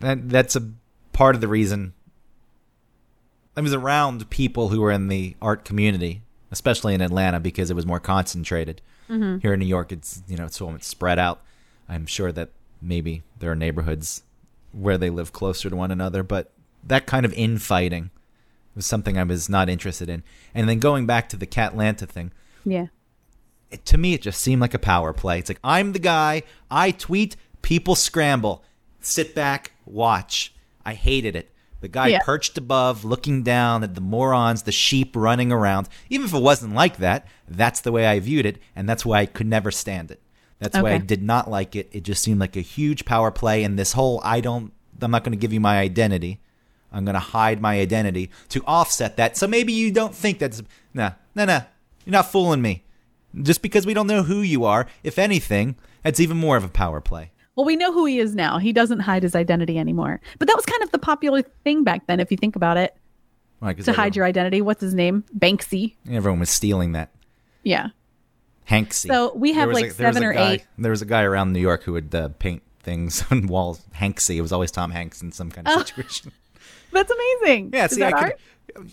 that 0.00 0.28
that's 0.28 0.56
a 0.56 0.70
part 1.12 1.34
of 1.34 1.40
the 1.40 1.48
reason 1.48 1.92
I 3.56 3.60
was 3.60 3.74
around 3.74 4.28
people 4.30 4.68
who 4.68 4.80
were 4.80 4.90
in 4.90 5.08
the 5.08 5.36
art 5.42 5.64
community, 5.64 6.22
especially 6.50 6.94
in 6.94 7.00
Atlanta 7.00 7.38
because 7.38 7.70
it 7.70 7.74
was 7.74 7.86
more 7.86 8.00
concentrated. 8.00 8.80
Mm-hmm. 9.10 9.38
Here 9.38 9.52
in 9.52 9.60
New 9.60 9.66
York, 9.66 9.92
it's 9.92 10.22
you 10.26 10.36
know 10.36 10.46
it's 10.46 10.56
so 10.56 10.70
much 10.70 10.84
spread 10.84 11.18
out. 11.18 11.42
I'm 11.88 12.06
sure 12.06 12.32
that 12.32 12.50
maybe 12.80 13.22
there 13.38 13.50
are 13.50 13.56
neighborhoods 13.56 14.22
where 14.72 14.96
they 14.96 15.10
live 15.10 15.32
closer 15.32 15.68
to 15.68 15.76
one 15.76 15.90
another, 15.90 16.22
but 16.22 16.50
that 16.82 17.06
kind 17.06 17.26
of 17.26 17.32
infighting 17.34 18.10
was 18.74 18.86
something 18.86 19.18
I 19.18 19.24
was 19.24 19.50
not 19.50 19.68
interested 19.68 20.08
in. 20.08 20.22
And 20.54 20.68
then 20.68 20.78
going 20.78 21.04
back 21.04 21.28
to 21.28 21.36
the 21.36 21.46
Catlanta 21.46 22.06
thing, 22.06 22.32
yeah 22.64 22.86
it, 23.72 23.84
to 23.86 23.98
me, 23.98 24.14
it 24.14 24.22
just 24.22 24.40
seemed 24.40 24.60
like 24.60 24.74
a 24.74 24.78
power 24.78 25.12
play. 25.12 25.38
It's 25.38 25.50
like 25.50 25.60
I'm 25.64 25.92
the 25.92 25.98
guy. 25.98 26.42
I 26.70 26.90
tweet, 26.90 27.36
people 27.62 27.94
scramble. 27.94 28.62
Sit 29.00 29.34
back, 29.34 29.72
watch. 29.84 30.54
I 30.84 30.94
hated 30.94 31.36
it. 31.36 31.50
The 31.80 31.88
guy 31.88 32.08
Yeah. 32.08 32.20
perched 32.24 32.56
above, 32.56 33.04
looking 33.04 33.42
down 33.42 33.82
at 33.82 33.96
the 33.96 34.00
morons, 34.00 34.62
the 34.62 34.72
sheep 34.72 35.16
running 35.16 35.50
around. 35.50 35.88
Even 36.10 36.26
if 36.26 36.34
it 36.34 36.40
wasn't 36.42 36.74
like 36.74 36.98
that, 36.98 37.26
that's 37.48 37.80
the 37.80 37.90
way 37.90 38.06
I 38.06 38.20
viewed 38.20 38.46
it, 38.46 38.58
and 38.76 38.88
that's 38.88 39.04
why 39.04 39.18
I 39.20 39.26
could 39.26 39.48
never 39.48 39.72
stand 39.72 40.12
it. 40.12 40.20
That's 40.60 40.78
why 40.78 40.92
I 40.92 40.98
did 40.98 41.24
not 41.24 41.50
like 41.50 41.74
it. 41.74 41.88
It 41.90 42.04
just 42.04 42.22
seemed 42.22 42.38
like 42.38 42.54
a 42.56 42.60
huge 42.60 43.04
power 43.04 43.32
play, 43.32 43.64
and 43.64 43.76
this 43.76 43.94
whole 43.94 44.20
I 44.22 44.40
don't, 44.40 44.72
I'm 45.00 45.10
not 45.10 45.24
going 45.24 45.32
to 45.32 45.40
give 45.40 45.52
you 45.52 45.58
my 45.58 45.80
identity. 45.80 46.38
I'm 46.92 47.04
going 47.04 47.14
to 47.14 47.20
hide 47.20 47.60
my 47.60 47.80
identity 47.80 48.30
to 48.50 48.62
offset 48.64 49.16
that. 49.16 49.36
So 49.36 49.48
maybe 49.48 49.72
you 49.72 49.90
don't 49.90 50.14
think 50.14 50.38
that's. 50.38 50.62
Nah, 50.94 51.12
nah, 51.34 51.46
nah. 51.46 51.62
You're 52.04 52.12
not 52.12 52.30
fooling 52.30 52.62
me. 52.62 52.84
Just 53.40 53.62
because 53.62 53.86
we 53.86 53.94
don't 53.94 54.06
know 54.06 54.22
who 54.22 54.40
you 54.42 54.64
are, 54.64 54.86
if 55.02 55.18
anything, 55.18 55.76
that's 56.02 56.20
even 56.20 56.36
more 56.36 56.56
of 56.56 56.64
a 56.64 56.68
power 56.68 57.00
play. 57.00 57.30
Well, 57.56 57.64
we 57.66 57.76
know 57.76 57.92
who 57.92 58.04
he 58.06 58.18
is 58.18 58.34
now. 58.34 58.58
He 58.58 58.72
doesn't 58.72 59.00
hide 59.00 59.22
his 59.22 59.34
identity 59.34 59.78
anymore. 59.78 60.20
But 60.38 60.48
that 60.48 60.56
was 60.56 60.64
kind 60.66 60.82
of 60.82 60.90
the 60.90 60.98
popular 60.98 61.42
thing 61.64 61.84
back 61.84 62.06
then, 62.06 62.18
if 62.20 62.30
you 62.30 62.36
think 62.36 62.56
about 62.56 62.76
it, 62.76 62.96
Right, 63.60 63.78
to 63.84 63.92
hide 63.92 64.16
your 64.16 64.24
identity. 64.24 64.60
What's 64.60 64.80
his 64.80 64.94
name? 64.94 65.24
Banksy. 65.38 65.94
everyone 66.10 66.40
was 66.40 66.50
stealing 66.50 66.92
that. 66.92 67.10
Yeah. 67.62 67.88
Hanksy. 68.68 69.06
So 69.06 69.34
we 69.34 69.52
have 69.52 69.70
like 69.70 69.86
a- 69.86 69.90
seven 69.90 70.24
or 70.24 70.32
guy- 70.32 70.52
eight. 70.54 70.66
There 70.78 70.90
was 70.90 71.02
a 71.02 71.06
guy 71.06 71.22
around 71.22 71.52
New 71.52 71.60
York 71.60 71.82
who 71.84 71.92
would 71.92 72.14
uh, 72.14 72.28
paint 72.38 72.62
things 72.80 73.24
on 73.30 73.46
walls. 73.46 73.82
Hanksy. 73.96 74.36
It 74.36 74.40
was 74.42 74.52
always 74.52 74.70
Tom 74.70 74.90
Hanks 74.90 75.22
in 75.22 75.30
some 75.32 75.50
kind 75.50 75.68
of 75.68 75.74
Oh. 75.76 75.84
situation. 75.84 76.32
That's 76.92 77.10
amazing. 77.10 77.70
Yeah, 77.72 77.86
see, 77.86 78.02
I 78.02 78.10
art? 78.10 78.40
could. 78.74 78.90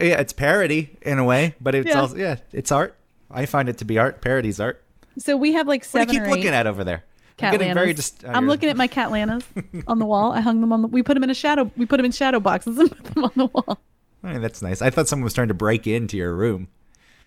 yeah, 0.00 0.20
it's 0.20 0.32
parody 0.32 0.96
in 1.02 1.18
a 1.18 1.24
way, 1.24 1.54
but 1.60 1.74
it's 1.74 1.88
Yeah. 1.88 2.00
also 2.00 2.16
yeah, 2.16 2.36
it's 2.52 2.70
art. 2.72 2.96
I 3.34 3.46
find 3.46 3.68
it 3.68 3.78
to 3.78 3.84
be 3.84 3.98
art. 3.98 4.20
Parody's 4.22 4.60
art. 4.60 4.82
So 5.18 5.36
we 5.36 5.52
have 5.52 5.66
like 5.68 5.82
What 5.82 5.90
seven 5.90 6.08
do 6.08 6.14
you 6.14 6.20
keep 6.20 6.30
looking 6.30 6.54
at 6.54 6.66
over 6.66 6.84
there? 6.84 7.04
I'm 7.06 7.36
cat 7.36 7.52
getting 7.52 7.74
very 7.74 7.94
just. 7.94 8.24
uh, 8.24 8.28
I'm 8.28 8.46
looking 8.46 8.68
at 8.68 8.76
my 8.76 8.86
cat 8.86 9.10
lanas 9.10 9.44
on 9.88 9.98
the 9.98 10.06
wall. 10.06 10.32
I 10.32 10.40
hung 10.40 10.60
them 10.60 10.72
on 10.72 10.82
the. 10.82 10.88
We 10.88 11.02
put 11.02 11.14
them 11.14 11.24
in 11.24 11.30
a 11.30 11.34
shadow. 11.34 11.70
We 11.76 11.84
put 11.84 11.96
them 11.98 12.06
in 12.06 12.12
shadow 12.12 12.38
boxes 12.40 12.78
and 12.78 12.90
put 12.96 13.04
them 13.14 13.24
on 13.24 13.32
the 13.34 13.46
wall. 13.46 13.78
That's 14.22 14.62
nice. 14.62 14.80
I 14.80 14.90
thought 14.90 15.08
someone 15.08 15.24
was 15.24 15.34
trying 15.34 15.48
to 15.48 15.54
break 15.54 15.86
into 15.86 16.16
your 16.16 16.34
room. 16.34 16.68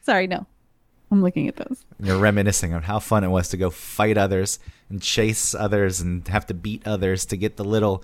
Sorry, 0.01 0.25
no. 0.27 0.45
I'm 1.11 1.21
looking 1.21 1.47
at 1.47 1.55
those. 1.57 1.85
You're 2.01 2.17
reminiscing 2.17 2.73
on 2.73 2.83
how 2.83 2.99
fun 2.99 3.23
it 3.23 3.29
was 3.29 3.49
to 3.49 3.57
go 3.57 3.69
fight 3.69 4.17
others 4.17 4.59
and 4.89 5.01
chase 5.01 5.53
others 5.53 6.01
and 6.01 6.27
have 6.27 6.45
to 6.47 6.53
beat 6.53 6.85
others 6.87 7.25
to 7.27 7.37
get 7.37 7.55
the 7.57 7.63
little 7.63 8.03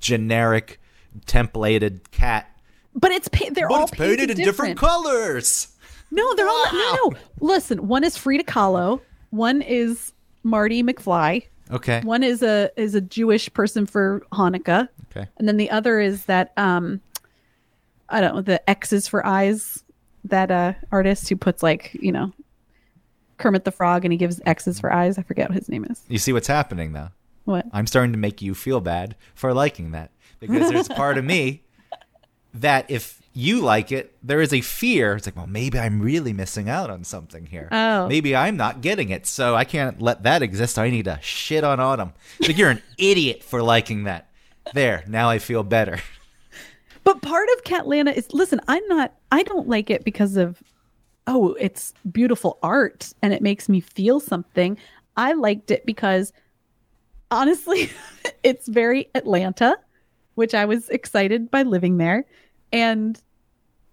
generic 0.00 0.80
templated 1.26 2.10
cat. 2.10 2.50
But 2.94 3.10
it's 3.12 3.28
pa- 3.28 3.50
they're 3.52 3.70
all 3.70 3.82
it's 3.84 3.92
painted 3.92 4.30
in 4.30 4.36
different 4.38 4.78
colors. 4.78 5.68
No, 6.16 6.34
they're 6.34 6.48
all 6.48 6.66
no, 6.72 6.94
no. 7.10 7.12
Listen, 7.40 7.86
one 7.86 8.02
is 8.02 8.16
Frida 8.16 8.44
Kahlo. 8.44 9.00
One 9.30 9.60
is 9.62 10.12
Marty 10.42 10.82
McFly. 10.82 11.44
Okay. 11.70 12.00
One 12.02 12.22
is 12.22 12.42
a 12.42 12.70
is 12.76 12.94
a 12.94 13.00
Jewish 13.00 13.52
person 13.52 13.86
for 13.86 14.22
Hanukkah, 14.32 14.88
Okay. 15.10 15.28
and 15.36 15.46
then 15.48 15.56
the 15.56 15.70
other 15.70 16.00
is 16.00 16.24
that 16.26 16.52
um, 16.56 17.00
I 18.08 18.20
don't 18.20 18.34
know 18.36 18.40
the 18.42 18.68
X's 18.70 19.06
for 19.08 19.24
eyes. 19.26 19.82
That 20.24 20.50
uh 20.50 20.72
artist 20.90 21.28
who 21.28 21.36
puts 21.36 21.62
like 21.62 21.96
you 22.00 22.10
know 22.12 22.32
Kermit 23.38 23.64
the 23.64 23.70
Frog 23.70 24.04
and 24.04 24.10
he 24.12 24.18
gives 24.18 24.40
X's 24.46 24.80
for 24.80 24.92
eyes. 24.92 25.18
I 25.18 25.22
forget 25.22 25.48
what 25.48 25.56
his 25.58 25.68
name 25.68 25.84
is. 25.90 26.02
You 26.08 26.18
see 26.18 26.32
what's 26.32 26.48
happening 26.48 26.92
though. 26.94 27.10
What? 27.44 27.64
I'm 27.72 27.86
starting 27.86 28.12
to 28.12 28.18
make 28.18 28.42
you 28.42 28.54
feel 28.54 28.80
bad 28.80 29.14
for 29.34 29.52
liking 29.54 29.92
that 29.92 30.10
because 30.40 30.68
there's 30.70 30.88
part 30.88 31.16
of 31.18 31.24
me 31.24 31.62
that 32.54 32.90
if 32.90 33.20
you 33.36 33.60
like 33.60 33.92
it, 33.92 34.16
there 34.22 34.40
is 34.40 34.52
a 34.54 34.62
fear. 34.62 35.14
It's 35.14 35.26
like, 35.26 35.36
well, 35.36 35.46
maybe 35.46 35.78
I'm 35.78 36.00
really 36.00 36.32
missing 36.32 36.70
out 36.70 36.88
on 36.88 37.04
something 37.04 37.44
here. 37.44 37.68
Oh. 37.70 38.08
Maybe 38.08 38.34
I'm 38.34 38.56
not 38.56 38.80
getting 38.80 39.10
it, 39.10 39.26
so 39.26 39.54
I 39.54 39.64
can't 39.64 40.00
let 40.00 40.22
that 40.22 40.42
exist. 40.42 40.78
I 40.78 40.88
need 40.88 41.04
to 41.04 41.18
shit 41.20 41.62
on 41.62 41.78
Autumn. 41.78 42.14
It's 42.38 42.48
like 42.48 42.56
you're 42.56 42.70
an 42.70 42.82
idiot 42.98 43.42
for 43.42 43.62
liking 43.62 44.04
that. 44.04 44.30
There, 44.72 45.04
now 45.06 45.28
I 45.28 45.38
feel 45.38 45.62
better. 45.62 46.00
But 47.04 47.22
part 47.22 47.48
of 47.56 47.62
Catlanta 47.62 48.10
is 48.10 48.32
listen, 48.32 48.60
I'm 48.66 48.84
not 48.88 49.14
I 49.30 49.44
don't 49.44 49.68
like 49.68 49.90
it 49.90 50.02
because 50.02 50.36
of 50.36 50.60
oh, 51.26 51.54
it's 51.60 51.94
beautiful 52.10 52.58
art 52.62 53.12
and 53.22 53.32
it 53.32 53.42
makes 53.42 53.68
me 53.68 53.80
feel 53.80 54.18
something. 54.18 54.76
I 55.16 55.34
liked 55.34 55.70
it 55.70 55.86
because 55.86 56.32
honestly, 57.30 57.90
it's 58.42 58.66
very 58.66 59.08
Atlanta, 59.14 59.76
which 60.34 60.54
I 60.54 60.64
was 60.64 60.88
excited 60.88 61.50
by 61.50 61.62
living 61.62 61.98
there 61.98 62.24
and 62.72 63.20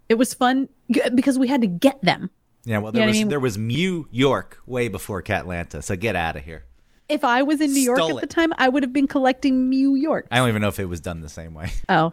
it 0.08 0.14
was 0.14 0.34
fun 0.34 0.68
because 1.14 1.38
we 1.38 1.48
had 1.48 1.60
to 1.60 1.66
get 1.66 2.00
them. 2.02 2.30
Yeah, 2.64 2.78
well, 2.78 2.92
You 2.92 2.92
there 2.92 3.00
know 3.02 3.06
what 3.06 3.06
I 3.06 3.10
was 3.10 3.18
mean? 3.18 3.28
there 3.28 3.40
was 3.40 3.58
Mew 3.58 4.08
York 4.10 4.58
way 4.66 4.88
before 4.88 5.20
Catlanta, 5.22 5.82
so 5.82 5.96
get 5.96 6.16
out 6.16 6.36
of 6.36 6.44
here. 6.44 6.64
If 7.08 7.22
I 7.24 7.42
was 7.42 7.60
in 7.60 7.72
New 7.72 7.82
York 7.82 7.98
Stole 7.98 8.10
at 8.12 8.16
the 8.16 8.22
it. 8.24 8.30
time, 8.30 8.52
I 8.56 8.68
would 8.70 8.82
have 8.82 8.92
been 8.92 9.06
collecting 9.06 9.68
New 9.68 9.94
York. 9.94 10.26
I 10.30 10.36
don't 10.38 10.48
even 10.48 10.62
know 10.62 10.68
if 10.68 10.80
it 10.80 10.86
was 10.86 11.00
done 11.00 11.20
the 11.20 11.28
same 11.28 11.52
way. 11.54 11.70
Oh, 11.88 12.12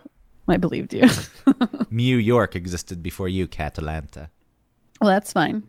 I 0.49 0.57
believed 0.57 0.93
you. 0.93 1.07
Mew 1.89 2.17
York 2.17 2.55
existed 2.57 3.01
before 3.01 3.29
you, 3.29 3.47
Catlanta. 3.47 4.29
well, 4.99 5.09
that's 5.09 5.31
fine. 5.31 5.63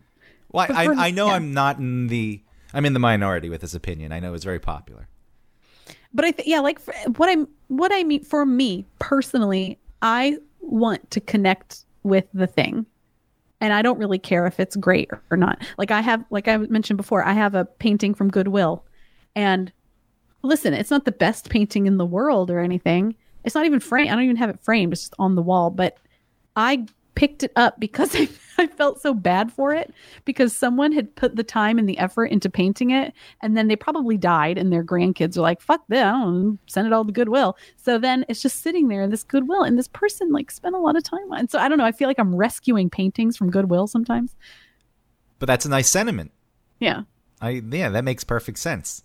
Well, 0.51 0.67
I, 0.69 0.87
I 1.07 1.11
know 1.11 1.27
yeah. 1.27 1.33
I'm 1.33 1.53
not 1.53 1.77
in 1.77 2.07
the 2.07 2.41
I'm 2.73 2.85
in 2.85 2.91
the 2.93 2.99
minority 2.99 3.49
with 3.49 3.61
this 3.61 3.73
opinion. 3.73 4.11
I 4.11 4.19
know 4.19 4.33
it's 4.33 4.43
very 4.43 4.59
popular. 4.59 5.07
but 6.13 6.25
I 6.25 6.31
th- 6.31 6.47
yeah, 6.47 6.59
like 6.59 6.79
for, 6.79 6.93
what 7.15 7.29
I'm 7.29 7.47
what 7.69 7.93
I 7.93 8.03
mean 8.03 8.23
for 8.23 8.45
me 8.45 8.85
personally, 8.99 9.79
I 10.01 10.37
want 10.59 11.09
to 11.11 11.21
connect 11.21 11.85
with 12.03 12.25
the 12.33 12.47
thing, 12.47 12.85
and 13.61 13.73
I 13.73 13.81
don't 13.81 13.97
really 13.97 14.19
care 14.19 14.45
if 14.45 14.59
it's 14.59 14.75
great 14.75 15.09
or 15.31 15.37
not. 15.37 15.63
Like 15.77 15.91
I 15.91 16.01
have, 16.01 16.23
like 16.29 16.47
I 16.47 16.57
mentioned 16.57 16.97
before, 16.97 17.23
I 17.23 17.33
have 17.33 17.55
a 17.55 17.65
painting 17.65 18.13
from 18.13 18.29
Goodwill, 18.29 18.85
and 19.35 19.71
listen, 20.43 20.73
it's 20.73 20.91
not 20.91 21.05
the 21.05 21.11
best 21.11 21.49
painting 21.49 21.87
in 21.87 21.97
the 21.97 22.05
world 22.05 22.51
or 22.51 22.59
anything. 22.59 23.15
It's 23.43 23.55
not 23.55 23.65
even 23.65 23.79
framed. 23.79 24.09
I 24.09 24.13
don't 24.15 24.23
even 24.23 24.35
have 24.37 24.49
it 24.49 24.59
framed. 24.61 24.93
It's 24.93 25.09
on 25.19 25.35
the 25.35 25.41
wall, 25.41 25.69
but 25.69 25.97
I 26.55 26.85
picked 27.15 27.43
it 27.43 27.51
up 27.55 27.79
because 27.79 28.15
I, 28.19 28.29
I 28.57 28.67
felt 28.67 29.01
so 29.01 29.13
bad 29.13 29.51
for 29.51 29.73
it 29.73 29.93
because 30.25 30.55
someone 30.55 30.91
had 30.91 31.15
put 31.15 31.35
the 31.35 31.43
time 31.43 31.79
and 31.79 31.87
the 31.89 31.97
effort 31.97 32.25
into 32.25 32.49
painting 32.49 32.91
it 32.91 33.13
and 33.41 33.55
then 33.57 33.67
they 33.67 33.75
probably 33.75 34.17
died 34.17 34.57
and 34.57 34.71
their 34.71 34.83
grandkids 34.83 35.37
are 35.37 35.41
like 35.41 35.61
fuck 35.61 35.81
that 35.89 36.05
I 36.07 36.11
don't 36.11 36.43
know, 36.43 36.57
send 36.67 36.87
it 36.87 36.93
all 36.93 37.05
to 37.05 37.11
goodwill 37.11 37.57
so 37.77 37.97
then 37.97 38.25
it's 38.29 38.41
just 38.41 38.61
sitting 38.61 38.87
there 38.87 39.01
in 39.01 39.09
this 39.09 39.23
goodwill 39.23 39.63
and 39.63 39.77
this 39.77 39.87
person 39.87 40.31
like 40.31 40.51
spent 40.51 40.75
a 40.75 40.79
lot 40.79 40.95
of 40.95 41.03
time 41.03 41.31
on 41.31 41.45
it. 41.45 41.51
so 41.51 41.59
i 41.59 41.67
don't 41.67 41.77
know 41.77 41.85
i 41.85 41.91
feel 41.91 42.07
like 42.07 42.19
i'm 42.19 42.35
rescuing 42.35 42.89
paintings 42.89 43.35
from 43.37 43.49
goodwill 43.49 43.87
sometimes 43.87 44.35
But 45.39 45.47
that's 45.47 45.65
a 45.65 45.69
nice 45.69 45.89
sentiment. 45.89 46.31
yeah 46.79 47.03
I 47.41 47.61
yeah, 47.69 47.89
that 47.89 48.05
makes 48.05 48.23
perfect 48.23 48.57
sense. 48.59 49.03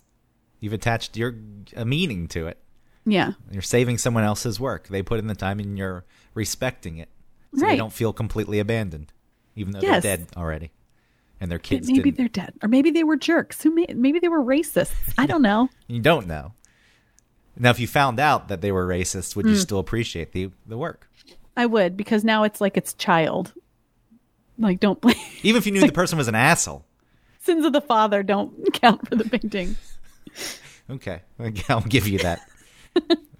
You've 0.61 0.71
attached 0.73 1.17
your 1.17 1.35
a 1.75 1.83
meaning 1.83 2.27
to 2.29 2.47
it. 2.47 2.57
yeah 3.05 3.33
You're 3.51 3.61
saving 3.61 3.97
someone 3.97 4.23
else's 4.23 4.59
work. 4.61 4.87
They 4.87 5.01
put 5.03 5.19
in 5.19 5.27
the 5.27 5.35
time 5.35 5.59
and 5.59 5.77
you're 5.77 6.05
respecting 6.33 6.97
it. 6.97 7.09
so 7.55 7.65
they 7.65 7.75
don't 7.75 7.91
feel 7.91 8.13
completely 8.13 8.59
abandoned, 8.59 9.11
even 9.59 9.73
though 9.73 9.79
Yes. 9.81 10.01
they're 10.03 10.17
dead 10.17 10.27
already, 10.37 10.71
and 11.39 11.51
their 11.51 11.59
kids 11.59 11.87
maybe 11.87 12.11
didn't. 12.11 12.17
they're 12.17 12.27
dead, 12.45 12.53
or 12.63 12.69
maybe 12.69 12.91
they 12.91 13.03
were 13.03 13.15
jerks. 13.17 13.61
Who 13.61 13.71
may, 13.73 13.85
maybe 13.93 14.19
they 14.19 14.27
were 14.29 14.43
racists. 14.43 15.13
I 15.17 15.25
don't 15.31 15.41
know. 15.41 15.69
You 15.87 15.99
don't 16.01 16.27
know. 16.27 16.53
Now, 17.57 17.71
if 17.71 17.79
you 17.79 17.87
found 17.87 18.19
out 18.19 18.47
that 18.47 18.61
they 18.61 18.71
were 18.71 18.87
racist, 18.87 19.35
would 19.35 19.45
you 19.45 19.53
Hmm. 19.53 19.59
still 19.59 19.79
appreciate 19.79 20.31
the 20.31 20.49
the 20.65 20.77
work? 20.77 21.09
I 21.57 21.65
would 21.65 21.97
because 21.97 22.23
now 22.23 22.43
it's 22.43 22.61
like 22.61 22.77
it's 22.77 22.93
child. 22.93 23.53
Like 24.57 24.79
don't 24.79 24.99
blame 25.01 25.15
Even 25.43 25.59
if 25.59 25.65
you 25.65 25.71
knew 25.73 25.81
the 25.81 25.91
person 25.91 26.17
was 26.17 26.27
an 26.29 26.35
asshole. 26.35 26.85
sins 27.41 27.65
of 27.65 27.73
the 27.73 27.81
father 27.81 28.23
don't 28.23 28.73
count 28.73 29.07
for 29.07 29.15
the 29.15 29.23
painting. 29.25 29.75
Okay, 30.89 31.21
I'll 31.69 31.81
give 31.81 32.07
you 32.07 32.17
that. 32.19 32.39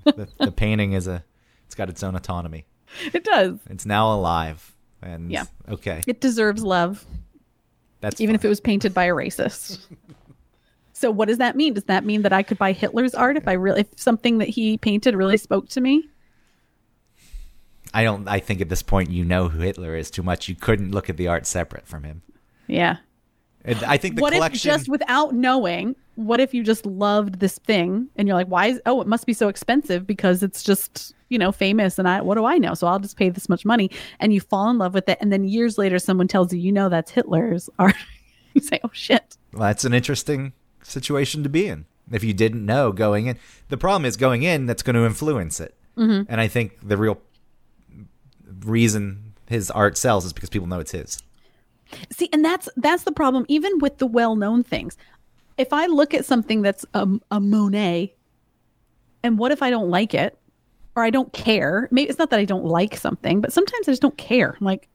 the, 0.05 0.27
the 0.39 0.51
painting 0.51 0.93
is 0.93 1.07
a, 1.07 1.23
it's 1.65 1.75
got 1.75 1.89
its 1.89 2.03
own 2.03 2.15
autonomy. 2.15 2.65
It 3.13 3.23
does. 3.23 3.57
It's 3.69 3.85
now 3.85 4.13
alive, 4.13 4.75
and 5.01 5.31
Yeah. 5.31 5.45
okay, 5.69 6.01
It 6.07 6.21
deserves 6.21 6.63
love, 6.63 7.05
that's 8.01 8.21
even 8.21 8.35
if 8.35 8.45
it 8.45 8.49
was 8.49 8.59
painted 8.59 8.93
by 8.93 9.05
a 9.05 9.13
racist. 9.13 9.79
so 10.93 11.11
what 11.11 11.27
does 11.27 11.37
that 11.37 11.55
mean? 11.55 11.73
Does 11.73 11.85
that 11.85 12.05
mean 12.05 12.21
that 12.23 12.33
I 12.33 12.43
could 12.43 12.57
buy 12.57 12.71
Hitler's 12.71 13.13
art 13.13 13.37
if 13.37 13.47
I 13.47 13.53
really 13.53 13.81
if 13.81 13.87
something 13.95 14.37
that 14.39 14.49
he 14.49 14.77
painted 14.77 15.15
really 15.15 15.37
spoke 15.37 15.69
to 15.69 15.81
me? 15.81 16.07
I 17.93 18.03
don't. 18.03 18.27
I 18.27 18.39
think 18.39 18.61
at 18.61 18.69
this 18.69 18.83
point 18.83 19.09
you 19.09 19.25
know 19.25 19.49
who 19.49 19.59
Hitler 19.59 19.95
is 19.95 20.11
too 20.11 20.21
much. 20.21 20.47
You 20.47 20.55
couldn't 20.55 20.91
look 20.91 21.09
at 21.09 21.17
the 21.17 21.27
art 21.27 21.47
separate 21.47 21.87
from 21.87 22.03
him. 22.03 22.21
Yeah. 22.67 22.97
And 23.65 23.83
I 23.83 23.97
think 23.97 24.15
the 24.15 24.21
what 24.21 24.33
collection. 24.33 24.69
if 24.69 24.77
just 24.77 24.89
without 24.89 25.33
knowing, 25.33 25.95
what 26.19 26.41
if 26.41 26.53
you 26.53 26.63
just 26.63 26.85
loved 26.85 27.39
this 27.39 27.57
thing 27.59 28.09
and 28.17 28.27
you're 28.27 28.35
like, 28.35 28.47
why 28.47 28.67
is 28.67 28.81
oh, 28.85 28.99
it 28.99 29.07
must 29.07 29.25
be 29.25 29.31
so 29.31 29.47
expensive 29.47 30.05
because 30.05 30.43
it's 30.43 30.63
just, 30.63 31.13
you 31.29 31.39
know, 31.39 31.51
famous 31.51 31.97
and 31.97 32.09
I 32.09 32.21
what 32.21 32.35
do 32.35 32.45
I 32.45 32.57
know? 32.57 32.73
So 32.73 32.87
I'll 32.87 32.99
just 32.99 33.15
pay 33.15 33.29
this 33.29 33.47
much 33.47 33.63
money 33.63 33.89
and 34.19 34.33
you 34.33 34.41
fall 34.41 34.69
in 34.69 34.77
love 34.77 34.93
with 34.93 35.07
it 35.07 35.17
and 35.21 35.31
then 35.31 35.45
years 35.45 35.77
later 35.77 35.97
someone 35.97 36.27
tells 36.27 36.53
you, 36.53 36.59
you 36.59 36.73
know 36.73 36.89
that's 36.89 37.11
Hitler's 37.11 37.69
art. 37.79 37.95
you 38.53 38.59
say, 38.59 38.81
Oh 38.83 38.89
shit. 38.91 39.37
Well, 39.53 39.61
that's 39.61 39.85
an 39.85 39.93
interesting 39.93 40.51
situation 40.83 41.41
to 41.43 41.49
be 41.49 41.67
in. 41.67 41.85
If 42.11 42.23
you 42.23 42.33
didn't 42.33 42.65
know 42.65 42.91
going 42.91 43.27
in, 43.27 43.37
the 43.69 43.77
problem 43.77 44.05
is 44.05 44.17
going 44.17 44.43
in. 44.43 44.65
That's 44.65 44.83
going 44.83 44.95
to 44.95 45.05
influence 45.05 45.59
it. 45.59 45.75
Mm-hmm. 45.97 46.31
And 46.31 46.41
I 46.41 46.47
think 46.47 46.87
the 46.87 46.97
real 46.97 47.21
reason 48.65 49.33
his 49.47 49.71
art 49.71 49.97
sells 49.97 50.25
is 50.25 50.33
because 50.33 50.49
people 50.49 50.67
know 50.67 50.79
it's 50.79 50.91
his. 50.91 51.23
See, 52.11 52.29
and 52.33 52.43
that's 52.43 52.69
that's 52.75 53.03
the 53.03 53.11
problem 53.11 53.45
even 53.47 53.79
with 53.79 53.97
the 53.97 54.07
well-known 54.07 54.63
things. 54.63 54.97
If 55.59 55.73
I 55.73 55.87
look 55.87 56.13
at 56.13 56.23
something 56.23 56.61
that's 56.61 56.85
a, 56.93 57.05
a 57.31 57.39
Monet 57.41 58.15
and 59.23 59.37
what 59.37 59.51
if 59.51 59.61
I 59.61 59.69
don't 59.69 59.89
like 59.89 60.13
it 60.13 60.39
or 60.95 61.03
I 61.03 61.09
don't 61.09 61.33
care? 61.33 61.89
Maybe 61.91 62.09
it's 62.09 62.17
not 62.17 62.29
that 62.29 62.39
I 62.39 62.45
don't 62.45 62.63
like 62.63 62.95
something, 62.95 63.41
but 63.41 63.51
sometimes 63.51 63.87
I 63.87 63.91
just 63.91 64.01
don't 64.01 64.17
care. 64.17 64.55
Like 64.61 64.87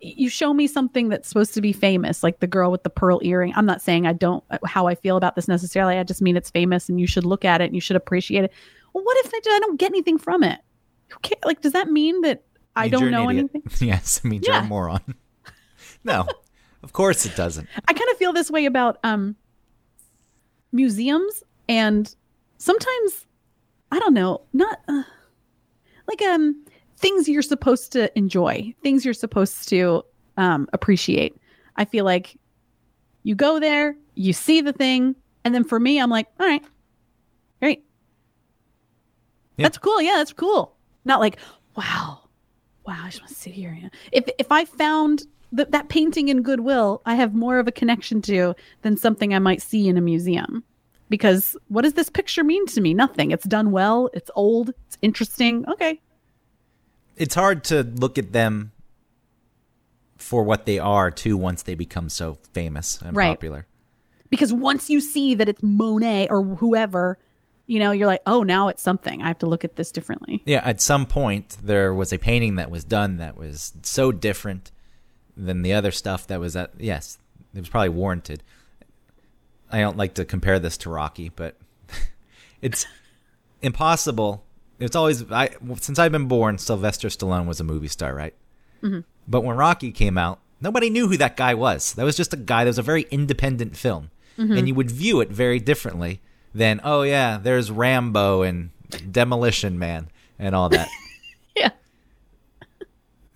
you 0.00 0.28
show 0.28 0.52
me 0.52 0.66
something 0.66 1.08
that's 1.08 1.28
supposed 1.28 1.54
to 1.54 1.62
be 1.62 1.72
famous, 1.72 2.22
like 2.22 2.40
the 2.40 2.46
girl 2.46 2.70
with 2.70 2.82
the 2.82 2.90
pearl 2.90 3.20
earring. 3.22 3.54
I'm 3.56 3.64
not 3.64 3.80
saying 3.80 4.06
I 4.06 4.12
don't 4.12 4.44
how 4.66 4.86
I 4.86 4.94
feel 4.94 5.16
about 5.16 5.34
this 5.34 5.48
necessarily. 5.48 5.96
I 5.96 6.02
just 6.02 6.20
mean 6.20 6.36
it's 6.36 6.50
famous 6.50 6.90
and 6.90 7.00
you 7.00 7.06
should 7.06 7.24
look 7.24 7.44
at 7.46 7.62
it 7.62 7.64
and 7.64 7.74
you 7.74 7.80
should 7.80 7.96
appreciate 7.96 8.44
it. 8.44 8.52
Well, 8.92 9.04
what 9.04 9.16
if 9.24 9.32
I, 9.32 9.40
I 9.56 9.60
don't 9.60 9.80
get 9.80 9.92
anything 9.92 10.18
from 10.18 10.42
it? 10.42 10.60
Who 11.08 11.18
cares? 11.20 11.40
Like, 11.44 11.62
does 11.62 11.72
that 11.72 11.88
mean 11.88 12.20
that 12.20 12.42
I 12.76 12.88
don't 12.88 13.10
know 13.10 13.30
idiot. 13.30 13.50
anything? 13.54 13.62
yes, 13.88 14.18
it 14.18 14.24
means 14.24 14.46
you're 14.46 14.56
a 14.56 14.62
moron. 14.62 15.14
no, 16.04 16.26
of 16.82 16.92
course 16.92 17.24
it 17.24 17.34
doesn't. 17.34 17.66
I 17.88 17.94
kind 17.94 18.10
of 18.10 18.18
feel 18.18 18.34
this 18.34 18.50
way 18.50 18.66
about 18.66 18.98
um 19.04 19.36
museums 20.72 21.42
and 21.68 22.14
sometimes 22.58 23.26
I 23.90 23.98
don't 23.98 24.14
know, 24.14 24.40
not 24.52 24.80
uh, 24.88 25.02
like 26.08 26.22
um 26.22 26.64
things 26.96 27.28
you're 27.28 27.42
supposed 27.42 27.92
to 27.92 28.16
enjoy, 28.16 28.74
things 28.82 29.04
you're 29.04 29.14
supposed 29.14 29.68
to 29.68 30.04
um 30.36 30.68
appreciate. 30.72 31.36
I 31.76 31.84
feel 31.84 32.04
like 32.04 32.38
you 33.22 33.34
go 33.34 33.60
there, 33.60 33.96
you 34.14 34.32
see 34.32 34.60
the 34.60 34.72
thing, 34.72 35.14
and 35.44 35.54
then 35.54 35.64
for 35.64 35.78
me 35.78 35.98
I'm 35.98 36.10
like, 36.10 36.26
all 36.40 36.46
right. 36.46 36.64
Great. 37.60 37.84
Yeah. 39.56 39.64
That's 39.66 39.78
cool. 39.78 40.02
Yeah, 40.02 40.14
that's 40.16 40.32
cool. 40.32 40.76
Not 41.04 41.20
like, 41.20 41.38
wow. 41.76 42.18
Wow, 42.84 43.02
I 43.04 43.10
just 43.10 43.20
want 43.20 43.28
to 43.28 43.34
sit 43.34 43.52
here. 43.52 43.78
If 44.10 44.24
if 44.38 44.50
I 44.50 44.64
found 44.64 45.24
th- 45.56 45.68
that 45.70 45.88
painting 45.88 46.28
in 46.28 46.42
Goodwill, 46.42 47.02
I 47.06 47.14
have 47.14 47.34
more 47.34 47.58
of 47.58 47.68
a 47.68 47.72
connection 47.72 48.22
to 48.22 48.54
than 48.82 48.96
something 48.96 49.34
I 49.34 49.38
might 49.38 49.62
see 49.62 49.88
in 49.88 49.96
a 49.96 50.00
museum. 50.00 50.64
Because 51.08 51.56
what 51.68 51.82
does 51.82 51.92
this 51.92 52.08
picture 52.08 52.42
mean 52.42 52.64
to 52.68 52.80
me? 52.80 52.94
Nothing. 52.94 53.30
It's 53.32 53.44
done 53.44 53.70
well. 53.70 54.08
It's 54.14 54.30
old. 54.34 54.70
It's 54.86 54.98
interesting. 55.02 55.68
Okay. 55.68 56.00
It's 57.16 57.34
hard 57.34 57.64
to 57.64 57.82
look 57.82 58.16
at 58.16 58.32
them 58.32 58.72
for 60.16 60.42
what 60.42 60.64
they 60.66 60.78
are 60.78 61.10
too 61.10 61.36
once 61.36 61.62
they 61.64 61.74
become 61.74 62.08
so 62.08 62.38
famous 62.52 63.00
and 63.02 63.14
Right. 63.16 63.28
popular. 63.30 63.66
Because 64.30 64.52
once 64.52 64.88
you 64.88 65.00
see 65.00 65.34
that 65.34 65.48
it's 65.48 65.62
Monet 65.62 66.28
or 66.30 66.42
whoever, 66.42 67.18
you 67.66 67.78
know, 67.78 67.90
you're 67.90 68.06
like, 68.06 68.22
oh, 68.26 68.42
now 68.42 68.68
it's 68.68 68.80
something. 68.82 69.20
I 69.20 69.28
have 69.28 69.38
to 69.40 69.46
look 69.46 69.64
at 69.64 69.76
this 69.76 69.92
differently. 69.92 70.42
Yeah, 70.46 70.62
at 70.64 70.80
some 70.80 71.04
point 71.04 71.58
there 71.62 71.92
was 71.92 72.12
a 72.12 72.18
painting 72.18 72.54
that 72.54 72.70
was 72.70 72.84
done 72.84 73.18
that 73.18 73.36
was 73.36 73.74
so 73.82 74.12
different 74.12 74.72
than 75.36 75.62
the 75.62 75.72
other 75.72 75.90
stuff 75.90 76.26
that 76.26 76.40
was 76.40 76.56
at 76.56 76.72
yes, 76.78 77.18
it 77.54 77.60
was 77.60 77.68
probably 77.68 77.90
warranted. 77.90 78.42
I 79.70 79.80
don't 79.80 79.96
like 79.96 80.14
to 80.14 80.24
compare 80.24 80.58
this 80.58 80.76
to 80.78 80.90
Rocky, 80.90 81.30
but 81.30 81.56
it's 82.62 82.86
impossible. 83.62 84.44
It's 84.78 84.96
always 84.96 85.30
I 85.30 85.50
since 85.76 85.98
I've 85.98 86.12
been 86.12 86.28
born, 86.28 86.58
Sylvester 86.58 87.08
Stallone 87.08 87.46
was 87.46 87.60
a 87.60 87.64
movie 87.64 87.88
star, 87.88 88.14
right? 88.14 88.34
Mm-hmm. 88.82 89.00
But 89.28 89.44
when 89.44 89.56
Rocky 89.56 89.92
came 89.92 90.18
out, 90.18 90.40
nobody 90.60 90.90
knew 90.90 91.08
who 91.08 91.16
that 91.18 91.36
guy 91.36 91.54
was. 91.54 91.92
That 91.94 92.04
was 92.04 92.16
just 92.16 92.32
a 92.32 92.36
guy 92.36 92.64
that 92.64 92.70
was 92.70 92.78
a 92.78 92.82
very 92.82 93.06
independent 93.10 93.76
film. 93.76 94.10
Mm-hmm. 94.38 94.56
And 94.56 94.68
you 94.68 94.74
would 94.74 94.90
view 94.90 95.20
it 95.20 95.28
very 95.28 95.60
differently 95.60 96.20
than, 96.54 96.80
oh 96.84 97.02
yeah, 97.02 97.38
there's 97.38 97.70
Rambo 97.70 98.42
and 98.42 98.70
Demolition 99.10 99.78
Man 99.78 100.08
and 100.38 100.54
all 100.54 100.68
that. 100.70 100.88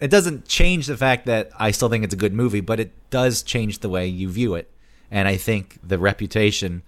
Yeah. 0.01 0.05
it 0.05 0.11
doesn't 0.11 0.47
change 0.47 0.86
the 0.86 0.97
fact 0.97 1.26
that 1.26 1.51
I 1.59 1.70
still 1.70 1.88
think 1.88 2.05
it's 2.05 2.14
a 2.14 2.16
good 2.16 2.32
movie, 2.34 2.61
but 2.61 2.80
it 2.80 2.92
does 3.11 3.42
change 3.42 3.78
the 3.80 3.88
way 3.88 4.07
you 4.07 4.28
view 4.28 4.55
it. 4.55 4.70
And 5.11 5.28
I 5.28 5.36
think 5.36 5.78
the 5.82 5.99
reputation 5.99 6.82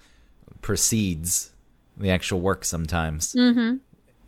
precedes 0.61 1.52
the 1.96 2.11
actual 2.11 2.40
work 2.40 2.64
sometimes. 2.64 3.34
Mm-hmm. 3.34 3.76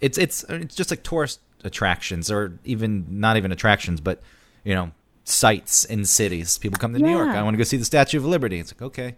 It's 0.01 0.17
it's 0.17 0.45
it's 0.49 0.75
just 0.75 0.91
like 0.91 1.03
tourist 1.03 1.41
attractions, 1.65 2.31
or 2.31 2.59
even 2.65 3.07
not 3.11 3.37
even 3.37 3.53
attractions, 3.53 4.01
but 4.01 4.23
you 4.65 4.75
know 4.75 4.93
sites 5.25 5.85
in 5.85 6.05
cities. 6.05 6.57
People 6.59 6.79
come 6.79 6.93
to 6.95 6.99
New 6.99 7.11
York. 7.11 7.29
I 7.29 7.43
want 7.43 7.55
to 7.55 7.59
go 7.59 7.65
see 7.65 7.77
the 7.77 7.85
Statue 7.85 8.19
of 8.19 8.25
Liberty. 8.25 8.59
It's 8.59 8.73
like 8.73 8.83
okay, 8.83 9.17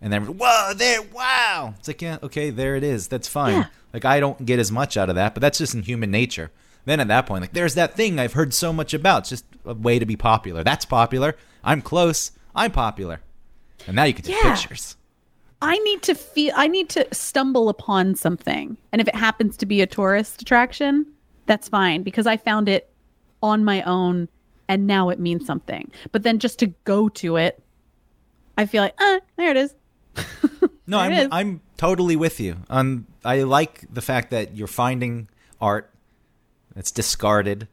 and 0.00 0.12
then 0.12 0.22
whoa 0.38 0.72
there, 0.74 1.02
wow. 1.02 1.74
It's 1.78 1.88
like 1.88 2.00
yeah, 2.00 2.18
okay, 2.22 2.50
there 2.50 2.76
it 2.76 2.84
is. 2.84 3.08
That's 3.08 3.28
fine. 3.28 3.54
Yeah. 3.54 3.66
Like 3.92 4.04
I 4.04 4.18
don't 4.20 4.46
get 4.46 4.58
as 4.58 4.72
much 4.72 4.96
out 4.96 5.08
of 5.10 5.16
that, 5.16 5.34
but 5.34 5.40
that's 5.40 5.58
just 5.58 5.74
in 5.74 5.82
human 5.82 6.10
nature. 6.10 6.50
Then 6.84 7.00
at 7.00 7.08
that 7.08 7.26
point, 7.26 7.42
like 7.42 7.52
there's 7.52 7.74
that 7.74 7.94
thing 7.94 8.18
I've 8.18 8.34
heard 8.34 8.52
so 8.52 8.72
much 8.72 8.92
about. 8.94 9.20
It's 9.22 9.30
just 9.30 9.44
a 9.64 9.74
way 9.74 9.98
to 9.98 10.06
be 10.06 10.16
popular. 10.16 10.62
That's 10.62 10.84
popular. 10.84 11.36
I'm 11.62 11.80
close. 11.80 12.30
I'm 12.54 12.70
popular. 12.72 13.20
And 13.86 13.96
now 13.96 14.04
you 14.04 14.14
can 14.14 14.24
take 14.24 14.36
Yeah. 14.42 14.54
pictures. 14.54 14.96
I 15.62 15.78
need 15.78 16.02
to 16.02 16.14
feel 16.14 16.52
I 16.56 16.66
need 16.66 16.90
to 16.90 17.06
stumble 17.12 17.68
upon 17.70 18.14
something. 18.16 18.76
And 18.92 19.00
if 19.00 19.08
it 19.08 19.14
happens 19.14 19.56
to 19.58 19.66
be 19.66 19.80
a 19.80 19.86
tourist 19.86 20.42
attraction, 20.42 21.06
that's 21.46 21.68
fine 21.68 22.02
because 22.02 22.26
I 22.26 22.36
found 22.36 22.68
it 22.68 22.90
on 23.42 23.64
my 23.64 23.82
own 23.82 24.28
and 24.68 24.86
now 24.86 25.08
it 25.08 25.18
means 25.18 25.46
something. 25.46 25.90
But 26.12 26.22
then 26.22 26.38
just 26.38 26.58
to 26.58 26.66
go 26.84 27.08
to 27.10 27.36
it, 27.36 27.62
I 28.58 28.66
feel 28.66 28.82
like, 28.82 28.94
ah, 29.00 29.20
there 29.36 29.50
it 29.50 29.56
is. 29.56 29.74
No, 30.86 30.98
I'm 30.98 31.12
is. 31.12 31.28
I'm 31.32 31.60
totally 31.78 32.14
with 32.14 32.40
you. 32.40 32.56
Um, 32.68 33.06
I 33.24 33.44
like 33.44 33.86
the 33.90 34.02
fact 34.02 34.30
that 34.32 34.54
you're 34.54 34.66
finding 34.68 35.28
art 35.58 35.90
that's 36.74 36.90
discarded, 36.90 37.68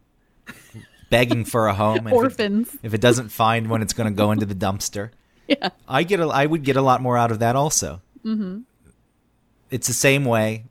begging 1.09 1.45
for 1.45 1.67
a 1.67 1.73
home. 1.73 1.97
and 1.99 2.07
if 2.07 2.13
it- 2.13 2.15
Orphans. 2.15 2.77
If 2.83 2.93
it, 2.93 3.01
doesn't 3.01 3.29
find 3.29 3.69
one, 3.69 3.81
it's 3.81 3.93
going 3.93 4.11
to 4.11 4.15
go 4.17 4.31
into 4.31 4.45
the 4.45 4.55
dumpster. 4.55 5.09
Yeah. 5.47 5.69
I 5.85 6.03
get 6.03 6.21
a, 6.21 6.27
I 6.27 6.45
would 6.45 6.63
get 6.63 6.77
a 6.77 6.81
lot 6.81 7.01
more 7.01 7.17
out 7.17 7.29
of 7.29 7.39
that 7.39 7.57
also. 7.57 8.01
Mm-hmm. 8.23 8.59
It's 9.69 9.87
the 9.87 9.93
same 9.93 10.23
way. 10.23 10.63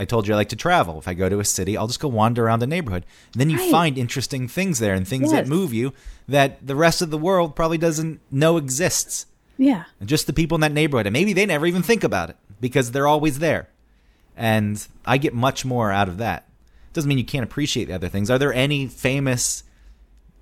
I 0.00 0.04
told 0.04 0.26
you 0.26 0.34
I 0.34 0.36
like 0.36 0.48
to 0.48 0.56
travel. 0.56 0.98
If 0.98 1.06
I 1.06 1.14
go 1.14 1.28
to 1.28 1.38
a 1.38 1.44
city, 1.44 1.76
I'll 1.76 1.86
just 1.86 2.00
go 2.00 2.08
wander 2.08 2.44
around 2.46 2.58
the 2.58 2.66
neighborhood. 2.66 3.06
And 3.32 3.40
then 3.40 3.50
you 3.50 3.58
Right. 3.58 3.70
find 3.70 3.96
interesting 3.96 4.48
things 4.48 4.80
there 4.80 4.94
and 4.94 5.06
things 5.06 5.30
that 5.30 5.46
move 5.46 5.72
you 5.72 5.92
that 6.26 6.66
the 6.66 6.74
rest 6.74 7.02
of 7.02 7.10
the 7.10 7.18
world 7.18 7.54
probably 7.54 7.78
doesn't 7.78 8.20
know 8.32 8.56
exists. 8.56 9.26
Yeah. 9.56 9.84
And 10.00 10.08
just 10.08 10.26
the 10.26 10.32
people 10.32 10.56
in 10.56 10.60
that 10.62 10.72
neighborhood. 10.72 11.06
And 11.06 11.12
maybe 11.12 11.32
they 11.32 11.46
never 11.46 11.66
even 11.66 11.82
think 11.82 12.02
about 12.02 12.30
it 12.30 12.36
because 12.60 12.90
they're 12.90 13.06
always 13.06 13.38
there. 13.38 13.68
And 14.36 14.84
I 15.06 15.18
get 15.18 15.34
much 15.34 15.64
more 15.64 15.92
out 15.92 16.08
of 16.08 16.16
that. 16.18 16.47
Doesn't 16.98 17.08
mean 17.08 17.18
you 17.18 17.24
can't 17.24 17.44
appreciate 17.44 17.84
the 17.84 17.94
other 17.94 18.08
things. 18.08 18.28
Are 18.28 18.40
there 18.40 18.52
any 18.52 18.88
famous 18.88 19.62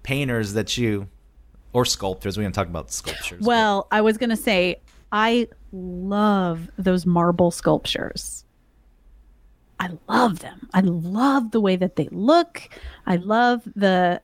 painters 0.02 0.54
that 0.54 0.78
you, 0.78 1.06
or 1.74 1.84
sculptors? 1.84 2.38
We 2.38 2.44
don't 2.44 2.52
talk 2.54 2.66
about 2.66 2.90
sculptures. 2.90 3.40
but- 3.40 3.46
Well, 3.46 3.86
I 3.90 4.00
was 4.00 4.16
to 4.30 4.36
say, 4.36 4.80
I 5.12 5.48
love 5.70 6.70
those 6.78 7.04
marble 7.04 7.50
sculptures. 7.50 8.46
I 9.78 9.90
love 10.08 10.38
them. 10.38 10.66
I 10.72 10.80
love 10.80 11.50
the 11.50 11.60
way 11.60 11.76
that 11.76 11.96
they 11.96 12.08
look. 12.10 12.62
I 13.06 13.16
love 13.16 13.60
the 13.76 14.22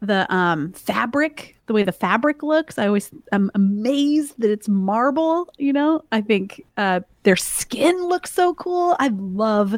the 0.00 0.32
um 0.32 0.70
fabric, 0.74 1.56
the 1.66 1.72
way 1.72 1.82
the 1.82 1.90
fabric 1.90 2.44
looks. 2.44 2.78
I 2.78 2.86
always 2.86 3.10
I'm 3.32 3.50
amazed 3.56 4.34
that 4.38 4.52
it's 4.52 4.68
marble, 4.68 5.52
you 5.58 5.72
know? 5.72 6.04
I 6.12 6.20
think 6.20 6.64
uh 6.76 7.00
their 7.24 7.34
skin 7.34 8.00
looks 8.04 8.32
so 8.32 8.54
cool. 8.54 8.94
I 9.00 9.08
love 9.08 9.76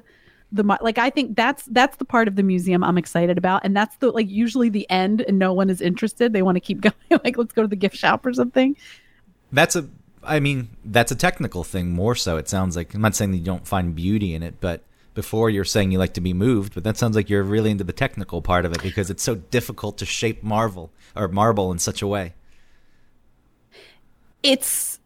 the 0.53 0.63
like 0.81 0.99
I 0.99 1.11
think 1.11 1.37
that's 1.37 1.65
that's 1.67 1.97
the 1.97 2.05
part 2.05 2.29
of 2.29 2.37
the 2.37 2.43
museum 2.43 2.83
I'm 2.83 2.97
excited 2.97 3.37
about 3.37 3.65
and 3.65 3.77
that's 3.77 3.97
the 3.97 4.11
like 4.11 4.29
usually 4.29 4.69
the 4.69 4.89
end 4.91 5.21
and 5.23 5.39
no 5.39 5.53
one 5.53 5.69
is 5.71 5.81
interested. 5.81 6.33
They 6.33 6.43
want 6.43 6.57
to 6.57 6.61
keep 6.61 6.81
going 6.83 6.95
like 7.11 7.37
let's 7.37 7.53
go 7.53 7.63
to 7.63 7.69
the 7.69 7.77
gift 7.77 7.97
shop 7.97 8.25
or 8.25 8.33
something. 8.33 8.77
That's 9.53 9.77
a 9.77 9.89
I 10.23 10.41
mean, 10.41 10.69
that's 10.85 11.13
a 11.13 11.17
technical 11.17 11.65
thing 11.65 11.91
more 11.91 12.15
so. 12.15 12.37
It 12.37 12.49
sounds 12.49 12.77
like 12.77 12.95
I'm 12.95 13.01
not 13.01 13.15
saying 13.15 13.33
that 13.33 13.39
you 13.39 13.45
don't 13.45 13.67
find 13.67 13.95
beauty 13.95 14.35
in 14.35 14.43
it, 14.43 14.57
but 14.61 14.83
before 15.15 15.51
you're 15.51 15.65
saying 15.65 15.91
you 15.91 15.99
like 15.99 16.15
to 16.15 16.21
be 16.21 16.33
moved, 16.33 16.75
but 16.75 16.85
that 16.85 16.97
sounds 16.97 17.17
like 17.17 17.29
you're 17.29 17.43
really 17.43 17.71
into 17.71 17.85
the 17.85 17.93
technical 17.93 18.41
part 18.41 18.65
of 18.65 18.73
it 18.73 18.83
because 18.83 19.11
it's 19.11 19.23
so 19.23 19.35
difficult 19.35 19.99
to 19.99 20.07
shape 20.07 20.43
marble 20.43 20.91
or 21.17 21.29
marble 21.29 21.73
in 21.73 21.79
such 21.79 22.03
a 22.03 22.07
way. 22.07 22.35
It's 24.43 24.99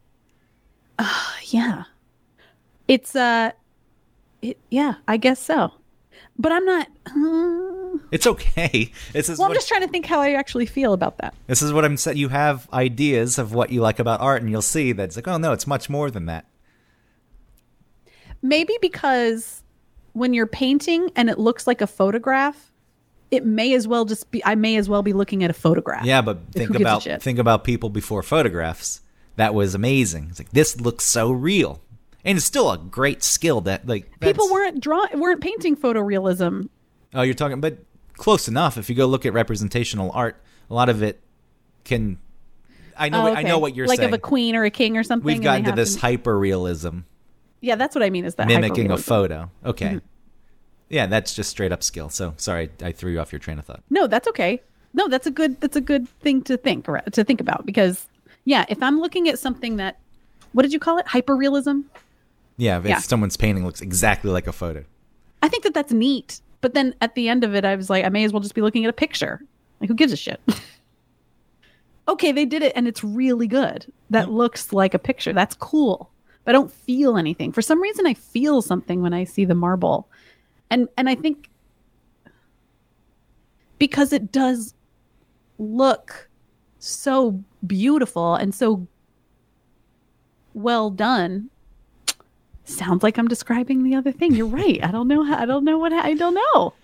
uh, 0.99 1.32
yeah. 1.47 1.84
It's 2.88 3.16
uh 3.16 3.53
it, 4.43 4.59
yeah, 4.70 4.95
I 5.09 5.16
guess 5.16 5.40
so. 5.40 5.72
But 6.38 6.53
I'm 6.53 6.64
not 6.64 6.88
uh, 7.07 7.99
It's 8.11 8.26
okay. 8.26 8.93
This 9.12 9.28
is 9.28 9.38
Well, 9.38 9.49
I'm 9.49 9.55
just 9.55 9.68
trying 9.68 9.82
to 9.82 9.88
think 9.88 10.07
how 10.07 10.20
I 10.20 10.32
actually 10.32 10.66
feel 10.66 10.93
about 10.93 11.18
that. 11.18 11.34
this 11.47 11.62
is 11.62 11.72
what 11.72 11.84
I'm 11.84 11.97
saying. 11.97 12.16
You 12.16 12.28
have 12.28 12.68
ideas 12.72 13.38
of 13.38 13.55
what 13.55 13.70
you 13.70 13.80
like 13.80 13.99
about 13.99 14.20
art, 14.20 14.43
and 14.43 14.51
you'll 14.51 14.62
see 14.62 14.93
that 14.93 15.05
it's 15.05 15.16
like, 15.16 15.28
oh 15.28 15.38
no, 15.38 15.53
it's 15.53 15.66
much 15.66 15.88
more 15.88 16.11
than 16.11 16.26
that. 16.26 16.47
Maybe 18.43 18.76
because 18.80 19.62
when 20.12 20.34
you're 20.34 20.47
painting 20.47 21.11
and 21.16 21.30
it 21.30 21.38
looks 21.38 21.66
like 21.66 21.80
a 21.80 21.86
photograph, 21.86 22.72
it 23.30 23.47
may 23.47 23.72
as 23.74 23.88
well 23.88 24.05
just 24.05 24.30
be 24.30 24.45
I 24.45 24.55
may 24.55 24.76
as 24.76 24.88
well 24.88 25.03
be 25.03 25.12
looking 25.12 25.43
at 25.45 25.51
a 25.51 25.55
photograph. 25.55 26.05
Yeah, 26.05 26.22
but 26.22 26.38
think 26.53 26.74
about 26.74 27.03
think 27.03 27.38
about 27.38 27.64
people 27.64 27.88
before 27.88 28.22
photographs. 28.22 29.01
That 29.36 29.55
was 29.55 29.74
amazing. 29.74 30.28
It's 30.30 30.38
like 30.38 30.51
this 30.51 30.78
looks 30.80 31.05
so 31.05 31.30
real, 31.30 31.80
and 32.25 32.37
it's 32.39 32.47
still 32.47 32.70
a 32.70 32.79
great 32.79 33.23
skill. 33.23 33.61
That 33.62 33.87
like 33.87 34.18
People 34.20 34.51
weren't 34.51 34.81
draw 34.81 35.07
weren't 35.14 35.41
painting 35.41 35.77
photorealism. 35.77 36.68
Oh, 37.14 37.23
you're 37.23 37.35
talking, 37.35 37.61
but 37.61 37.79
close 38.14 38.49
enough. 38.49 38.79
If 38.79 38.89
you 38.89 38.95
go 38.97 39.07
look 39.07 39.27
at 39.27 39.33
representational 39.33 40.11
art, 40.12 40.43
a 40.70 40.75
lot 40.75 40.89
of 40.89 41.03
it 41.03 41.20
can. 41.85 42.18
I 42.97 43.09
know. 43.09 43.20
Oh, 43.20 43.23
what- 43.31 43.37
I 43.39 43.43
know 43.43 43.59
what 43.59 43.75
you're 43.75 43.87
like 43.87 43.99
saying. 43.99 44.11
Like 44.11 44.18
of 44.20 44.25
a 44.25 44.29
queen 44.29 44.55
or 44.55 44.64
a 44.64 44.70
king 44.70 44.97
or 44.97 45.03
something. 45.03 45.27
We've 45.27 45.43
gotten 45.43 45.64
to 45.64 45.73
this 45.73 45.97
hyper 45.97 46.39
realism, 46.39 47.01
Yeah, 47.61 47.77
that's 47.77 47.95
what 47.95 48.03
I 48.05 48.11
mean. 48.11 48.25
Is 48.25 48.35
that 48.37 48.47
mimicking 48.47 48.91
a 48.91 48.99
photo. 48.99 49.51
Okay. 49.64 49.87
Mm-hmm. 49.87 49.99
Yeah, 50.89 51.07
that's 51.07 51.35
just 51.35 51.49
straight 51.49 51.73
up 51.73 51.83
skill. 51.83 52.11
So 52.11 52.35
sorry, 52.37 52.70
I 52.83 52.93
threw 52.93 53.12
you 53.12 53.20
off 53.20 53.33
your 53.33 53.39
train 53.39 53.59
of 53.59 53.64
thought. 53.64 53.83
No, 53.89 54.07
that's 54.07 54.29
okay. 54.29 54.61
No, 54.93 55.09
that's 55.09 55.27
a 55.27 55.31
good 55.31 55.59
that's 55.61 55.77
a 55.77 55.81
good 55.81 56.07
thing 56.20 56.43
to 56.43 56.57
think 56.59 56.87
to 57.12 57.25
think 57.25 57.41
about 57.41 57.64
because 57.64 58.09
yeah, 58.45 58.66
if 58.68 58.83
I'm 58.83 59.01
looking 59.01 59.27
at 59.29 59.39
something 59.39 59.77
that 59.77 59.99
what 60.53 60.62
did 60.64 60.73
you 60.75 60.79
call 60.79 60.99
it? 60.99 61.07
Hyperrealism? 61.07 61.85
Yeah, 62.63 62.79
if 62.79 62.85
Yeah. 62.85 62.99
someone's 63.01 63.37
painting 63.37 63.65
looks 63.65 63.81
exactly 63.81 64.31
like 64.31 64.47
a 64.47 64.53
photo. 64.53 64.85
I 65.43 65.49
think 65.49 65.65
that 65.65 65.75
that's 65.75 65.93
neat. 65.93 66.41
But 66.61 66.75
then 66.75 66.95
at 67.01 67.17
the 67.17 67.29
end 67.29 67.43
of 67.43 67.57
it 67.57 67.65
I 67.65 67.75
was 67.75 67.91
like 67.91 68.05
I 68.05 68.09
may 68.09 68.23
as 68.23 68.33
well 68.33 68.39
just 68.39 68.55
be 68.55 68.61
looking 68.61 68.85
at 68.85 68.89
a 68.89 68.93
picture. 68.93 69.43
Like 69.81 69.89
who 69.89 69.95
gives 69.95 70.13
a 70.13 70.17
shit? 70.17 70.41
okay, 72.09 72.31
they 72.31 72.45
did 72.45 72.63
it 72.63 72.73
and 72.77 72.87
it's 72.87 73.03
really 73.03 73.49
good. 73.49 73.93
That 74.11 74.31
looks 74.31 74.73
like 74.73 74.95
a 74.95 74.99
picture. 75.01 75.33
That's 75.33 75.57
cool. 75.57 76.13
But 76.45 76.55
I 76.55 76.59
don't 76.59 76.71
feel 76.71 77.17
anything. 77.17 77.51
For 77.51 77.63
some 77.63 77.83
reason 77.83 78.07
I 78.07 78.15
feel 78.15 78.63
something 78.63 79.03
when 79.03 79.13
I 79.13 79.25
see 79.25 79.45
the 79.45 79.57
marble. 79.57 80.09
And 80.71 80.89
and 80.97 81.09
I 81.09 81.17
think 81.17 81.49
because 83.81 84.13
it 84.13 84.31
does 84.31 84.75
look 85.59 86.29
so 86.79 87.43
beautiful 87.67 88.37
and 88.37 88.55
so 88.55 88.87
well 90.55 90.89
done 90.91 91.51
sounds 92.65 93.03
like 93.03 93.19
i'm 93.19 93.29
describing 93.29 93.83
the 93.83 93.95
other 93.95 94.13
thing 94.13 94.35
you're 94.35 94.47
right 94.47 94.83
i 94.85 94.91
don't 94.91 95.09
know 95.09 95.23
how 95.23 95.39
i 95.39 95.45
don't 95.47 95.65
know 95.65 95.79
what 95.79 95.93
i 95.93 96.15
don't 96.15 96.35
know 96.35 96.75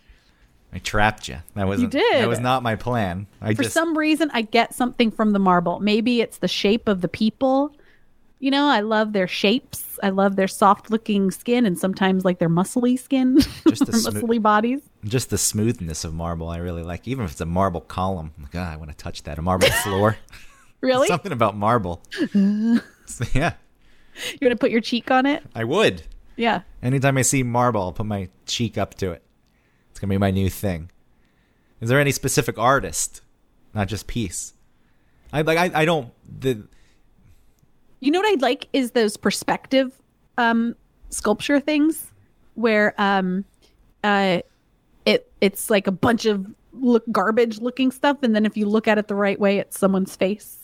I 0.71 0.81
trapped 0.81 1.29
you. 1.29 1.39
That 1.55 1.67
was 1.67 1.81
You 1.81 1.89
did. 1.89 2.23
That 2.23 2.29
was 2.29 2.41
not 2.41 2.63
my 2.63 2.77
plan. 2.77 3.27
I 3.41 3.55
for 3.55 3.63
just 3.63 3.73
some 3.73 3.97
reason 3.97 4.31
i 4.35 4.43
get 4.43 4.75
something 4.75 5.11
from 5.11 5.33
the 5.33 5.39
marble 5.39 5.81
maybe 5.81 6.21
it's 6.21 6.39
the 6.39 6.49
shape 6.49 6.89
of 6.89 7.01
the 7.01 7.09
people 7.09 7.75
you 8.39 8.51
know 8.51 8.67
i 8.67 8.81
love 8.81 9.15
their 9.15 9.27
shapes 9.27 9.99
i 10.03 10.11
love 10.11 10.37
their 10.37 10.47
soft 10.47 10.91
looking 10.91 11.31
skin 11.31 11.65
and 11.65 11.79
sometimes 11.79 12.25
like 12.25 12.39
their 12.39 12.51
muscly 12.51 12.99
skin 12.99 13.39
Just 13.69 13.87
the 13.87 13.93
or 13.93 13.99
smooth- 13.99 14.23
muscly 14.23 14.43
bodies 14.43 14.83
just 15.05 15.31
the 15.31 15.39
smoothness 15.39 16.05
of 16.05 16.13
marble. 16.13 16.49
I 16.49 16.57
really 16.59 16.83
like. 16.83 17.07
Even 17.07 17.25
if 17.25 17.33
it's 17.33 17.41
a 17.41 17.47
marble 17.47 17.81
column, 17.81 18.33
like, 18.41 18.55
ah, 18.57 18.73
I 18.73 18.77
want 18.77 18.91
to 18.91 18.97
touch 18.97 19.23
that. 19.23 19.39
A 19.39 19.43
marble 19.43 19.69
floor. 19.69 20.17
really 20.81 21.07
Something 21.09 21.33
about 21.33 21.57
marble. 21.57 22.03
So, 23.07 23.25
yeah, 23.33 23.55
you 24.33 24.39
want 24.43 24.53
to 24.53 24.57
put 24.57 24.71
your 24.71 24.81
cheek 24.81 25.11
on 25.11 25.27
it 25.27 25.43
I 25.55 25.65
would. 25.65 26.03
yeah 26.37 26.63
Anytime 26.83 27.19
I 27.19 27.23
see 27.23 27.43
marble, 27.43 27.83
I'll 27.83 27.93
put 27.93 28.07
my 28.07 28.29
cheek 28.47 28.79
up 28.79 28.95
to 28.97 29.11
it. 29.11 29.23
It's 29.91 29.99
gonna 29.99 30.11
be 30.13 30.19
my 30.19 30.31
new 30.31 30.49
thing. 30.49 30.91
Is 31.81 31.89
there 31.89 31.99
any 32.01 32.13
specific 32.13 32.59
artist, 32.59 33.21
not 33.75 33.89
just 33.89 34.07
piece? 34.07 34.55
I 35.33 35.43
like. 35.43 35.59
I, 35.59 35.83
I 35.83 35.85
don't. 35.85 36.13
The 36.41 36.67
You 38.01 38.11
know 38.13 38.21
what 38.21 38.29
I'd 38.29 38.43
like 38.43 38.69
is 38.73 38.93
those 38.93 39.17
perspective 39.17 39.93
um 40.39 40.77
sculpture 41.11 41.59
things 41.59 42.07
where 42.55 42.95
um 42.99 43.45
uh 44.05 44.41
it 45.05 45.31
it's 45.41 45.69
like 45.69 45.87
a 45.89 45.93
bunch 45.93 46.27
of 46.27 46.47
look 46.73 47.03
garbage 47.11 47.61
looking 47.61 47.91
stuff 47.91 48.19
and 48.23 48.37
then 48.37 48.47
if 48.47 48.57
you 48.57 48.67
look 48.67 48.87
at 48.87 48.99
it 48.99 49.09
the 49.09 49.15
right 49.17 49.41
way 49.41 49.59
it's 49.59 49.79
someone's 49.79 50.15
face. 50.15 50.58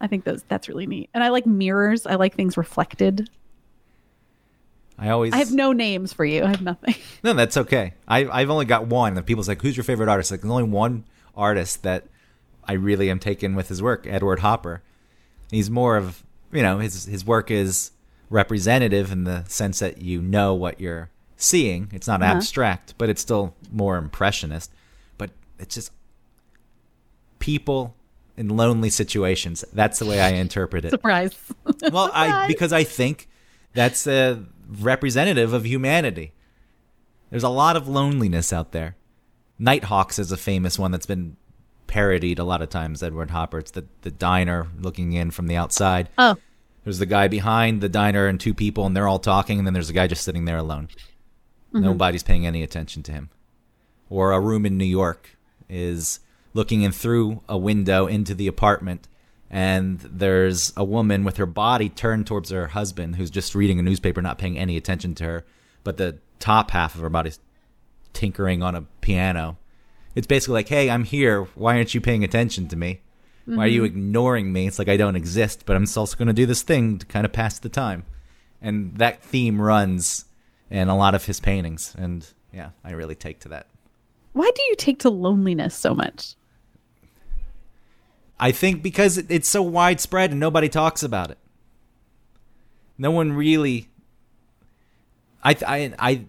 I 0.00 0.06
think 0.06 0.24
those 0.24 0.42
that's 0.48 0.68
really 0.68 0.86
neat. 0.86 1.10
And 1.14 1.24
I 1.24 1.28
like 1.28 1.46
mirrors. 1.46 2.06
I 2.06 2.14
like 2.16 2.34
things 2.34 2.56
reflected. 2.56 3.30
I 4.98 5.10
always. 5.10 5.32
I 5.34 5.38
have 5.38 5.52
no 5.52 5.72
names 5.72 6.12
for 6.12 6.24
you. 6.24 6.44
I 6.44 6.48
have 6.48 6.62
nothing. 6.62 6.94
No, 7.22 7.32
that's 7.34 7.56
okay. 7.56 7.94
I 8.06 8.26
I've 8.26 8.50
only 8.50 8.64
got 8.66 8.86
one. 8.86 9.16
And 9.16 9.26
people's 9.26 9.48
like, 9.48 9.60
"Who's 9.62 9.76
your 9.76 9.84
favorite 9.84 10.08
artist?" 10.08 10.30
Like, 10.30 10.40
there's 10.42 10.50
only 10.50 10.62
one 10.64 11.04
artist 11.36 11.82
that 11.82 12.04
I 12.64 12.74
really 12.74 13.10
am 13.10 13.18
taken 13.18 13.54
with 13.54 13.68
his 13.68 13.82
work, 13.82 14.06
Edward 14.06 14.40
Hopper. 14.40 14.82
He's 15.50 15.70
more 15.70 15.96
of 15.96 16.22
you 16.52 16.62
know 16.62 16.78
his 16.78 17.04
his 17.06 17.24
work 17.26 17.50
is 17.50 17.90
representative 18.30 19.10
in 19.12 19.24
the 19.24 19.44
sense 19.48 19.78
that 19.80 20.02
you 20.02 20.22
know 20.22 20.54
what 20.54 20.80
you're 20.80 21.10
seeing. 21.36 21.90
It's 21.92 22.06
not 22.06 22.22
Uh-huh. 22.22 22.34
abstract, 22.36 22.94
but 22.96 23.08
it's 23.08 23.20
still 23.20 23.54
more 23.72 23.96
impressionist. 23.98 24.70
But 25.18 25.30
it's 25.58 25.74
just 25.74 25.90
people 27.38 27.95
in 28.36 28.48
lonely 28.48 28.90
situations. 28.90 29.64
That's 29.72 29.98
the 29.98 30.06
way 30.06 30.20
I 30.20 30.30
interpret 30.30 30.84
it. 30.84 30.90
Surprise. 30.90 31.34
Well, 31.92 32.10
I 32.12 32.46
because 32.46 32.72
I 32.72 32.84
think 32.84 33.28
that's 33.74 34.06
a 34.06 34.44
representative 34.68 35.52
of 35.52 35.66
humanity. 35.66 36.32
There's 37.30 37.42
a 37.42 37.48
lot 37.48 37.76
of 37.76 37.86
loneliness 37.88 38.52
out 38.52 38.72
there. 38.72 38.96
Nighthawks 39.58 40.18
is 40.18 40.32
a 40.32 40.36
famous 40.36 40.78
one 40.78 40.90
that's 40.90 41.06
been 41.06 41.36
parodied 41.86 42.38
a 42.38 42.44
lot 42.44 42.62
of 42.62 42.68
times. 42.70 43.02
Edward 43.02 43.30
Hopper. 43.30 43.58
It's 43.58 43.70
the 43.72 43.84
the 44.02 44.10
diner 44.10 44.68
looking 44.78 45.12
in 45.12 45.30
from 45.30 45.46
the 45.48 45.56
outside. 45.56 46.08
oh, 46.18 46.36
There's 46.84 46.98
the 46.98 47.06
guy 47.06 47.28
behind 47.28 47.80
the 47.80 47.88
diner 47.88 48.26
and 48.26 48.40
two 48.40 48.54
people, 48.54 48.86
and 48.86 48.96
they're 48.96 49.08
all 49.08 49.18
talking, 49.18 49.58
and 49.58 49.66
then 49.66 49.74
there's 49.74 49.90
a 49.90 49.94
guy 49.94 50.06
just 50.06 50.24
sitting 50.24 50.44
there 50.44 50.58
alone. 50.58 50.88
Mm-hmm. 51.74 51.82
Nobody's 51.82 52.22
paying 52.22 52.46
any 52.46 52.62
attention 52.62 53.02
to 53.04 53.12
him. 53.12 53.30
Or 54.08 54.32
a 54.32 54.40
room 54.40 54.64
in 54.64 54.78
New 54.78 54.84
York 54.84 55.36
is 55.68 56.20
looking 56.56 56.82
in 56.82 56.90
through 56.90 57.42
a 57.48 57.56
window 57.56 58.06
into 58.06 58.34
the 58.34 58.48
apartment, 58.48 59.06
and 59.50 60.00
there's 60.00 60.72
a 60.76 60.82
woman 60.82 61.22
with 61.22 61.36
her 61.36 61.46
body 61.46 61.88
turned 61.88 62.26
towards 62.26 62.50
her 62.50 62.68
husband 62.68 63.16
who's 63.16 63.30
just 63.30 63.54
reading 63.54 63.78
a 63.78 63.82
newspaper, 63.82 64.20
not 64.20 64.38
paying 64.38 64.58
any 64.58 64.76
attention 64.76 65.14
to 65.14 65.24
her, 65.24 65.44
but 65.84 65.98
the 65.98 66.18
top 66.40 66.72
half 66.72 66.94
of 66.94 67.00
her 67.02 67.08
body's 67.08 67.38
tinkering 68.12 68.62
on 68.62 68.74
a 68.74 68.82
piano. 69.00 69.58
It's 70.16 70.26
basically 70.26 70.54
like, 70.54 70.68
hey, 70.68 70.90
I'm 70.90 71.04
here. 71.04 71.44
Why 71.54 71.76
aren't 71.76 71.94
you 71.94 72.00
paying 72.00 72.24
attention 72.24 72.66
to 72.68 72.76
me? 72.76 73.02
Why 73.44 73.64
are 73.64 73.68
you 73.68 73.82
mm-hmm. 73.82 73.96
ignoring 73.96 74.52
me? 74.52 74.66
It's 74.66 74.78
like 74.80 74.88
I 74.88 74.96
don't 74.96 75.14
exist, 75.14 75.64
but 75.66 75.76
I'm 75.76 75.86
also 75.96 76.16
going 76.16 76.26
to 76.26 76.34
do 76.34 76.46
this 76.46 76.62
thing 76.62 76.98
to 76.98 77.06
kind 77.06 77.24
of 77.24 77.32
pass 77.32 77.60
the 77.60 77.68
time. 77.68 78.04
And 78.60 78.96
that 78.96 79.22
theme 79.22 79.60
runs 79.62 80.24
in 80.68 80.88
a 80.88 80.96
lot 80.96 81.14
of 81.14 81.26
his 81.26 81.38
paintings. 81.38 81.94
And 81.96 82.26
yeah, 82.52 82.70
I 82.82 82.90
really 82.92 83.14
take 83.14 83.38
to 83.40 83.48
that. 83.50 83.68
why 84.32 84.50
do 84.52 84.62
you 84.64 84.74
take 84.74 84.98
to 85.00 85.10
loneliness 85.10 85.76
so 85.76 85.94
much? 85.94 86.34
I 88.38 88.52
think 88.52 88.82
because 88.82 89.18
it's 89.18 89.48
so 89.48 89.62
widespread 89.62 90.30
and 90.30 90.40
nobody 90.40 90.68
talks 90.68 91.02
about 91.02 91.30
it. 91.30 91.38
No 92.98 93.10
one 93.10 93.32
really. 93.32 93.88
I 95.42 95.56
I 95.66 95.94
I 95.98 96.24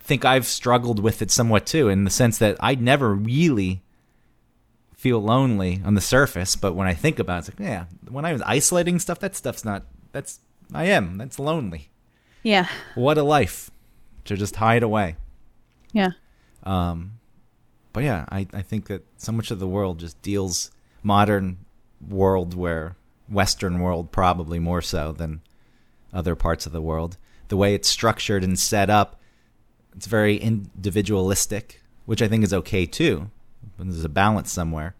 think 0.00 0.24
I've 0.24 0.46
struggled 0.46 1.00
with 1.00 1.22
it 1.22 1.30
somewhat 1.30 1.66
too, 1.66 1.88
in 1.88 2.04
the 2.04 2.10
sense 2.10 2.38
that 2.38 2.56
I 2.60 2.74
never 2.74 3.14
really 3.14 3.82
feel 4.92 5.22
lonely 5.22 5.82
on 5.84 5.94
the 5.94 6.00
surface, 6.00 6.56
but 6.56 6.74
when 6.74 6.88
I 6.88 6.94
think 6.94 7.18
about 7.18 7.36
it, 7.36 7.48
it's 7.48 7.60
like, 7.60 7.68
yeah, 7.68 7.84
when 8.08 8.24
I 8.24 8.32
was 8.32 8.40
isolating 8.42 8.98
stuff, 8.98 9.18
that 9.20 9.36
stuff's 9.36 9.64
not. 9.64 9.84
That's 10.12 10.40
I 10.72 10.84
am. 10.84 11.18
That's 11.18 11.38
lonely. 11.38 11.90
Yeah. 12.42 12.68
What 12.94 13.18
a 13.18 13.22
life 13.22 13.70
to 14.24 14.36
just 14.36 14.56
hide 14.56 14.82
away. 14.82 15.16
Yeah. 15.92 16.10
Um, 16.62 17.18
but 17.92 18.04
yeah, 18.04 18.24
I, 18.30 18.46
I 18.52 18.62
think 18.62 18.86
that 18.86 19.04
so 19.18 19.32
much 19.32 19.50
of 19.50 19.58
the 19.58 19.66
world 19.66 19.98
just 19.98 20.20
deals 20.22 20.70
modern 21.04 21.58
world 22.06 22.54
where 22.54 22.96
Western 23.28 23.78
world 23.78 24.10
probably 24.10 24.58
more 24.58 24.82
so 24.82 25.12
than 25.12 25.40
other 26.12 26.34
parts 26.34 26.66
of 26.66 26.72
the 26.72 26.80
world. 26.80 27.16
The 27.48 27.56
way 27.56 27.74
it's 27.74 27.88
structured 27.88 28.42
and 28.42 28.58
set 28.58 28.90
up, 28.90 29.20
it's 29.96 30.06
very 30.06 30.36
individualistic, 30.36 31.82
which 32.06 32.22
I 32.22 32.28
think 32.28 32.42
is 32.42 32.52
okay 32.52 32.86
too. 32.86 33.30
There's 33.78 34.04
a 34.04 34.08
balance 34.08 34.50
somewhere. 34.50 34.94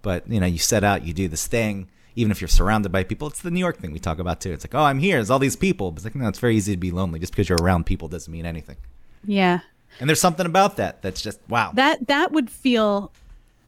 But 0.00 0.28
you 0.28 0.40
know, 0.40 0.46
you 0.46 0.58
set 0.58 0.82
out, 0.82 1.06
you 1.06 1.12
do 1.12 1.28
this 1.28 1.46
thing, 1.46 1.88
even 2.16 2.32
if 2.32 2.40
you're 2.40 2.48
surrounded 2.48 2.90
by 2.90 3.04
people. 3.04 3.28
It's 3.28 3.40
the 3.40 3.50
New 3.50 3.60
York 3.60 3.78
thing 3.78 3.92
we 3.92 3.98
talk 3.98 4.18
about 4.18 4.40
too. 4.40 4.52
It's 4.52 4.64
like, 4.64 4.74
oh, 4.74 4.84
I'm 4.84 4.98
here. 4.98 5.16
There's 5.16 5.30
all 5.30 5.38
these 5.38 5.56
people. 5.56 5.92
But 5.92 5.98
it's 5.98 6.04
like, 6.04 6.14
no, 6.14 6.28
it's 6.28 6.40
very 6.40 6.56
easy 6.56 6.72
to 6.72 6.78
be 6.78 6.90
lonely. 6.90 7.20
Just 7.20 7.32
because 7.32 7.48
you're 7.48 7.58
around 7.62 7.86
people 7.86 8.08
doesn't 8.08 8.32
mean 8.32 8.46
anything. 8.46 8.76
Yeah. 9.24 9.60
And 10.00 10.08
there's 10.08 10.20
something 10.20 10.46
about 10.46 10.76
that 10.76 11.02
that's 11.02 11.22
just 11.22 11.38
wow. 11.48 11.70
That 11.74 12.08
that 12.08 12.32
would 12.32 12.50
feel 12.50 13.12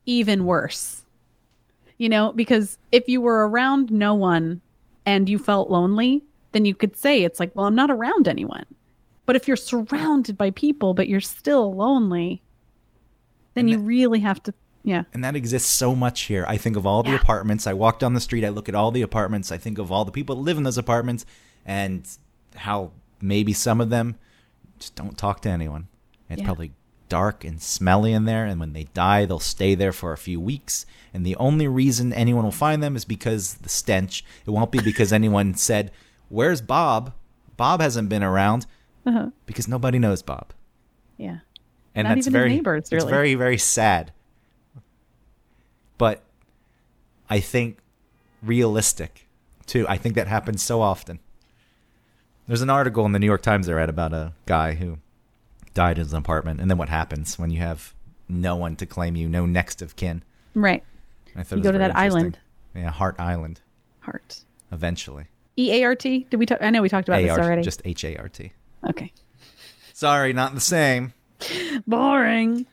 even 0.06 0.44
worse. 0.44 1.02
You 1.98 2.08
know, 2.08 2.32
because 2.32 2.78
if 2.92 3.08
you 3.08 3.20
were 3.20 3.48
around 3.48 3.90
no 3.92 4.14
one 4.14 4.60
and 5.06 5.28
you 5.28 5.38
felt 5.38 5.70
lonely, 5.70 6.24
then 6.52 6.64
you 6.64 6.74
could 6.74 6.96
say 6.96 7.22
it's 7.22 7.38
like, 7.38 7.54
well, 7.54 7.66
I'm 7.66 7.74
not 7.74 7.90
around 7.90 8.26
anyone. 8.26 8.64
But 9.26 9.36
if 9.36 9.46
you're 9.48 9.56
surrounded 9.56 10.36
by 10.36 10.50
people 10.50 10.92
but 10.94 11.08
you're 11.08 11.20
still 11.20 11.74
lonely, 11.74 12.42
then 13.54 13.68
you 13.68 13.78
really 13.78 14.20
have 14.20 14.42
to 14.44 14.54
yeah. 14.86 15.04
And 15.14 15.24
that 15.24 15.34
exists 15.34 15.70
so 15.70 15.94
much 15.94 16.22
here. 16.22 16.44
I 16.46 16.58
think 16.58 16.76
of 16.76 16.84
all 16.86 17.02
the 17.02 17.10
Yeah. 17.10 17.16
apartments. 17.16 17.66
I 17.66 17.72
walk 17.72 17.98
down 17.98 18.12
the 18.12 18.20
street, 18.20 18.44
I 18.44 18.50
look 18.50 18.68
at 18.68 18.74
all 18.74 18.90
the 18.90 19.00
apartments, 19.00 19.50
I 19.50 19.56
think 19.56 19.78
of 19.78 19.90
all 19.90 20.04
the 20.04 20.12
people 20.12 20.36
that 20.36 20.42
live 20.42 20.58
in 20.58 20.62
those 20.64 20.76
apartments 20.76 21.24
and 21.64 22.06
how 22.54 22.90
maybe 23.22 23.54
some 23.54 23.80
of 23.80 23.88
them 23.88 24.16
just 24.78 24.94
don't 24.94 25.16
talk 25.16 25.40
to 25.42 25.48
anyone. 25.48 25.86
It's 26.28 26.40
Yeah. 26.40 26.44
probably 26.46 26.72
dark 27.14 27.44
and 27.44 27.60
smelly 27.62 28.12
in 28.12 28.24
there, 28.24 28.44
and 28.44 28.58
when 28.60 28.72
they 28.72 28.84
die, 28.94 29.24
they'll 29.26 29.38
stay 29.56 29.74
there 29.74 29.92
for 29.92 30.12
a 30.12 30.16
few 30.28 30.40
weeks. 30.40 30.84
And 31.12 31.24
the 31.24 31.36
only 31.36 31.68
reason 31.68 32.12
anyone 32.12 32.44
will 32.44 32.50
find 32.66 32.82
them 32.82 32.96
is 32.96 33.04
because 33.04 33.54
the 33.64 33.68
stench. 33.68 34.24
It 34.46 34.50
won't 34.50 34.72
be 34.72 34.80
because 34.80 35.12
anyone 35.20 35.54
said, 35.54 35.90
Where's 36.28 36.60
Bob? 36.60 37.12
Bob 37.56 37.80
hasn't 37.80 38.08
been 38.08 38.24
around 38.24 38.66
Uh-huh. 39.06 39.28
because 39.46 39.68
nobody 39.68 39.98
knows 39.98 40.22
Bob. 40.22 40.46
Yeah. 41.16 41.38
and 41.94 42.08
Not 42.08 42.14
that's 42.16 42.26
very 42.26 42.48
neighbors, 42.56 42.88
it's 42.90 43.04
very 43.04 43.34
very 43.36 43.58
sad 43.58 44.10
but 45.96 46.16
i 47.30 47.38
think 47.38 47.78
realistic 48.42 49.28
too 49.66 49.86
i 49.88 49.96
think 49.96 50.14
that 50.16 50.26
happens 50.26 50.60
so 50.62 50.82
often 50.82 51.20
there's 52.48 52.62
an 52.62 52.70
article 52.70 53.06
in 53.06 53.12
the 53.12 53.18
new 53.20 53.30
york 53.32 53.42
times 53.42 53.68
i 53.68 53.72
read 53.72 53.88
about 53.88 54.12
a 54.12 54.32
guy 54.46 54.74
who 54.74 54.98
died 55.74 55.98
in 55.98 56.04
his 56.04 56.12
apartment 56.14 56.60
and 56.60 56.70
then 56.70 56.78
what 56.78 56.88
happens 56.88 57.38
when 57.38 57.50
you 57.50 57.58
have 57.60 57.92
no 58.28 58.56
one 58.56 58.74
to 58.76 58.86
claim 58.86 59.16
you 59.16 59.28
no 59.28 59.44
next 59.46 59.82
of 59.82 59.96
kin 59.96 60.22
Right. 60.54 60.82
I 61.36 61.42
thought 61.42 61.56
You 61.58 61.64
go 61.64 61.72
to 61.72 61.78
that 61.78 61.96
island. 61.96 62.38
yeah 62.74 62.90
Hart 62.90 63.16
island 63.18 63.60
Heart. 64.00 64.40
eventually 64.72 65.26
E 65.56 65.72
A 65.72 65.84
R 65.84 65.94
T? 65.94 66.26
Did 66.30 66.38
we 66.38 66.46
talk 66.46 66.58
I 66.60 66.70
know 66.70 66.82
we 66.82 66.88
talked 66.88 67.08
about 67.08 67.20
AR 67.22 67.36
this 67.36 67.44
already. 67.46 67.62
just 67.62 67.82
h-a-r-t 67.84 68.52
Okay. 68.88 69.12
sorry 69.92 70.32
not 70.32 70.54
the 70.54 70.60
same 70.60 71.12
Boring. 71.86 72.66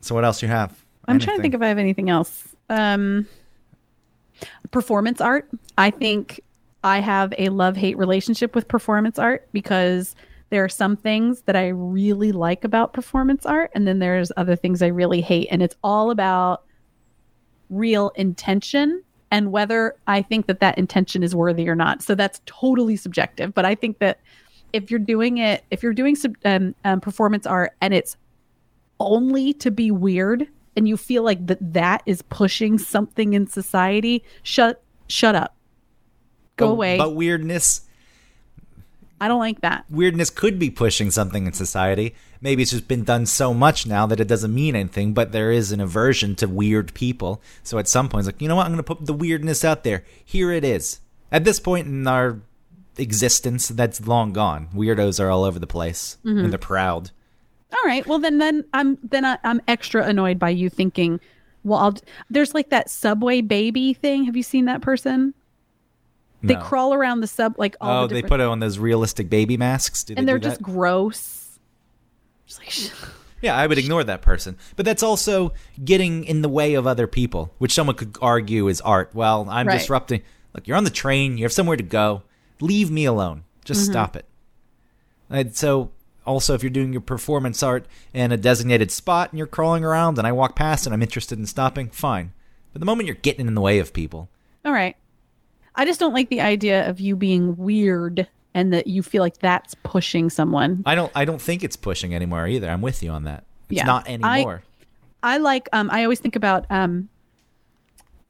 so 0.00 0.14
what 0.14 0.24
else 0.24 0.40
you 0.42 0.48
have 0.48 0.84
I'm 1.06 1.18
trying 1.18 1.36
to 1.36 1.42
think 1.42 1.54
if 1.54 1.60
I 1.60 1.68
have 1.68 1.76
anything 1.78 2.08
else. 2.08 2.48
Um, 2.70 3.26
performance 4.70 5.20
art. 5.20 5.46
I 5.76 5.90
think 5.90 6.40
I 6.82 7.00
have 7.00 7.34
a 7.36 7.50
love 7.50 7.76
hate 7.76 7.98
relationship 7.98 8.54
with 8.54 8.68
performance 8.68 9.18
art 9.18 9.46
because 9.52 10.14
there 10.50 10.62
are 10.64 10.68
some 10.68 10.96
things 10.96 11.42
that 11.42 11.56
I 11.56 11.68
really 11.68 12.32
like 12.32 12.64
about 12.64 12.92
performance 12.92 13.44
art, 13.46 13.70
and 13.74 13.86
then 13.86 13.98
there's 13.98 14.30
other 14.36 14.56
things 14.56 14.82
I 14.82 14.88
really 14.88 15.20
hate. 15.20 15.48
And 15.50 15.62
it's 15.62 15.76
all 15.82 16.10
about 16.10 16.64
real 17.70 18.10
intention 18.10 19.02
and 19.30 19.50
whether 19.50 19.96
I 20.06 20.22
think 20.22 20.46
that 20.46 20.60
that 20.60 20.78
intention 20.78 21.22
is 21.22 21.34
worthy 21.34 21.68
or 21.68 21.74
not. 21.74 22.02
So 22.02 22.14
that's 22.14 22.40
totally 22.46 22.94
subjective. 22.96 23.52
But 23.52 23.64
I 23.64 23.74
think 23.74 23.98
that 23.98 24.20
if 24.72 24.90
you're 24.90 25.00
doing 25.00 25.38
it, 25.38 25.64
if 25.70 25.82
you're 25.82 25.92
doing 25.94 26.14
sub- 26.14 26.36
um, 26.44 26.74
um, 26.84 27.00
performance 27.00 27.46
art 27.46 27.72
and 27.80 27.92
it's 27.92 28.16
only 29.00 29.52
to 29.54 29.70
be 29.70 29.90
weird 29.90 30.46
and 30.76 30.86
you 30.86 30.96
feel 30.96 31.22
like 31.22 31.46
that 31.46 31.58
that 31.72 32.02
is 32.06 32.22
pushing 32.22 32.78
something 32.78 33.32
in 33.32 33.46
society 33.46 34.22
shut 34.42 34.82
shut 35.08 35.34
up 35.34 35.56
go 36.56 36.68
But- 36.68 36.72
away 36.72 36.98
but 36.98 37.14
weirdness 37.14 37.82
i 39.20 39.28
don't 39.28 39.38
like 39.38 39.60
that 39.60 39.84
weirdness 39.90 40.30
could 40.30 40.58
be 40.58 40.70
pushing 40.70 41.10
something 41.10 41.46
in 41.46 41.52
society. 41.52 42.14
Maybe 42.40 42.62
it's 42.62 42.72
just 42.72 42.88
been 42.88 43.04
done 43.04 43.24
so 43.24 43.54
much 43.54 43.86
now 43.86 44.04
that 44.06 44.20
it 44.20 44.28
doesn't 44.28 44.52
mean 44.54 44.76
anything, 44.76 45.14
but 45.14 45.32
there 45.32 45.50
is 45.50 45.72
an 45.72 45.80
aversion 45.80 46.34
to 46.36 46.46
weird 46.46 46.92
people. 46.92 47.40
So 47.62 47.78
at 47.78 47.88
some 47.88 48.08
point, 48.08 48.20
it's 48.20 48.34
like, 48.34 48.42
you 48.42 48.48
know 48.48 48.56
what? 48.56 48.66
I'm 48.66 48.72
going 48.72 48.84
to 48.84 48.94
put 48.94 49.06
the 49.06 49.14
weirdness 49.14 49.64
out 49.64 49.82
there. 49.82 50.04
Here 50.22 50.52
it 50.52 50.62
is. 50.62 51.00
At 51.32 51.44
this 51.44 51.58
point 51.58 51.86
in 51.86 52.06
our 52.06 52.40
existence, 52.98 53.68
that's 53.68 54.06
long 54.06 54.34
gone. 54.34 54.68
Weirdos 54.74 55.18
are 55.20 55.30
all 55.30 55.44
over 55.44 55.58
the 55.58 55.66
place, 55.66 56.18
mm-hmm. 56.24 56.38
and 56.38 56.52
they're 56.52 56.58
proud. 56.58 57.10
all 57.72 57.88
right 57.88 58.06
well 58.06 58.18
then 58.18 58.38
then 58.38 58.64
i'm 58.72 58.98
then 59.02 59.24
I, 59.24 59.38
i'm 59.42 59.60
extra 59.66 60.04
annoyed 60.04 60.38
by 60.38 60.50
you 60.50 60.70
thinking 60.70 61.20
well 61.64 61.78
I'll, 61.78 61.94
there's 62.30 62.54
like 62.54 62.70
that 62.70 62.90
subway 62.90 63.40
baby 63.40 63.94
thing 63.94 64.24
have 64.24 64.36
you 64.36 64.42
seen 64.42 64.66
that 64.66 64.80
person 64.80 65.34
they 66.46 66.54
No. 66.54 66.60
crawl 66.60 66.94
around 66.94 67.20
the 67.20 67.26
sub 67.26 67.58
like 67.58 67.76
all 67.80 68.04
oh, 68.04 68.06
the 68.06 68.14
they 68.14 68.20
different, 68.22 68.30
put 68.30 68.40
it 68.40 68.46
on 68.46 68.60
those 68.60 68.78
realistic 68.78 69.28
baby 69.30 69.56
masks. 69.56 70.04
Do 70.04 70.14
they 70.14 70.18
and 70.18 70.28
they're 70.28 70.38
do 70.38 70.48
just 70.48 70.58
that? 70.58 70.64
gross 70.64 71.58
just 72.46 72.60
like 72.60 72.92
Yeah, 73.40 73.56
I 73.58 73.66
would 73.66 73.78
ignore 73.78 74.04
that 74.04 74.22
person. 74.22 74.56
But 74.76 74.84
that's 74.86 75.02
also 75.02 75.52
getting 75.84 76.24
in 76.24 76.42
the 76.42 76.48
way 76.48 76.74
of 76.74 76.86
other 76.86 77.06
people, 77.06 77.52
which 77.58 77.72
someone 77.72 77.96
could 77.96 78.16
argue 78.20 78.68
is 78.68 78.80
art. 78.82 79.10
Well, 79.14 79.46
I'm 79.50 79.66
Right. 79.66 79.78
disrupting. 79.78 80.22
Look, 80.54 80.68
you're 80.68 80.76
on 80.76 80.84
the 80.84 80.90
train, 80.90 81.36
you 81.38 81.44
have 81.44 81.52
somewhere 81.52 81.76
to 81.76 81.82
go. 81.82 82.22
Leave 82.60 82.90
me 82.90 83.04
alone. 83.04 83.44
Just 83.64 83.82
Mm-hmm. 83.82 83.92
stop 83.92 84.16
it. 84.16 84.26
And 85.30 85.56
so, 85.56 85.90
also, 86.26 86.54
if 86.54 86.62
you're 86.62 86.70
doing 86.70 86.92
your 86.92 87.00
performance 87.02 87.62
art 87.62 87.86
in 88.12 88.30
a 88.32 88.36
designated 88.36 88.90
spot 88.90 89.30
and 89.30 89.38
you're 89.38 89.46
crawling 89.46 89.84
around 89.84 90.16
and 90.18 90.26
I 90.26 90.32
walk 90.32 90.54
past 90.56 90.86
and 90.86 90.94
I'm 90.94 91.02
interested 91.02 91.38
in 91.38 91.46
stopping, 91.46 91.88
fine. 91.90 92.32
But 92.72 92.80
the 92.80 92.86
moment 92.86 93.06
you're 93.06 93.16
getting 93.16 93.46
in 93.46 93.54
the 93.54 93.60
way 93.60 93.78
of 93.78 93.92
people, 93.92 94.28
all 94.64 94.72
right 94.72 94.96
i 95.76 95.84
just 95.84 96.00
don't 96.00 96.12
like 96.14 96.28
the 96.28 96.40
idea 96.40 96.88
of 96.88 97.00
you 97.00 97.16
being 97.16 97.56
weird 97.56 98.26
and 98.54 98.72
that 98.72 98.86
you 98.86 99.02
feel 99.02 99.22
like 99.22 99.38
that's 99.38 99.74
pushing 99.82 100.30
someone 100.30 100.82
I 100.86 100.94
don't. 100.94 101.10
I 101.14 101.24
don't 101.24 101.42
think 101.42 101.64
it's 101.64 101.74
pushing 101.74 102.14
anymore 102.14 102.46
either. 102.46 102.70
I'm 102.70 102.82
with 102.82 103.02
you 103.02 103.10
on 103.10 103.24
that. 103.24 103.42
It's 103.68 103.78
Yeah. 103.78 103.84
not 103.84 104.08
anymore. 104.08 104.62
I 105.24 105.38
like 105.38 105.68
um 105.72 105.90
I 105.90 106.04
always 106.04 106.20
think 106.20 106.36
about 106.36 106.64
um 106.70 107.08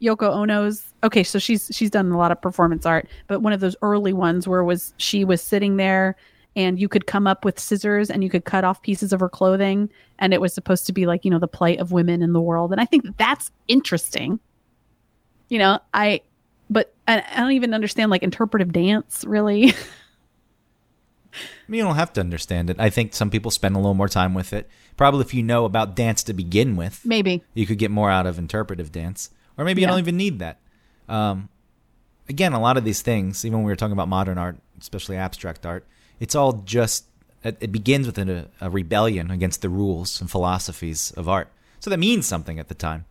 Yoko 0.01 0.31
Ono's 0.35 0.83
okay, 1.03 1.23
so 1.23 1.39
she's 1.39 1.71
she's 1.73 1.91
done 1.91 2.11
a 2.11 2.17
lot 2.17 2.33
of 2.33 2.41
performance 2.41 2.87
art, 2.87 3.07
but 3.27 3.41
one 3.41 3.53
of 3.53 3.61
those 3.61 3.77
early 3.83 4.13
ones 4.15 4.49
where 4.49 4.65
was 4.65 4.95
she 4.97 5.25
was 5.27 5.43
sitting 5.43 5.77
there 5.77 6.17
and 6.57 6.79
you 6.79 6.89
could 6.89 7.07
come 7.07 7.27
up 7.27 7.45
with 7.45 7.59
scissors 7.59 8.11
and 8.11 8.23
you 8.25 8.31
could 8.31 8.45
cut 8.47 8.65
off 8.65 8.81
pieces 8.81 9.13
of 9.13 9.21
her 9.21 9.29
clothing 9.29 9.91
and 10.19 10.33
it 10.33 10.41
was 10.41 10.55
supposed 10.55 10.87
to 10.87 10.93
be 10.93 11.05
like, 11.05 11.25
you 11.25 11.31
know, 11.31 11.39
the 11.39 11.49
plight 11.49 11.81
of 11.81 11.93
women 11.93 12.23
in 12.23 12.33
the 12.33 12.41
world. 12.41 12.73
And 12.73 12.81
I 12.81 12.85
think 12.87 13.05
that's 13.19 13.51
interesting. 13.69 14.41
You 15.49 15.59
know, 15.59 15.81
I 15.93 16.21
but 16.71 16.95
I, 17.07 17.23
I 17.35 17.41
don't 17.41 17.53
even 17.53 17.75
understand 17.75 18.11
like 18.11 18.23
interpretive 18.23 18.73
dance 18.73 19.25
really. 19.27 19.73
I 21.35 21.37
mean, 21.69 21.79
you 21.79 21.85
don't 21.85 21.97
have 21.97 22.13
to 22.15 22.21
understand 22.21 22.71
it. 22.71 22.77
I 22.79 22.91
think 22.91 23.13
some 23.15 23.31
people 23.31 23.51
spend 23.51 23.75
a 23.75 23.79
little 23.79 23.95
more 23.95 24.09
time 24.09 24.35
with 24.35 24.53
it. 24.53 24.69
Probably 24.97 25.23
if 25.23 25.35
you 25.35 25.43
know 25.43 25.65
about 25.65 25.97
dance 25.97 26.23
to 26.25 26.33
begin 26.33 26.77
with, 26.77 27.01
Maybe. 27.05 27.43
you 27.55 27.67
could 27.67 27.79
get 27.79 27.91
more 27.91 28.11
out 28.11 28.27
of 28.27 28.39
interpretive 28.39 28.93
dance. 28.93 29.31
Or 29.59 29.65
maybe 29.65 29.81
you 29.81 29.87
Yeah. 29.87 29.91
don't 29.93 29.99
even 30.01 30.17
need 30.17 30.39
that. 30.39 30.61
Um, 31.09 31.49
again, 32.29 32.53
a 32.53 32.61
lot 32.61 32.77
of 32.77 32.85
these 32.85 33.03
things, 33.03 33.45
even 33.45 33.59
when 33.59 33.65
we 33.67 33.73
were 33.73 33.77
talking 33.77 33.93
about 33.95 34.09
modern 34.09 34.39
art, 34.39 34.59
especially 34.81 35.17
abstract 35.17 35.67
art, 35.67 35.85
it's 36.21 36.35
all 36.37 36.53
just, 36.65 37.07
it, 37.43 37.57
it 37.61 37.73
begins 37.73 38.07
with 38.07 38.19
a, 38.19 38.49
a 38.61 38.71
rebellion 38.71 39.31
against 39.33 39.61
the 39.63 39.69
rules 39.69 40.21
and 40.21 40.31
philosophies 40.31 41.11
of 41.17 41.29
art. 41.29 41.49
So 41.81 41.91
that 41.91 41.99
means 41.99 42.27
something 42.27 42.59
at 42.61 42.69
the 42.69 42.75
time. 42.75 43.07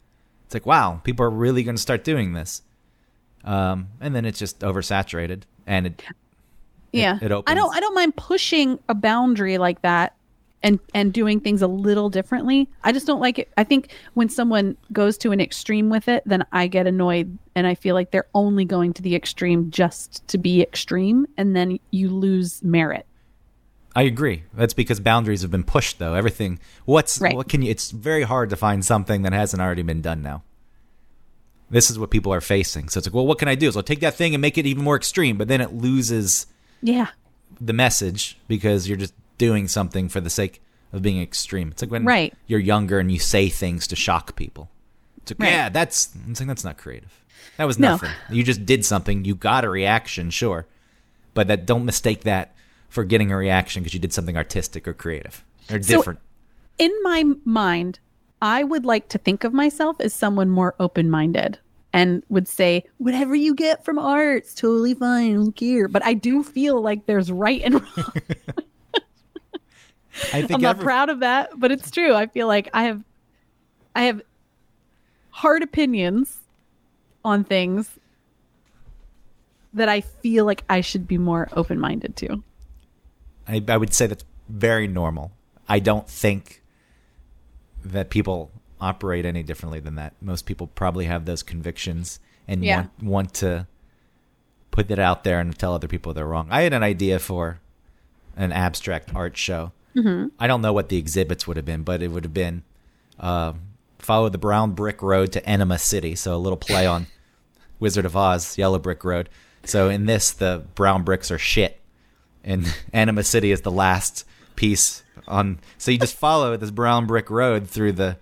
It's 0.45 0.53
like, 0.53 0.65
wow, 0.65 1.01
people 1.03 1.25
are 1.25 1.29
really 1.29 1.63
going 1.63 1.75
to 1.75 1.81
start 1.81 2.03
doing 2.05 2.33
this. 2.33 2.61
Um, 3.43 3.89
and 3.99 4.15
then 4.15 4.25
it's 4.25 4.39
just 4.39 4.59
oversaturated. 4.61 5.43
And 5.67 5.87
it, 5.87 6.03
yeah 6.93 7.17
it 7.21 7.31
i 7.31 7.35
opens- 7.35 7.55
don't 7.57 7.75
i 7.75 7.79
don't 7.79 7.95
mind 7.95 8.15
pushing 8.15 8.79
a 8.87 8.93
boundary 8.93 9.57
like 9.57 9.81
that 9.81 10.15
and 10.61 10.79
and 10.93 11.11
doing 11.11 11.39
things 11.39 11.61
a 11.61 11.67
little 11.67 12.09
differently 12.09 12.69
i 12.83 12.91
just 12.91 13.07
don't 13.07 13.19
like 13.19 13.39
it 13.39 13.51
i 13.57 13.63
think 13.63 13.91
when 14.13 14.29
someone 14.29 14.77
goes 14.91 15.17
to 15.17 15.31
an 15.31 15.41
extreme 15.41 15.89
with 15.89 16.07
it 16.07 16.21
then 16.25 16.45
i 16.51 16.67
get 16.67 16.85
annoyed 16.85 17.35
and 17.55 17.65
i 17.65 17.73
feel 17.73 17.95
like 17.95 18.11
they're 18.11 18.27
only 18.35 18.63
going 18.63 18.93
to 18.93 19.01
the 19.01 19.15
extreme 19.15 19.71
just 19.71 20.25
to 20.27 20.37
be 20.37 20.61
extreme 20.61 21.25
and 21.35 21.55
then 21.55 21.79
you 21.91 22.09
lose 22.09 22.61
merit 22.63 23.05
I 23.95 24.01
agree. 24.01 24.41
That's 24.55 24.73
because 24.73 24.99
boundaries 24.99 25.43
have 25.43 25.51
been 25.51 25.63
pushed, 25.63 25.99
though. 25.99 26.15
Everything. 26.15 26.59
What's 26.85 27.21
Right. 27.21 27.35
what 27.35 27.47
can 27.47 27.61
you? 27.61 27.69
It's 27.69 27.91
very 27.91 28.23
hard 28.23 28.49
to 28.49 28.55
find 28.55 28.83
something 28.83 29.21
that 29.21 29.33
hasn't 29.33 29.61
already 29.61 29.83
been 29.83 30.01
done 30.01 30.23
now. 30.23 30.41
This 31.73 31.89
is 31.89 31.97
what 31.99 32.09
people 32.11 32.33
are 32.33 32.41
facing. 32.41 32.87
So 32.89 32.99
it's 32.99 33.07
like, 33.07 33.13
well, 33.13 33.25
what 33.27 33.39
can 33.39 33.47
I 33.47 33.55
do? 33.55 33.71
So 33.71 33.79
I'll 33.79 33.83
take 33.83 33.99
that 34.01 34.13
thing 34.15 34.33
and 34.35 34.41
make 34.41 34.57
it 34.57 34.65
even 34.65 34.83
more 34.83 34.95
extreme, 34.95 35.37
but 35.37 35.47
then 35.47 35.59
it 35.59 35.73
loses 35.73 36.45
yeah 36.81 37.07
the 37.61 37.73
message 37.73 38.37
because 38.47 38.87
you're 38.87 38.97
just 38.97 39.13
doing 39.37 39.67
something 39.67 40.09
for 40.09 40.19
the 40.21 40.29
sake 40.29 40.61
of 40.91 41.01
being 41.01 41.21
extreme. 41.21 41.69
It's 41.69 41.81
like 41.81 41.91
when 41.91 42.05
Right. 42.05 42.33
you're 42.47 42.59
younger 42.59 42.99
and 42.99 43.11
you 43.11 43.19
say 43.19 43.49
things 43.49 43.87
to 43.87 43.95
shock 43.95 44.35
people. 44.35 44.69
It's 45.17 45.31
like, 45.31 45.39
Right. 45.39 45.49
yeah, 45.51 45.69
that's. 45.69 46.09
I'm 46.25 46.35
saying 46.35 46.47
that's 46.47 46.63
not 46.63 46.77
creative. 46.77 47.11
That 47.57 47.65
was 47.65 47.79
No. 47.79 47.91
nothing. 47.91 48.11
You 48.29 48.43
just 48.43 48.65
did 48.65 48.85
something. 48.85 49.25
You 49.25 49.35
got 49.35 49.63
a 49.65 49.69
reaction, 49.69 50.29
sure, 50.29 50.65
but 51.33 51.47
that 51.47 51.65
don't 51.65 51.85
mistake 51.85 52.21
that 52.21 52.53
for 52.89 53.03
getting 53.03 53.31
a 53.31 53.37
reaction 53.37 53.81
because 53.81 53.93
you 53.95 53.99
did 53.99 54.13
something 54.13 54.37
artistic 54.37 54.87
or 54.87 54.93
creative. 54.93 55.43
They're 55.67 55.81
So- 55.81 55.97
different. 55.97 56.19
In 56.77 56.91
my 57.03 57.23
mind, 57.45 57.99
I 58.41 58.63
would 58.63 58.85
like 58.85 59.07
to 59.09 59.17
think 59.17 59.43
of 59.43 59.53
myself 59.53 59.95
as 60.01 60.13
someone 60.13 60.49
more 60.49 60.75
open 60.79 61.09
minded 61.09 61.59
and 61.93 62.23
would 62.27 62.47
say, 62.47 62.83
whatever 62.97 63.35
you 63.35 63.53
get 63.53 63.85
from 63.85 63.99
art's 63.99 64.55
totally 64.55 64.95
fine. 64.95 65.31
I 65.31 65.35
don't 65.35 65.55
care. 65.55 65.87
But 65.87 66.03
I 66.03 66.15
do 66.15 66.43
feel 66.43 66.81
like 66.81 67.05
there's 67.05 67.31
right 67.31 67.61
and 67.63 67.75
wrong. 67.75 67.85
I 70.31 70.41
think 70.41 70.53
I'm 70.53 70.61
not 70.61 70.75
every- 70.75 70.83
proud 70.83 71.09
of 71.09 71.19
that, 71.19 71.51
but 71.55 71.71
it's 71.71 71.89
true. 71.91 72.13
I 72.13 72.27
feel 72.27 72.47
like 72.47 72.69
I 72.73 72.83
have 72.85 73.03
I 73.95 74.03
have 74.03 74.21
hard 75.29 75.63
opinions 75.63 76.39
on 77.23 77.43
things 77.43 77.89
that 79.73 79.89
I 79.89 80.01
feel 80.01 80.45
like 80.45 80.63
I 80.69 80.81
should 80.81 81.07
be 81.07 81.17
more 81.17 81.49
open 81.53 81.79
minded 81.79 82.15
to. 82.17 82.43
I, 83.47 83.63
I 83.67 83.77
would 83.77 83.93
say 83.93 84.07
that's 84.07 84.25
very 84.49 84.87
normal. 84.87 85.31
I 85.67 85.79
don't 85.79 86.07
think 86.07 86.61
that 87.83 88.09
people 88.09 88.51
operate 88.83 89.25
any 89.25 89.41
differently 89.43 89.79
than 89.79 89.95
that. 89.95 90.13
Most 90.21 90.45
people 90.45 90.67
probably 90.67 91.05
have 91.05 91.25
those 91.25 91.41
convictions 91.43 92.19
and 92.47 92.63
Yeah. 92.63 92.75
want, 92.77 93.03
want 93.03 93.33
to 93.35 93.67
put 94.71 94.87
that 94.89 94.99
out 94.99 95.23
there 95.23 95.39
and 95.39 95.57
tell 95.57 95.73
other 95.73 95.87
people 95.87 96.13
they're 96.13 96.27
wrong. 96.27 96.47
I 96.51 96.61
had 96.63 96.73
an 96.73 96.83
idea 96.83 97.19
for 97.19 97.59
an 98.35 98.51
abstract 98.51 99.15
art 99.15 99.37
show. 99.37 99.71
Mm-hmm. 99.95 100.27
I 100.39 100.47
don't 100.47 100.61
know 100.61 100.73
what 100.73 100.89
the 100.89 100.97
exhibits 100.97 101.47
would 101.47 101.57
have 101.57 101.65
been, 101.65 101.83
but 101.83 102.01
it 102.01 102.09
would 102.09 102.23
have 102.23 102.33
been 102.33 102.63
uh, 103.19 103.53
follow 103.99 104.27
the 104.29 104.37
brown 104.39 104.71
brick 104.71 105.01
road 105.01 105.31
to 105.33 105.47
Enema 105.47 105.77
City. 105.79 106.15
So 106.15 106.35
a 106.35 106.37
little 106.37 106.57
play 106.57 106.85
on 106.85 107.07
Wizard 107.79 108.05
of 108.05 108.15
Oz, 108.17 108.57
Yellow 108.57 108.79
Brick 108.79 109.03
Road. 109.03 109.29
So 109.63 109.89
in 109.89 110.05
this, 110.07 110.31
the 110.31 110.63
brown 110.75 111.03
bricks 111.03 111.31
are 111.31 111.37
shit 111.37 111.79
and 112.43 112.65
Enema 112.93 113.23
City 113.23 113.51
is 113.51 113.61
the 113.61 113.71
last 113.71 114.25
piece 114.55 115.03
on. 115.27 115.59
So 115.77 115.91
you 115.91 115.99
just 115.99 116.15
follow 116.17 116.57
this 116.57 116.71
brown 116.71 117.05
brick 117.05 117.29
road 117.29 117.69
through 117.69 117.93
the 117.93 118.17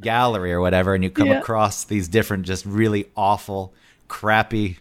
gallery 0.00 0.52
or 0.52 0.60
whatever, 0.60 0.94
and 0.94 1.02
you 1.04 1.10
come 1.10 1.28
Yeah. 1.28 1.38
across 1.40 1.84
these 1.84 2.08
different, 2.08 2.44
just 2.46 2.64
really 2.66 3.06
awful, 3.16 3.72
crappy 4.08 4.78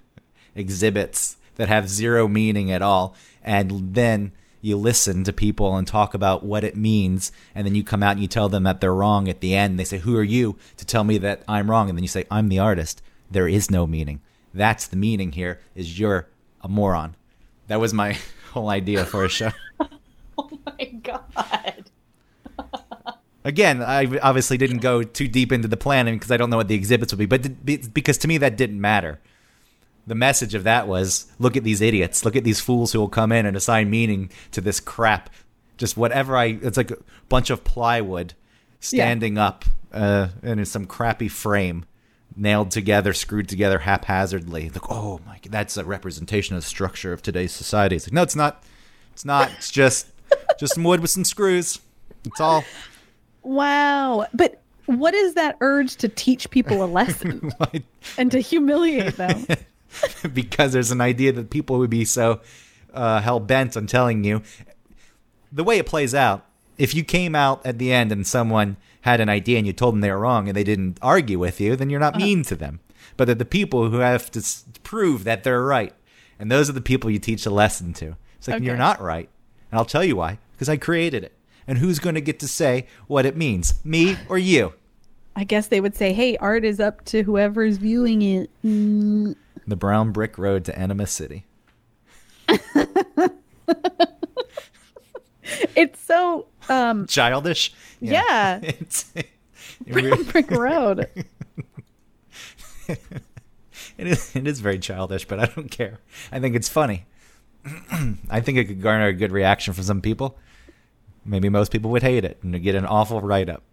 exhibits 0.56 1.38
that 1.56 1.68
have 1.70 1.90
zero 1.90 2.28
meaning 2.28 2.72
at 2.72 2.82
all, 2.82 3.16
and 3.44 3.94
then 3.94 4.32
you 4.62 4.78
listen 4.78 5.24
to 5.24 5.34
people 5.34 5.76
and 5.76 5.88
talk 5.88 6.14
about 6.14 6.44
what 6.46 6.64
it 6.64 6.76
means, 6.78 7.32
and 7.56 7.66
then 7.66 7.74
you 7.74 7.84
come 7.84 8.04
out 8.04 8.12
and 8.14 8.22
you 8.22 8.28
tell 8.28 8.48
them 8.50 8.64
that 8.64 8.80
they're 8.80 8.94
wrong 8.94 9.28
at 9.28 9.40
the 9.42 9.56
end. 9.56 9.80
They 9.80 9.84
say, 9.84 9.98
"Who 10.00 10.16
are 10.18 10.24
you 10.24 10.56
to 10.78 10.86
tell 10.86 11.04
me 11.04 11.18
that 11.18 11.42
I'm 11.48 11.70
wrong?" 11.72 11.90
And 11.90 11.98
then 11.98 12.04
you 12.04 12.08
say, 12.08 12.26
"I'm 12.30 12.50
the 12.50 12.60
artist." 12.60 13.02
There 13.30 13.48
is 13.48 13.72
no 13.72 13.88
meaning. 13.88 14.22
That's 14.54 14.86
the 14.86 14.98
meaning 14.98 15.32
here. 15.32 15.60
Is 15.76 16.00
you're 16.00 16.28
a 16.62 16.68
moron. 16.68 17.16
That 17.68 17.80
was 17.80 17.94
my 17.94 18.18
whole 18.52 18.70
idea 18.70 19.06
for 19.06 19.24
a 19.26 19.30
show. 19.30 19.52
Oh 20.38 20.50
my 20.66 20.86
god. 21.04 21.91
Again, 23.44 23.82
I 23.82 24.20
obviously 24.20 24.58
didn't 24.58 24.80
go 24.80 25.02
too 25.02 25.28
deep 25.28 25.52
into 25.52 25.68
the 25.68 25.78
planning 25.78 26.16
because 26.16 26.32
I 26.32 26.38
don't 26.38 26.50
know 26.50 26.58
what 26.58 26.68
the 26.68 26.76
exhibits 26.76 27.12
would 27.12 27.20
be, 27.20 27.26
but 27.26 27.66
th- 27.66 27.94
because 27.94 28.18
to 28.20 28.28
me 28.28 28.38
that 28.38 28.56
didn't 28.56 28.80
matter. 28.80 29.20
The 30.06 30.16
message 30.16 30.54
of 30.54 30.64
that 30.64 30.88
was 30.88 31.32
look 31.40 31.58
at 31.58 31.64
these 31.64 31.82
idiots, 31.82 32.24
look 32.26 32.36
at 32.36 32.44
these 32.44 32.60
fools 32.60 32.92
who 32.92 33.00
will 33.00 33.10
come 33.10 33.32
in 33.32 33.46
and 33.46 33.58
assign 33.58 33.90
meaning 33.90 34.32
to 34.52 34.62
this 34.62 34.80
crap. 34.80 35.30
Just 35.78 35.98
whatever 35.98 36.38
I, 36.38 36.60
it's 36.62 36.78
like 36.78 36.92
a 36.92 36.98
bunch 37.30 37.50
of 37.50 37.64
plywood 37.64 38.34
standing 38.80 39.38
up 39.38 39.66
uh, 39.92 40.30
in 40.44 40.64
some 40.66 40.86
crappy 40.86 41.28
frame, 41.28 41.86
nailed 42.36 42.72
together, 42.72 43.14
screwed 43.14 43.50
together 43.50 43.80
haphazardly. 43.80 44.70
Like, 44.70 44.92
oh 44.92 45.20
my, 45.26 45.40
God, 45.42 45.52
that's 45.52 45.78
a 45.78 45.84
representation 45.84 46.56
of 46.56 46.62
the 46.62 46.68
structure 46.68 47.14
of 47.14 47.22
today's 47.22 47.52
society. 47.52 47.96
It's 47.96 48.08
like, 48.08 48.14
no, 48.14 48.22
it's 48.22 48.36
not. 48.36 48.64
It's 49.14 49.26
not. 49.26 49.52
It's 49.58 49.72
just, 49.72 50.08
just 50.60 50.76
some 50.76 50.84
wood 50.84 51.00
with 51.00 51.10
some 51.10 51.26
screws. 51.26 51.80
It's 52.26 52.40
all. 52.40 52.64
Wow. 53.44 54.28
But 54.34 54.62
what 54.86 55.14
is 55.14 55.34
that 55.36 55.58
urge 55.62 55.96
to 55.98 56.08
teach 56.08 56.50
people 56.50 56.84
a 56.84 56.86
lesson 56.88 57.52
and 58.18 58.32
to 58.32 58.40
humiliate 58.40 59.16
them? 59.18 59.46
because 60.34 60.74
there's 60.74 60.92
an 60.92 61.02
idea 61.02 61.32
that 61.34 61.50
people 61.50 61.78
would 61.80 61.90
be 61.90 62.06
so 62.06 62.42
uh, 62.94 63.22
hell 63.22 63.40
bent 63.40 63.76
on 63.78 63.88
telling 63.88 64.24
you. 64.24 64.42
The 65.52 65.64
way 65.64 65.78
it 65.78 65.86
plays 65.86 66.16
out, 66.16 66.46
if 66.78 66.96
you 66.96 67.04
came 67.04 67.36
out 67.36 67.66
at 67.66 67.78
the 67.78 67.92
end 67.92 68.12
and 68.12 68.26
someone 68.26 68.78
had 69.02 69.20
an 69.20 69.30
idea 69.30 69.58
and 69.58 69.68
you 69.68 69.74
told 69.74 69.94
them 69.94 70.02
they 70.02 70.12
were 70.12 70.20
wrong 70.20 70.48
and 70.48 70.56
they 70.56 70.64
didn't 70.64 70.98
argue 71.02 71.40
with 71.40 71.60
you, 71.60 71.76
then 71.76 71.90
you're 71.90 72.00
not 72.00 72.16
mean 72.16 72.44
to 72.44 72.56
them. 72.56 72.80
But 73.18 73.26
they're 73.26 73.36
the 73.36 73.46
people 73.46 73.90
who 73.90 73.98
have 73.98 74.32
to 74.32 74.40
s- 74.40 74.64
prove 74.84 75.24
that 75.26 75.44
they're 75.44 75.64
right. 75.64 75.94
And 76.40 76.50
those 76.52 76.70
are 76.70 76.74
the 76.74 76.82
people 76.82 77.10
you 77.10 77.20
teach 77.20 77.46
a 77.46 77.50
lesson 77.52 77.94
to. 77.94 78.16
It's 78.38 78.48
like, 78.48 78.58
Okay. 78.58 78.66
you're 78.66 78.78
not 78.78 79.02
right. 79.02 79.28
And 79.72 79.78
I'll 79.80 79.86
tell 79.86 80.04
you 80.04 80.16
why. 80.16 80.38
Because 80.54 80.70
I 80.70 80.78
created 80.78 81.24
it. 81.24 81.34
And 81.72 81.80
who's 81.80 82.00
going 82.00 82.16
to 82.16 82.22
get 82.22 82.38
to 82.42 82.50
say 82.50 82.86
what 83.08 83.26
it 83.26 83.38
means? 83.38 83.76
Me 83.86 84.18
or 84.28 84.38
you? 84.38 84.74
I 85.38 85.46
guess 85.46 85.68
they 85.68 85.80
would 85.80 85.96
say, 85.96 86.12
hey, 86.12 86.36
art 86.36 86.66
is 86.66 86.82
up 86.82 87.06
to 87.06 87.24
whoever's 87.24 87.78
viewing 87.78 88.22
it. 88.22 88.50
Mm. 88.62 89.38
The 89.66 89.78
brown 89.78 90.12
brick 90.12 90.38
road 90.38 90.66
to 90.66 90.78
Enema 90.78 91.08
City. 91.08 91.46
It's 95.76 96.02
so 96.02 96.48
um 96.68 97.08
Childish? 97.08 97.72
Yeah. 98.02 98.60
It's, 98.64 99.10
it 99.16 99.30
really- 99.88 100.24
brick 100.26 100.52
road. 100.52 101.08
It 102.90 104.08
is, 104.08 104.36
it 104.36 104.46
is 104.46 104.60
very 104.60 104.78
childish, 104.78 105.26
but 105.26 105.40
I 105.40 105.46
don't 105.46 105.72
care. 105.72 106.00
I 106.34 106.42
think 106.42 106.54
it's 106.58 106.68
funny. 106.68 107.06
I 108.30 108.42
think 108.42 108.58
it 108.58 108.66
could 108.66 108.82
garner 108.82 109.08
a 109.08 109.14
good 109.14 109.32
reaction 109.32 109.74
from 109.74 109.86
some 109.86 110.02
people. 110.02 110.38
Maybe 111.26 111.50
most 111.50 111.72
people 111.72 111.92
would 111.92 112.02
hate 112.02 112.26
it 112.26 112.40
and 112.42 112.62
get 112.64 112.76
an 112.76 112.86
awful 112.86 113.22
write 113.22 113.50
up. 113.50 113.64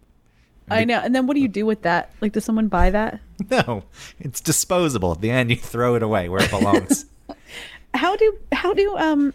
I 0.71 0.85
know. 0.85 0.99
And 1.03 1.15
then 1.15 1.25
what 1.25 1.33
do 1.33 1.41
you 1.41 1.47
do 1.47 1.65
with 1.65 1.81
that? 1.81 2.11
Like, 2.21 2.33
does 2.33 2.45
someone 2.45 2.67
buy 2.67 2.89
that? 2.91 3.19
No, 3.49 3.83
it's 4.19 4.41
disposable. 4.41 5.13
At 5.13 5.21
the 5.21 5.31
end, 5.31 5.49
you 5.49 5.55
throw 5.55 5.95
it 5.95 6.03
away 6.03 6.27
where 6.29 6.43
it 6.43 6.49
belongs. 6.51 7.05
How 7.95 8.15
do 8.15 8.37
how 8.51 8.73
do 8.75 8.95
um 8.97 9.33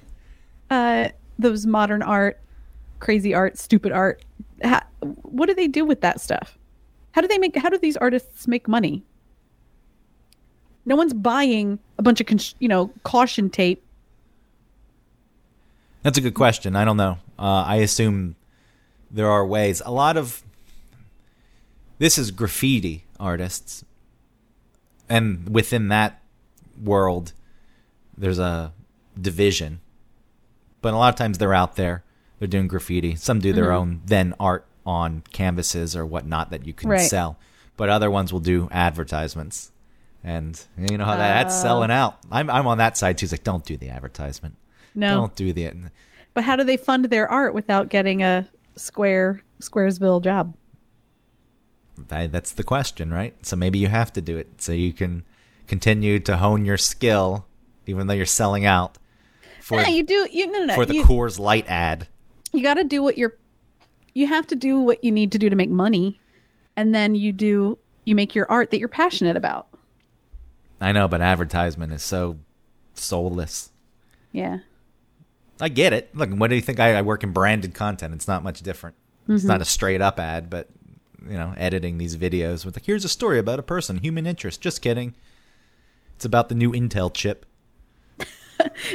uh 0.70 1.08
those 1.40 1.66
modern 1.66 2.02
art, 2.02 2.38
crazy 3.00 3.34
art, 3.34 3.58
stupid 3.58 3.90
art? 3.90 4.24
How, 4.62 4.82
what 5.00 5.46
do 5.46 5.54
they 5.54 5.66
do 5.66 5.84
with 5.84 6.02
that 6.02 6.20
stuff? 6.20 6.56
How 7.12 7.20
do 7.20 7.26
they 7.26 7.38
make? 7.38 7.56
How 7.56 7.68
do 7.68 7.78
these 7.78 7.96
artists 7.96 8.46
make 8.46 8.68
money? 8.68 9.02
No 10.86 10.94
one's 10.94 11.14
buying 11.14 11.80
a 11.98 12.02
bunch 12.02 12.20
of 12.20 12.28
cons- 12.28 12.54
you 12.60 12.68
know 12.68 12.92
caution 13.02 13.50
tape. 13.50 13.82
That's 16.02 16.18
a 16.18 16.20
good 16.20 16.34
question. 16.34 16.76
I 16.76 16.84
don't 16.84 16.96
know. 16.96 17.18
Uh, 17.38 17.64
I 17.66 17.76
assume 17.76 18.36
there 19.10 19.30
are 19.30 19.44
ways. 19.46 19.82
A 19.84 19.90
lot 19.90 20.16
of 20.16 20.42
this 21.98 22.18
is 22.18 22.30
graffiti 22.30 23.04
artists, 23.20 23.84
and 25.08 25.48
within 25.48 25.88
that 25.88 26.22
world, 26.82 27.32
there's 28.16 28.38
a 28.38 28.72
division. 29.20 29.80
But 30.82 30.94
a 30.94 30.96
lot 30.96 31.08
of 31.08 31.14
times 31.16 31.38
they're 31.38 31.54
out 31.54 31.76
there, 31.76 32.04
they're 32.38 32.48
doing 32.48 32.68
graffiti. 32.68 33.14
Some 33.16 33.38
do 33.40 33.52
their 33.52 33.72
own 33.72 34.02
then 34.04 34.34
art 34.38 34.66
on 34.84 35.22
canvases 35.32 35.96
or 35.96 36.04
whatnot 36.04 36.50
that 36.50 36.66
you 36.66 36.72
can 36.74 36.90
Right. 36.90 37.08
sell. 37.08 37.38
But 37.76 37.88
other 37.88 38.10
ones 38.10 38.32
will 38.32 38.40
do 38.40 38.68
advertisements. 38.70 39.72
And 40.22 40.60
you 40.78 40.96
know 40.98 41.04
how 41.04 41.16
that, 41.16 41.42
that's 41.44 41.60
selling 41.60 41.90
out. 41.90 42.18
I'm 42.30 42.48
I'm 42.50 42.66
on 42.66 42.78
that 42.78 42.96
side 42.96 43.18
too. 43.18 43.24
It's 43.24 43.32
like, 43.32 43.44
don't 43.44 43.64
do 43.64 43.76
the 43.76 43.90
advertisement. 43.90 44.56
No, 44.94 45.16
Don't 45.20 45.34
do 45.36 45.52
the 45.52 45.72
but 46.34 46.44
how 46.44 46.56
do 46.56 46.64
they 46.64 46.76
fund 46.76 47.06
their 47.06 47.28
art 47.30 47.54
without 47.54 47.88
getting 47.88 48.22
a 48.22 48.48
square 48.76 49.42
Squaresville 49.60 50.22
job? 50.22 50.54
That's 52.08 52.52
the 52.52 52.64
question, 52.64 53.12
right? 53.12 53.34
So 53.46 53.56
maybe 53.56 53.78
you 53.78 53.88
have 53.88 54.12
to 54.14 54.20
do 54.20 54.36
it 54.36 54.60
so 54.60 54.72
you 54.72 54.92
can 54.92 55.24
continue 55.68 56.18
to 56.20 56.36
hone 56.36 56.64
your 56.64 56.76
skill, 56.76 57.46
even 57.86 58.06
though 58.08 58.14
you're 58.14 58.26
selling 58.26 58.66
out 58.66 58.98
for 59.60 59.80
Yeah, 59.80 59.88
you 59.88 60.02
do. 60.02 60.28
You 60.30 60.46
no, 60.50 60.58
no, 60.60 60.64
no. 60.66 60.74
for 60.74 60.84
the 60.84 60.94
you, 60.96 61.04
Coors 61.04 61.38
Light 61.38 61.64
ad. 61.68 62.08
you 62.52 62.62
got 62.62 62.74
to 62.74 62.84
do 62.84 63.02
what 63.02 63.16
you're 63.16 63.36
you 64.12 64.26
have 64.26 64.46
to 64.48 64.54
do 64.56 64.78
what 64.78 65.02
you 65.02 65.10
need 65.10 65.32
to 65.32 65.38
do 65.38 65.48
to 65.50 65.56
make 65.56 65.70
money 65.70 66.20
and 66.76 66.94
then 66.94 67.14
you 67.14 67.32
do 67.32 67.78
you 68.04 68.14
make 68.14 68.34
your 68.34 68.46
art 68.50 68.70
that 68.70 68.78
you're 68.78 68.88
passionate 68.88 69.36
about 69.36 69.68
I 70.80 70.92
know, 70.92 71.08
but 71.08 71.20
advertisement 71.20 71.92
is 71.92 72.02
so 72.02 72.38
soulless. 72.94 73.70
yeah 74.32 74.58
I 75.60 75.68
get 75.68 75.92
it. 75.92 76.14
Look, 76.14 76.30
what 76.30 76.50
do 76.50 76.56
you 76.56 76.62
think? 76.62 76.80
I, 76.80 76.94
I 76.94 77.02
work 77.02 77.22
in 77.22 77.32
branded 77.32 77.74
content. 77.74 78.14
It's 78.14 78.28
not 78.28 78.42
much 78.42 78.62
different. 78.62 78.96
It's 79.28 79.44
not 79.44 79.54
mm-hmm. 79.54 79.62
a 79.62 79.66
straight 79.66 80.02
up 80.02 80.18
ad, 80.20 80.50
but 80.50 80.68
you 81.26 81.38
know, 81.38 81.54
editing 81.56 81.98
these 81.98 82.16
videos 82.16 82.64
with 82.64 82.76
like, 82.76 82.84
here's 82.84 83.04
a 83.04 83.08
story 83.08 83.38
about 83.38 83.58
a 83.58 83.62
person, 83.62 83.98
human 83.98 84.26
interest. 84.26 84.60
Just 84.60 84.82
kidding. 84.82 85.14
It's 86.16 86.24
about 86.24 86.48
the 86.48 86.54
new 86.54 86.72
Intel 86.72 87.12
chip. 87.12 87.46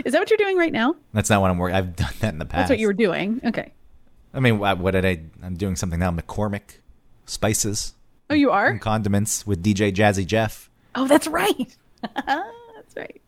is 0.05 0.13
that 0.13 0.19
what 0.19 0.29
you're 0.29 0.37
doing 0.37 0.55
right 0.55 0.71
now 0.71 0.95
That's 1.11 1.29
not 1.29 1.41
what 1.41 1.51
I'm 1.51 1.57
working. 1.57 1.75
I've 1.75 1.95
done 1.95 2.13
that 2.21 2.31
in 2.31 2.39
the 2.39 2.45
past. 2.45 2.61
that's 2.61 2.69
what 2.69 2.79
you 2.79 2.87
were 2.87 2.93
doing 2.93 3.41
okay 3.45 3.73
I 4.33 4.39
mean, 4.39 4.59
what, 4.59 4.77
what 4.77 4.91
did 4.91 5.05
I? 5.05 5.21
I'm 5.41 5.55
doing 5.55 5.75
something 5.75 5.99
now. 5.99 6.11
McCormick 6.11 6.79
spices 7.25 7.93
Oh, 8.29 8.35
you 8.35 8.51
are? 8.51 8.77
condiments 8.77 9.47
with 9.47 9.63
DJ 9.63 9.91
Jazzy 9.91 10.25
Jeff. 10.25 10.69
Oh, 10.93 11.07
that's 11.07 11.27
right. 11.27 11.75
that's 12.15 12.95
right. 12.95 13.21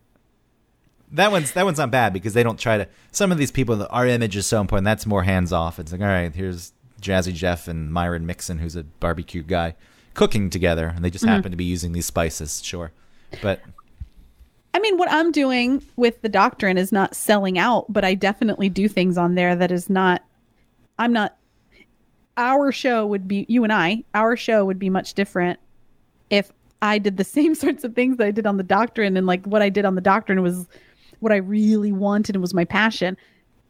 That 1.12 1.30
one's 1.30 1.52
that 1.52 1.64
one's 1.64 1.78
not 1.78 1.90
bad 1.90 2.12
because 2.12 2.32
they 2.32 2.42
don't 2.42 2.58
try 2.58 2.78
to. 2.78 2.88
Some 3.10 3.30
of 3.32 3.38
these 3.38 3.50
people, 3.50 3.86
our 3.90 4.06
image 4.06 4.36
is 4.36 4.46
so 4.46 4.60
important. 4.60 4.84
That's 4.84 5.06
more 5.06 5.22
hands 5.22 5.52
off. 5.52 5.78
It's 5.78 5.92
like, 5.92 6.00
all 6.00 6.06
right, 6.06 6.34
here's 6.34 6.72
Jazzy 7.00 7.34
Jeff 7.34 7.68
and 7.68 7.92
Myron 7.92 8.24
Mixon, 8.24 8.58
who's 8.58 8.76
a 8.76 8.82
barbecue 8.82 9.42
guy, 9.42 9.74
cooking 10.14 10.48
together, 10.48 10.92
and 10.94 11.04
they 11.04 11.10
just 11.10 11.24
mm-hmm. 11.24 11.34
happen 11.34 11.50
to 11.50 11.56
be 11.56 11.64
using 11.64 11.92
these 11.92 12.06
spices. 12.06 12.62
Sure, 12.64 12.92
but 13.42 13.60
I 14.74 14.78
mean, 14.78 14.96
what 14.96 15.10
I'm 15.12 15.32
doing 15.32 15.82
with 15.96 16.22
the 16.22 16.28
doctrine 16.28 16.78
is 16.78 16.92
not 16.92 17.14
selling 17.14 17.58
out, 17.58 17.92
but 17.92 18.04
I 18.04 18.14
definitely 18.14 18.70
do 18.70 18.88
things 18.88 19.18
on 19.18 19.34
there 19.34 19.54
that 19.54 19.70
is 19.70 19.90
not. 19.90 20.22
I'm 20.98 21.12
not. 21.12 21.36
Our 22.38 22.72
show 22.72 23.06
would 23.06 23.28
be 23.28 23.44
you 23.48 23.64
and 23.64 23.72
I. 23.72 24.04
Our 24.14 24.36
show 24.36 24.64
would 24.64 24.78
be 24.78 24.88
much 24.88 25.12
different 25.12 25.60
if 26.30 26.50
I 26.80 26.98
did 26.98 27.18
the 27.18 27.24
same 27.38 27.54
sorts 27.54 27.84
of 27.84 27.94
things 27.94 28.16
that 28.16 28.26
I 28.26 28.30
did 28.30 28.46
on 28.46 28.56
the 28.56 28.62
doctrine, 28.62 29.16
and 29.16 29.26
like 29.26 29.44
what 29.44 29.60
I 29.60 29.68
did 29.68 29.84
on 29.84 29.94
the 29.94 30.00
doctrine 30.00 30.40
was 30.40 30.66
what 31.22 31.32
I 31.32 31.36
really 31.36 31.92
wanted 31.92 32.34
and 32.34 32.42
was 32.42 32.52
my 32.52 32.64
passion. 32.64 33.16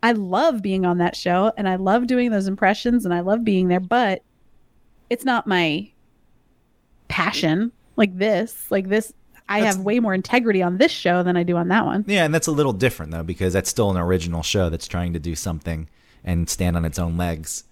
I 0.03 0.12
love 0.12 0.62
being 0.62 0.84
on 0.84 0.98
that 0.98 1.14
show, 1.14 1.53
and 1.57 1.68
I 1.68 1.76
love 1.76 2.07
doing 2.07 2.30
those 2.30 2.48
impressions, 2.48 3.05
and 3.05 3.14
I 3.14 3.20
love 3.20 3.44
being 3.44 3.68
there, 3.68 3.78
but 3.78 4.22
it's 5.11 5.24
not 5.24 5.46
my 5.46 5.90
passion 7.09 7.70
like 7.96 8.16
this. 8.16 8.70
Like 8.70 8.88
this, 8.88 9.12
I 9.48 9.61
That's- 9.61 9.76
have 9.76 9.84
way 9.84 10.00
more 10.00 10.14
integrity 10.14 10.62
on 10.62 10.78
this 10.78 10.90
show 10.90 11.22
than 11.22 11.36
I 11.36 11.42
do 11.42 11.57
on 11.57 11.68
that 11.68 11.84
one. 11.84 12.05
yeah, 12.09 12.24
and 12.24 12.34
that's 12.34 12.46
a 12.46 12.53
little 12.53 12.72
different 12.72 13.12
though 13.12 13.22
because 13.22 13.53
that's 13.53 13.70
still 13.70 13.90
an 13.90 13.96
original 13.96 14.42
show 14.42 14.70
that's 14.70 14.88
trying 14.88 15.12
to 15.12 15.18
do 15.18 15.36
something 15.36 15.88
and 16.24 16.48
stand 16.48 16.76
on 16.76 16.84
its 16.84 16.98
own 16.98 17.16
legs, 17.16 17.64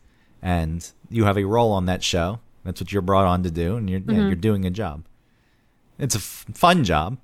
and 0.42 0.88
you 1.08 1.24
have 1.24 1.38
a 1.38 1.44
role 1.44 1.72
on 1.72 1.86
that 1.86 2.04
show. 2.04 2.38
That's 2.64 2.80
what 2.80 2.92
you're 2.92 3.02
brought 3.02 3.26
on 3.26 3.42
to 3.44 3.50
do, 3.50 3.76
and 3.76 3.88
you're 3.88 4.00
yeah, 4.00 4.06
mm-hmm. 4.06 4.26
you're 4.26 4.36
doing 4.36 4.66
a 4.66 4.70
job. 4.70 5.04
It's 5.98 6.14
a 6.14 6.18
f- 6.18 6.46
fun 6.52 6.84
job. 6.84 7.16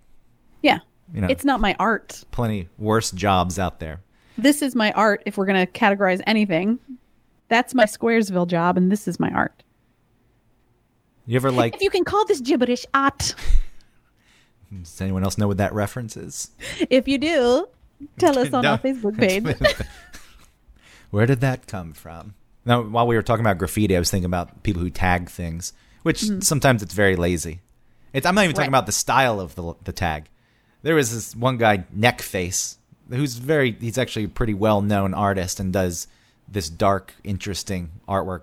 You 1.14 1.20
know, 1.22 1.28
It's 1.28 1.44
not 1.44 1.60
my 1.60 1.74
art. 1.78 2.24
plenty 2.30 2.68
worse 2.78 3.10
jobs 3.12 3.58
out 3.58 3.78
there. 3.80 4.00
This 4.38 4.60
is 4.62 4.74
my 4.74 4.92
art 4.92 5.22
if 5.26 5.38
we're 5.38 5.46
going 5.46 5.64
to 5.66 5.72
categorize 5.72 6.20
anything. 6.26 6.78
That's 7.48 7.74
my 7.74 7.84
Squaresville 7.84 8.48
job, 8.48 8.76
and 8.76 8.90
this 8.90 9.06
is 9.08 9.18
my 9.20 9.30
art. 9.30 9.62
You 11.26 11.36
ever 11.36 11.50
like? 11.50 11.74
If 11.74 11.80
you 11.82 11.90
can 11.90 12.04
call 12.04 12.24
this 12.26 12.40
gibberish 12.40 12.84
art, 12.94 13.34
Does 14.82 15.00
anyone 15.00 15.22
else 15.22 15.38
know 15.38 15.46
what 15.48 15.58
that 15.58 15.72
reference 15.72 16.16
is? 16.16 16.50
if 16.90 17.06
you 17.06 17.18
do, 17.18 17.68
tell 18.18 18.36
us 18.38 18.52
on 18.52 18.62
No. 18.62 18.72
our 18.72 18.78
Facebook 18.78 19.16
page. 19.16 19.44
Where 21.10 21.26
did 21.26 21.40
that 21.40 21.66
come 21.66 21.92
from? 21.92 22.34
Now, 22.64 22.82
while 22.82 23.06
we 23.06 23.14
were 23.14 23.22
talking 23.22 23.44
about 23.46 23.58
graffiti, 23.58 23.94
I 23.96 24.00
was 24.00 24.10
thinking 24.10 24.26
about 24.26 24.64
people 24.64 24.82
who 24.82 24.90
tag 24.90 25.30
things, 25.30 25.72
which 26.02 26.24
sometimes 26.42 26.82
it's 26.82 26.94
very 26.94 27.14
lazy. 27.14 27.60
It's, 28.12 28.26
I'm 28.26 28.34
not 28.34 28.42
even 28.44 28.54
talking 28.56 28.66
Mm-hmm. 28.66 28.74
About 28.74 28.86
the 28.86 28.92
style 28.92 29.40
of 29.40 29.54
the 29.54 29.74
the 29.84 29.92
tag. 29.92 30.28
There 30.82 30.94
was 30.94 31.12
this 31.12 31.34
one 31.34 31.56
guy, 31.56 31.84
Neckface, 31.96 32.76
who's 33.10 33.36
very 33.36 33.72
he's 33.72 33.98
actually 33.98 34.24
a 34.24 34.28
pretty 34.28 34.54
well 34.54 34.80
known 34.82 35.14
artist 35.14 35.58
and 35.60 35.72
does 35.72 36.06
this 36.48 36.68
dark, 36.68 37.14
interesting 37.24 37.90
artwork 38.08 38.42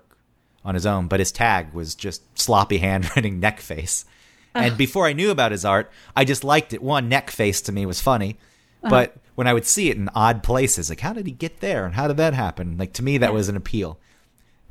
on 0.64 0.74
his 0.74 0.84
own. 0.86 1.08
But 1.08 1.20
his 1.20 1.32
tag 1.32 1.72
was 1.72 1.94
just 1.94 2.22
sloppy 2.38 2.78
handwriting 2.88 3.40
Neckface. 3.40 4.04
And 4.54 4.76
before 4.76 5.06
I 5.06 5.14
knew 5.14 5.30
about 5.30 5.50
his 5.52 5.64
art, 5.64 5.90
I 6.14 6.24
just 6.24 6.44
liked 6.44 6.72
it. 6.72 6.82
One, 6.82 7.10
Neckface 7.10 7.64
to 7.64 7.72
me 7.72 7.86
was 7.86 8.00
funny, 8.00 8.36
Uh-huh. 8.84 8.90
but 8.90 9.16
when 9.34 9.48
I 9.48 9.52
would 9.52 9.64
see 9.66 9.90
it 9.90 9.96
in 9.96 10.08
odd 10.14 10.44
places, 10.44 10.88
like 10.88 11.00
how 11.00 11.12
did 11.12 11.26
he 11.26 11.32
get 11.32 11.58
there 11.58 11.84
and 11.84 11.94
how 11.96 12.06
did 12.06 12.18
that 12.18 12.34
happen? 12.34 12.76
Like 12.78 12.92
to 12.92 13.02
me, 13.02 13.18
that 13.18 13.32
was 13.32 13.48
an 13.48 13.56
appeal. 13.56 13.98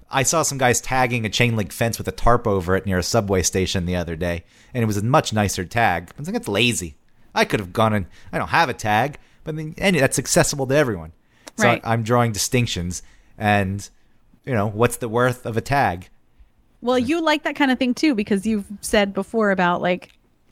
I 0.09 0.23
saw 0.23 0.41
some 0.43 0.57
guys 0.57 0.79
tagging 0.79 1.25
a 1.25 1.29
chain 1.29 1.55
link 1.57 1.73
fence 1.73 1.97
with 1.97 2.07
a 2.07 2.11
tarp 2.13 2.47
over 2.47 2.75
it 2.77 2.85
near 2.85 2.99
a 2.99 3.03
subway 3.03 3.41
station 3.41 3.85
the 3.85 3.95
other 3.97 4.15
day, 4.15 4.45
and 4.73 4.83
it 4.83 4.85
was 4.87 4.95
a 4.97 5.03
much 5.03 5.33
nicer 5.33 5.65
tag. 5.65 6.11
I 6.15 6.19
was 6.21 6.27
like, 6.29 6.33
that's 6.33 6.47
lazy. 6.47 6.95
I 7.35 7.45
could 7.45 7.59
have 7.59 7.73
gone 7.73 7.93
and 7.93 8.05
I 8.31 8.37
don't 8.37 8.49
have 8.49 8.69
a 8.69 8.73
tag, 8.73 9.17
but 9.43 9.55
then, 9.55 9.75
and 9.77 9.95
that's 9.95 10.19
accessible 10.19 10.67
to 10.67 10.75
everyone. 10.75 11.11
So 11.57 11.67
Right. 11.67 11.81
I'm 11.83 12.03
drawing 12.03 12.31
distinctions, 12.31 13.03
and 13.37 13.87
you 14.45 14.53
know 14.53 14.67
what's 14.67 14.97
the 14.97 15.09
worth 15.09 15.45
of 15.45 15.55
a 15.57 15.61
tag? 15.61 16.09
Well, 16.81 16.99
you 16.99 17.21
like 17.21 17.43
that 17.43 17.55
kind 17.55 17.71
of 17.71 17.79
thing 17.79 17.93
too 17.93 18.15
because 18.15 18.45
you've 18.45 18.65
said 18.81 19.13
before 19.13 19.51
about 19.51 19.81
like 19.81 20.09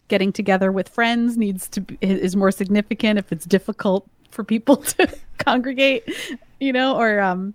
getting 0.08 0.32
together 0.32 0.72
with 0.72 0.90
friends 0.90 1.38
needs 1.38 1.68
to 1.70 1.82
be, 1.82 1.98
is 2.02 2.36
more 2.36 2.52
significant 2.52 3.18
if 3.18 3.32
it's 3.32 3.46
difficult 3.46 4.08
for 4.30 4.44
people 4.44 4.78
to 4.78 5.18
congregate, 5.40 6.04
you 6.60 6.72
know, 6.72 6.98
or 6.98 7.20
um 7.20 7.54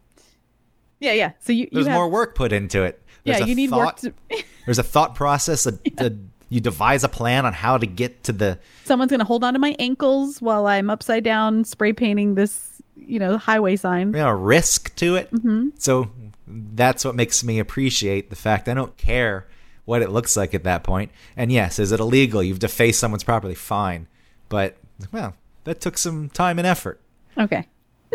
yeah, 1.01 1.13
yeah. 1.13 1.33
So 1.41 1.53
you, 1.53 1.65
you 1.65 1.69
There's 1.73 1.87
have, 1.87 1.95
more 1.95 2.09
work 2.09 2.35
put 2.35 2.53
into 2.53 2.83
it. 2.83 3.03
There's 3.25 3.41
yeah, 3.41 3.47
you 3.47 3.55
need 3.55 3.71
thought, 3.71 4.03
work 4.03 4.15
to 4.31 4.43
There's 4.65 4.79
a 4.79 4.83
thought 4.83 5.15
process. 5.15 5.67
A, 5.67 5.79
a, 5.99 6.13
you 6.49 6.61
devise 6.61 7.03
a 7.05 7.09
plan 7.09 7.45
on 7.47 7.53
how 7.53 7.77
to 7.79 7.87
get 7.87 8.23
to 8.25 8.33
the. 8.33 8.59
someone's 8.85 9.11
going 9.11 9.21
to 9.21 9.27
hold 9.27 9.43
on 9.45 9.53
to 9.55 9.59
my 9.59 9.75
ankles 9.79 10.41
while 10.41 10.67
I'm 10.67 10.89
upside 10.91 11.25
down 11.25 11.65
spray 11.65 11.93
painting 11.93 12.35
this, 12.37 12.81
you 12.97 13.19
know, 13.19 13.37
highway 13.39 13.77
sign. 13.77 14.09
you 14.09 14.19
know, 14.21 14.31
risk 14.31 14.95
to 14.97 15.17
it. 15.17 15.31
Mm-hmm. 15.33 15.71
So 15.79 16.11
that's 16.47 17.05
what 17.05 17.15
makes 17.15 17.43
me 17.43 17.59
appreciate 17.59 18.31
the 18.31 18.37
fact 18.37 18.69
I 18.69 18.75
don't 18.75 18.97
care 18.97 19.47
what 19.85 20.03
it 20.03 20.11
looks 20.11 20.37
like 20.37 20.55
at 20.55 20.65
that 20.65 20.85
point. 20.85 21.11
And 21.37 21.51
yes, 21.53 21.79
is 21.79 21.93
it 21.93 22.01
illegal? 22.01 22.43
You've 22.43 22.59
defaced 22.59 23.01
someone's 23.01 23.25
property, 23.25 23.55
fine. 23.55 24.07
But 24.49 24.77
well, 25.13 25.35
that 25.65 25.81
took 25.81 25.99
some 25.99 26.29
time 26.31 26.59
and 26.59 26.67
effort, 26.67 27.01
Okay. 27.37 27.67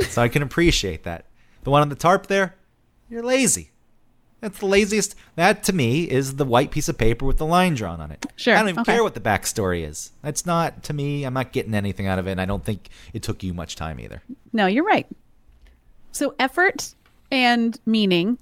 so 0.08 0.22
I 0.22 0.30
can 0.30 0.42
appreciate 0.42 1.04
that. 1.04 1.26
The 1.64 1.70
one 1.70 1.82
on 1.82 1.90
the 1.90 1.96
tarp 1.96 2.28
there, 2.28 2.56
you're 3.10 3.24
lazy. 3.24 3.71
That's 4.42 4.58
the 4.58 4.66
laziest. 4.66 5.16
That 5.36 5.64
to 5.64 5.74
me 5.74 6.10
is 6.10 6.36
the 6.36 6.46
white 6.46 6.72
piece 6.72 6.90
of 6.90 6.98
paper 6.98 7.26
with 7.26 7.38
the 7.38 7.46
line 7.46 7.76
drawn 7.76 8.02
on 8.02 8.12
it. 8.12 8.26
Sure, 8.36 8.56
I 8.56 8.60
don't 8.60 8.70
even 8.70 8.82
okay. 8.82 8.94
care 8.94 9.04
what 9.04 9.14
the 9.14 9.20
backstory 9.20 9.88
is. 9.88 10.12
That's 10.24 10.46
not 10.46 10.84
to 10.84 10.94
me. 10.94 11.24
I'm 11.24 11.34
not 11.36 11.52
getting 11.52 11.76
anything 11.76 12.08
out 12.08 12.18
of 12.18 12.28
it. 12.28 12.32
And 12.32 12.42
I 12.42 12.46
don't 12.46 12.66
think 12.66 12.90
it 13.14 13.22
took 13.22 13.44
you 13.44 13.54
much 13.54 13.76
time 13.76 14.00
either. 14.00 14.24
No, 14.52 14.66
you're 14.66 14.84
right. 14.84 15.08
So 16.12 16.34
effort 16.40 16.96
and 17.32 17.80
meaning 17.86 18.40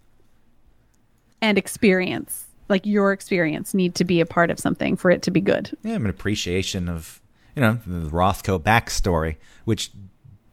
and 1.42 1.58
experience, 1.58 2.48
like 2.70 2.86
your 2.86 3.12
experience, 3.12 3.74
need 3.74 3.96
to 3.96 4.06
be 4.06 4.22
a 4.22 4.26
part 4.26 4.50
of 4.50 4.60
something 4.60 4.96
for 4.96 5.12
it 5.12 5.22
to 5.24 5.32
be 5.32 5.42
good. 5.42 5.78
yeah, 5.84 5.96
I'm 5.96 6.06
an 6.06 6.10
appreciation 6.10 6.88
of 6.88 7.22
you 7.56 7.62
know 7.62 7.80
the 7.86 8.10
Rothko 8.10 8.60
backstory, 8.60 9.36
which 9.66 9.92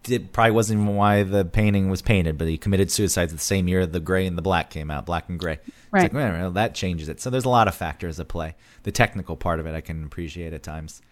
did, 0.07 0.33
probably 0.33 0.53
wasn't 0.53 0.81
even 0.81 0.95
why 0.95 1.23
the 1.23 1.45
painting 1.45 1.91
was 1.91 2.01
painted, 2.01 2.39
but 2.39 2.49
he 2.49 2.57
committed 2.57 2.91
suicide 2.91 3.31
the 3.31 3.39
same 3.39 3.69
year 3.69 3.87
the 3.87 4.01
Gray 4.01 4.27
and 4.27 4.39
the 4.39 4.43
Black 4.43 4.71
came 4.71 4.91
out, 4.91 5.07
Black 5.07 5.29
and 5.29 5.39
Gray. 5.39 5.59
Right. 5.91 6.05
Like, 6.05 6.13
well, 6.13 6.51
that 6.53 6.75
changes 6.75 7.09
it. 7.09 7.21
So 7.21 7.31
there's 7.31 7.45
a 7.45 7.51
lot 7.51 7.69
of 7.69 7.75
factors 7.75 8.19
at 8.21 8.29
play. 8.29 8.55
The 8.85 8.93
technical 8.93 9.37
part 9.37 9.61
of 9.61 9.67
it, 9.67 9.75
I 9.75 9.81
can 9.81 10.05
appreciate 10.05 10.53
at 10.53 10.63
times. 10.63 11.03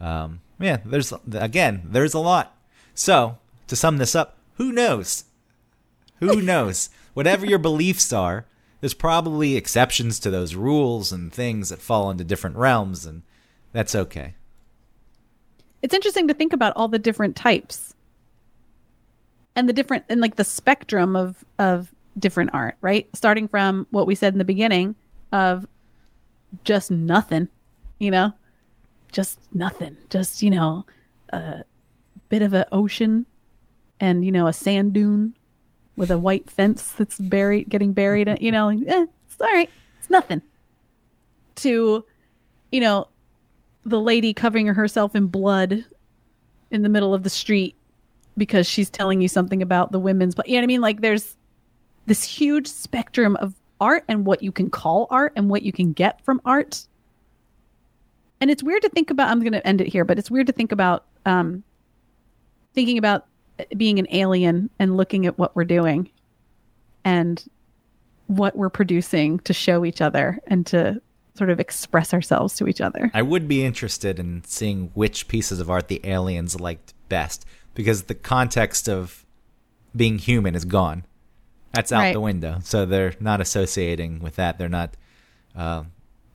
Um, 0.00 0.40
yeah, 0.58 0.78
there's 0.84 1.12
again, 1.32 1.82
there's 1.84 2.14
a 2.14 2.18
lot. 2.18 2.56
So 2.94 3.38
to 3.68 3.76
sum 3.76 3.98
this 3.98 4.14
up, 4.14 4.38
who 4.54 4.72
knows? 4.72 5.24
Who 6.20 6.40
knows? 6.42 6.90
Whatever 7.14 7.46
your 7.46 7.58
beliefs 7.58 8.12
are, 8.12 8.46
there's 8.80 8.94
probably 8.94 9.56
exceptions 9.56 10.18
to 10.20 10.30
those 10.30 10.54
rules 10.54 11.12
and 11.12 11.32
things 11.32 11.68
that 11.68 11.80
fall 11.80 12.10
into 12.10 12.24
different 12.24 12.56
realms, 12.56 13.06
and 13.06 13.22
that's 13.72 13.94
okay. 13.94 14.34
It's 15.82 15.94
interesting 15.94 16.28
to 16.28 16.34
think 16.34 16.52
about 16.52 16.72
all 16.76 16.88
the 16.88 16.98
different 16.98 17.36
types 17.36 17.94
and 19.56 19.68
the 19.68 19.72
different 19.72 20.04
and 20.08 20.20
like 20.20 20.36
the 20.36 20.44
spectrum 20.44 21.16
of 21.16 21.44
of 21.58 21.92
different 22.18 22.50
art, 22.52 22.76
right? 22.80 23.08
Starting 23.14 23.48
from 23.48 23.86
what 23.90 24.06
we 24.06 24.14
said 24.14 24.34
in 24.34 24.38
the 24.38 24.44
beginning 24.44 24.94
of 25.32 25.66
just 26.64 26.90
nothing, 26.90 27.48
you 27.98 28.10
know, 28.10 28.32
just 29.10 29.38
nothing, 29.54 29.96
just 30.10 30.42
you 30.42 30.50
know, 30.50 30.84
a 31.30 31.64
bit 32.28 32.42
of 32.42 32.52
an 32.52 32.64
ocean 32.72 33.26
and 34.00 34.24
you 34.24 34.32
know 34.32 34.46
a 34.46 34.52
sand 34.52 34.92
dune 34.92 35.34
with 35.96 36.10
a 36.10 36.18
white 36.18 36.50
fence 36.50 36.92
that's 36.92 37.18
buried, 37.18 37.68
getting 37.68 37.92
buried. 37.92 38.36
You 38.40 38.52
know, 38.52 38.66
like, 38.66 38.78
eh, 38.86 39.06
it's 39.26 39.40
all 39.40 39.52
right, 39.52 39.70
it's 39.98 40.10
nothing. 40.10 40.42
To, 41.56 42.04
you 42.70 42.80
know, 42.80 43.08
the 43.84 44.00
lady 44.00 44.32
covering 44.32 44.66
herself 44.66 45.14
in 45.14 45.26
blood 45.26 45.84
in 46.70 46.82
the 46.82 46.88
middle 46.88 47.12
of 47.12 47.22
the 47.22 47.30
street 47.30 47.76
because 48.36 48.66
she's 48.66 48.90
telling 48.90 49.20
you 49.20 49.28
something 49.28 49.62
about 49.62 49.92
the 49.92 49.98
women's 49.98 50.34
but 50.34 50.48
you 50.48 50.54
know 50.54 50.60
what 50.60 50.64
I 50.64 50.66
mean? 50.66 50.80
Like 50.80 51.00
there's 51.00 51.36
this 52.06 52.24
huge 52.24 52.66
spectrum 52.66 53.36
of 53.36 53.54
art 53.80 54.04
and 54.08 54.24
what 54.24 54.42
you 54.42 54.52
can 54.52 54.70
call 54.70 55.06
art 55.10 55.32
and 55.36 55.48
what 55.48 55.62
you 55.62 55.72
can 55.72 55.92
get 55.92 56.24
from 56.24 56.40
art. 56.44 56.86
And 58.40 58.50
it's 58.50 58.62
weird 58.62 58.82
to 58.82 58.88
think 58.88 59.10
about 59.10 59.28
I'm 59.28 59.40
going 59.40 59.52
to 59.52 59.66
end 59.66 59.80
it 59.80 59.88
here 59.88 60.04
but 60.04 60.18
it's 60.18 60.30
weird 60.30 60.46
to 60.48 60.52
think 60.52 60.72
about 60.72 61.04
um 61.26 61.62
thinking 62.74 62.98
about 62.98 63.26
being 63.76 63.98
an 63.98 64.06
alien 64.10 64.70
and 64.78 64.96
looking 64.96 65.26
at 65.26 65.38
what 65.38 65.54
we're 65.54 65.64
doing 65.64 66.10
and 67.04 67.44
what 68.26 68.56
we're 68.56 68.70
producing 68.70 69.38
to 69.40 69.52
show 69.52 69.84
each 69.84 70.00
other 70.00 70.40
and 70.46 70.66
to 70.66 71.00
sort 71.34 71.50
of 71.50 71.60
express 71.60 72.12
ourselves 72.12 72.56
to 72.56 72.68
each 72.68 72.80
other. 72.80 73.10
I 73.14 73.22
would 73.22 73.48
be 73.48 73.64
interested 73.64 74.18
in 74.18 74.42
seeing 74.44 74.90
which 74.94 75.28
pieces 75.28 75.60
of 75.60 75.70
art 75.70 75.88
the 75.88 76.00
aliens 76.04 76.60
liked 76.60 76.94
best 77.08 77.44
because 77.74 78.04
the 78.04 78.14
context 78.14 78.88
of 78.88 79.24
being 79.94 80.18
human 80.18 80.54
is 80.54 80.64
gone. 80.64 81.04
That's 81.72 81.92
out 81.92 82.00
Right. 82.00 82.12
the 82.12 82.20
window. 82.20 82.58
So 82.62 82.84
they're 82.84 83.14
not 83.20 83.40
associating 83.40 84.20
with 84.20 84.36
that. 84.36 84.58
They're 84.58 84.68
not 84.68 84.94
uh, 85.56 85.84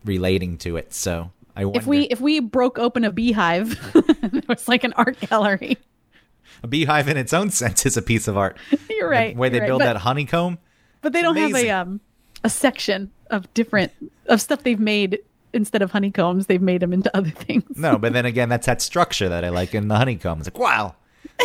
relating 0.03 0.57
to 0.59 0.77
it. 0.77 0.93
So 0.93 1.31
I 1.55 1.65
wonder. 1.65 1.79
If 1.79 1.87
we 1.87 2.01
if 2.03 2.19
we 2.21 2.39
broke 2.39 2.79
open 2.79 3.03
a 3.03 3.11
beehive, 3.11 3.79
it 3.95 4.47
was 4.47 4.67
like 4.67 4.83
an 4.83 4.93
art 4.93 5.19
gallery. 5.19 5.77
a 6.63 6.67
beehive 6.67 7.07
in 7.07 7.17
its 7.17 7.33
own 7.33 7.49
sense 7.51 7.85
is 7.85 7.97
a 7.97 8.01
piece 8.01 8.27
of 8.27 8.37
art. 8.37 8.57
You're 8.89 9.09
right. 9.09 9.35
The 9.35 9.39
way 9.39 9.49
they 9.49 9.57
you're 9.57 9.61
right. 9.63 9.67
build 9.67 9.79
but, 9.79 9.85
that 9.93 9.97
honeycomb. 9.97 10.57
but 11.01 11.13
they 11.13 11.21
don't 11.21 11.35
have 11.35 11.55
a 11.55 11.69
um 11.69 11.99
a 12.43 12.49
section 12.49 13.11
of 13.29 13.51
different 13.53 13.91
of 14.27 14.41
stuff 14.41 14.63
they've 14.63 14.79
made 14.79 15.19
instead 15.53 15.81
of 15.81 15.91
honeycombs. 15.91 16.47
They've 16.47 16.61
made 16.61 16.81
them 16.81 16.93
into 16.93 17.15
other 17.15 17.29
things. 17.29 17.77
No, 17.77 17.97
but 17.97 18.13
then 18.13 18.25
again, 18.25 18.49
that's 18.49 18.65
that 18.65 18.81
structure 18.81 19.29
that 19.29 19.43
I 19.43 19.49
like 19.49 19.75
in 19.75 19.87
the 19.87 19.97
honeycomb. 19.97 20.39
It's 20.39 20.47
like, 20.47 20.59
wow, 20.59 20.95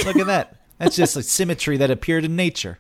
look 0.05 0.17
at 0.17 0.27
that. 0.27 0.57
That's 0.79 0.97
just 0.97 1.17
a 1.17 1.23
symmetry 1.23 1.77
that 1.77 1.91
appeared 1.91 2.25
in 2.25 2.35
nature. 2.37 2.79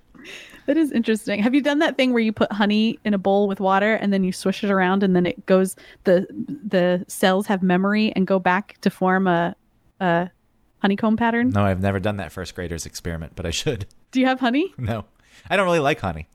That 0.66 0.76
is 0.76 0.92
interesting. 0.92 1.42
Have 1.42 1.54
you 1.54 1.60
done 1.60 1.80
that 1.80 1.96
thing 1.96 2.12
where 2.12 2.22
you 2.22 2.32
put 2.32 2.52
honey 2.52 2.98
in 3.04 3.14
a 3.14 3.18
bowl 3.18 3.48
with 3.48 3.58
water 3.60 3.94
and 3.94 4.12
then 4.12 4.22
you 4.22 4.32
swish 4.32 4.62
it 4.62 4.70
around 4.70 5.02
and 5.02 5.14
then 5.16 5.26
it 5.26 5.44
goes 5.46 5.74
the 6.04 6.26
the 6.30 7.04
cells 7.08 7.46
have 7.48 7.62
memory 7.64 8.12
and 8.14 8.26
go 8.28 8.38
back 8.38 8.76
to 8.82 8.90
form 8.90 9.26
a 9.26 9.56
a 10.00 10.30
honeycomb 10.78 11.16
pattern? 11.16 11.50
No, 11.50 11.64
I've 11.64 11.80
never 11.80 11.98
done 12.00 12.16
that 12.18 12.30
first 12.32 12.54
graders 12.54 12.86
experiment, 12.86 13.32
but 13.34 13.44
I 13.46 13.50
should. 13.50 13.86
Do 14.12 14.20
you 14.20 14.26
have 14.26 14.38
honey? 14.40 14.72
No, 14.78 15.04
I 15.50 15.56
don't 15.56 15.64
really 15.66 15.80
like 15.80 15.98
honey, 16.00 16.28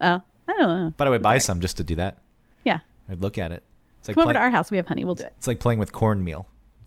Oh, 0.00 0.22
I 0.48 0.52
don't 0.52 0.58
know. 0.60 0.94
but 0.96 1.06
I 1.06 1.10
would 1.10 1.22
buy 1.22 1.36
some 1.38 1.60
just 1.60 1.76
to 1.76 1.84
do 1.84 1.96
that. 1.96 2.18
Yeah. 2.64 2.80
I'd 3.10 3.20
look 3.20 3.36
at 3.36 3.52
it. 3.52 3.62
It's 3.98 4.08
like 4.08 4.14
Come 4.14 4.24
over 4.24 4.32
to 4.32 4.38
our 4.38 4.50
house. 4.50 4.70
We 4.70 4.78
have 4.78 4.86
honey. 4.86 5.04
We'll 5.04 5.14
do 5.14 5.24
it. 5.24 5.34
it's 5.36 5.46
like 5.46 5.60
playing 5.60 5.78
with 5.78 5.92
cornmeal. 5.92 6.46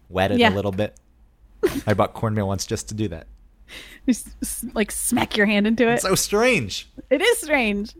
Wet 0.10 0.32
it 0.32 0.40
Yeah. 0.40 0.52
a 0.52 0.56
little 0.56 0.72
bit. 0.72 1.00
I 1.88 1.94
bought 1.94 2.14
cornmeal 2.14 2.48
once 2.48 2.66
just 2.66 2.90
to 2.90 2.96
do 2.96 3.08
that. 3.10 3.28
Just 4.08 4.28
like 4.76 4.92
smack 4.92 5.36
your 5.36 5.46
hand 5.46 5.68
into 5.68 5.88
it. 5.90 5.96
It's 5.96 6.04
so 6.04 6.16
strange. 6.16 6.88
it 7.10 7.22
is 7.22 7.40
strange. 7.40 7.94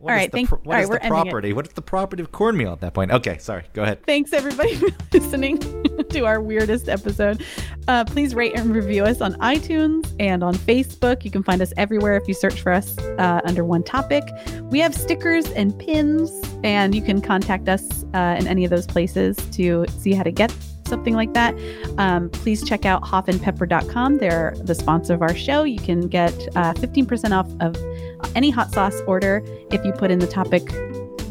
What 0.00 0.12
All 0.12 0.18
is 0.18 0.26
the 0.26 0.30
thank- 0.30 0.50
what 0.50 0.66
right, 0.66 0.82
is 0.84 0.88
we're 0.90 0.98
the 0.98 1.06
it. 1.06 1.08
property? 1.08 1.52
What 1.54 1.66
is 1.66 1.72
the 1.72 1.82
property 1.82 2.22
of 2.22 2.30
cornmeal 2.30 2.72
at 2.72 2.80
that 2.82 2.92
point? 2.92 3.10
Okay, 3.10 3.38
sorry. 3.38 3.64
Go 3.72 3.82
ahead. 3.82 4.04
Thanks 4.04 4.32
everybody 4.34 4.76
for 4.76 4.88
listening 5.12 5.58
to 6.10 6.20
our 6.26 6.40
weirdest 6.42 6.90
episode. 6.90 7.42
Uh, 7.88 8.04
please 8.04 8.34
rate 8.34 8.52
and 8.54 8.74
review 8.76 9.02
us 9.02 9.22
on 9.22 9.32
iTunes 9.36 10.14
and 10.20 10.44
on 10.44 10.54
Facebook. 10.54 11.24
You 11.24 11.30
can 11.30 11.42
find 11.42 11.62
us 11.62 11.72
everywhere 11.78 12.16
if 12.16 12.28
you 12.28 12.34
search 12.34 12.60
for 12.60 12.70
us 12.70 12.96
uh, 12.98 13.40
under 13.44 13.64
one 13.64 13.82
topic. 13.82 14.22
We 14.64 14.78
have 14.80 14.94
stickers 14.94 15.46
and 15.52 15.76
pins, 15.80 16.30
and 16.62 16.94
you 16.94 17.00
can 17.02 17.22
contact 17.22 17.66
us 17.68 18.04
uh, 18.14 18.36
in 18.38 18.46
any 18.46 18.64
of 18.64 18.70
those 18.70 18.86
places 18.86 19.36
to 19.52 19.86
see 19.88 20.12
how 20.12 20.22
to 20.22 20.30
get 20.30 20.54
something 20.92 21.14
like 21.14 21.32
that. 21.32 21.54
Um, 21.96 22.28
please 22.30 22.62
check 22.62 22.84
out 22.84 23.02
hoffandpepper.com. 23.02 24.18
They're 24.18 24.54
the 24.62 24.74
sponsor 24.74 25.14
of 25.14 25.22
our 25.22 25.34
show. 25.34 25.64
You 25.64 25.78
can 25.78 26.08
get 26.08 26.34
uh, 26.54 26.74
15% 26.74 27.32
off 27.32 27.48
of 27.60 27.74
any 28.36 28.50
hot 28.50 28.70
sauce 28.72 29.00
order 29.06 29.42
if 29.70 29.82
you 29.84 29.92
put 29.92 30.10
in 30.10 30.18
the 30.18 30.26
topic 30.26 30.70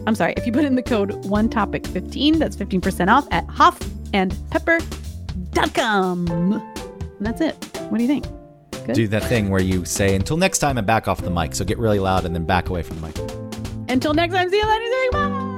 I'm 0.07 0.16
sorry, 0.16 0.34
if 0.36 0.47
you 0.47 0.51
put 0.51 0.66
in 0.66 0.76
the 0.76 0.84
code 0.84 1.26
one 1.26 1.47
topic 1.49 1.88
15, 1.88 2.39
that's 2.39 2.55
15% 2.55 3.09
off 3.09 3.28
at 3.32 3.45
hoffandpepper.com. 3.47 6.28
And 6.28 6.62
that's 7.20 7.41
it. 7.41 7.53
What 7.89 7.99
do 7.99 8.03
you 8.03 8.07
think? 8.07 8.26
Good. 8.86 8.95
Do 8.95 9.07
that 9.09 9.26
thing 9.26 9.49
where 9.49 9.62
you 9.62 9.86
say 9.86 10.16
until 10.16 10.38
next 10.38 10.57
time 10.59 10.80
and 10.80 10.88
back 10.88 11.07
off 11.07 11.22
the 11.22 11.30
mic. 11.30 11.53
So 11.53 11.64
get 11.64 11.78
really 11.78 11.99
loud 11.99 12.26
and 12.26 12.34
then 12.34 12.45
back 12.45 12.70
away 12.70 12.82
from 12.82 12.99
the 12.99 13.05
mic. 13.07 13.16
Until 13.89 14.16
next 14.16 14.34
time, 14.34 14.49
see 14.49 14.57
you 14.57 14.68
later. 14.68 15.12
Bye. 15.12 15.49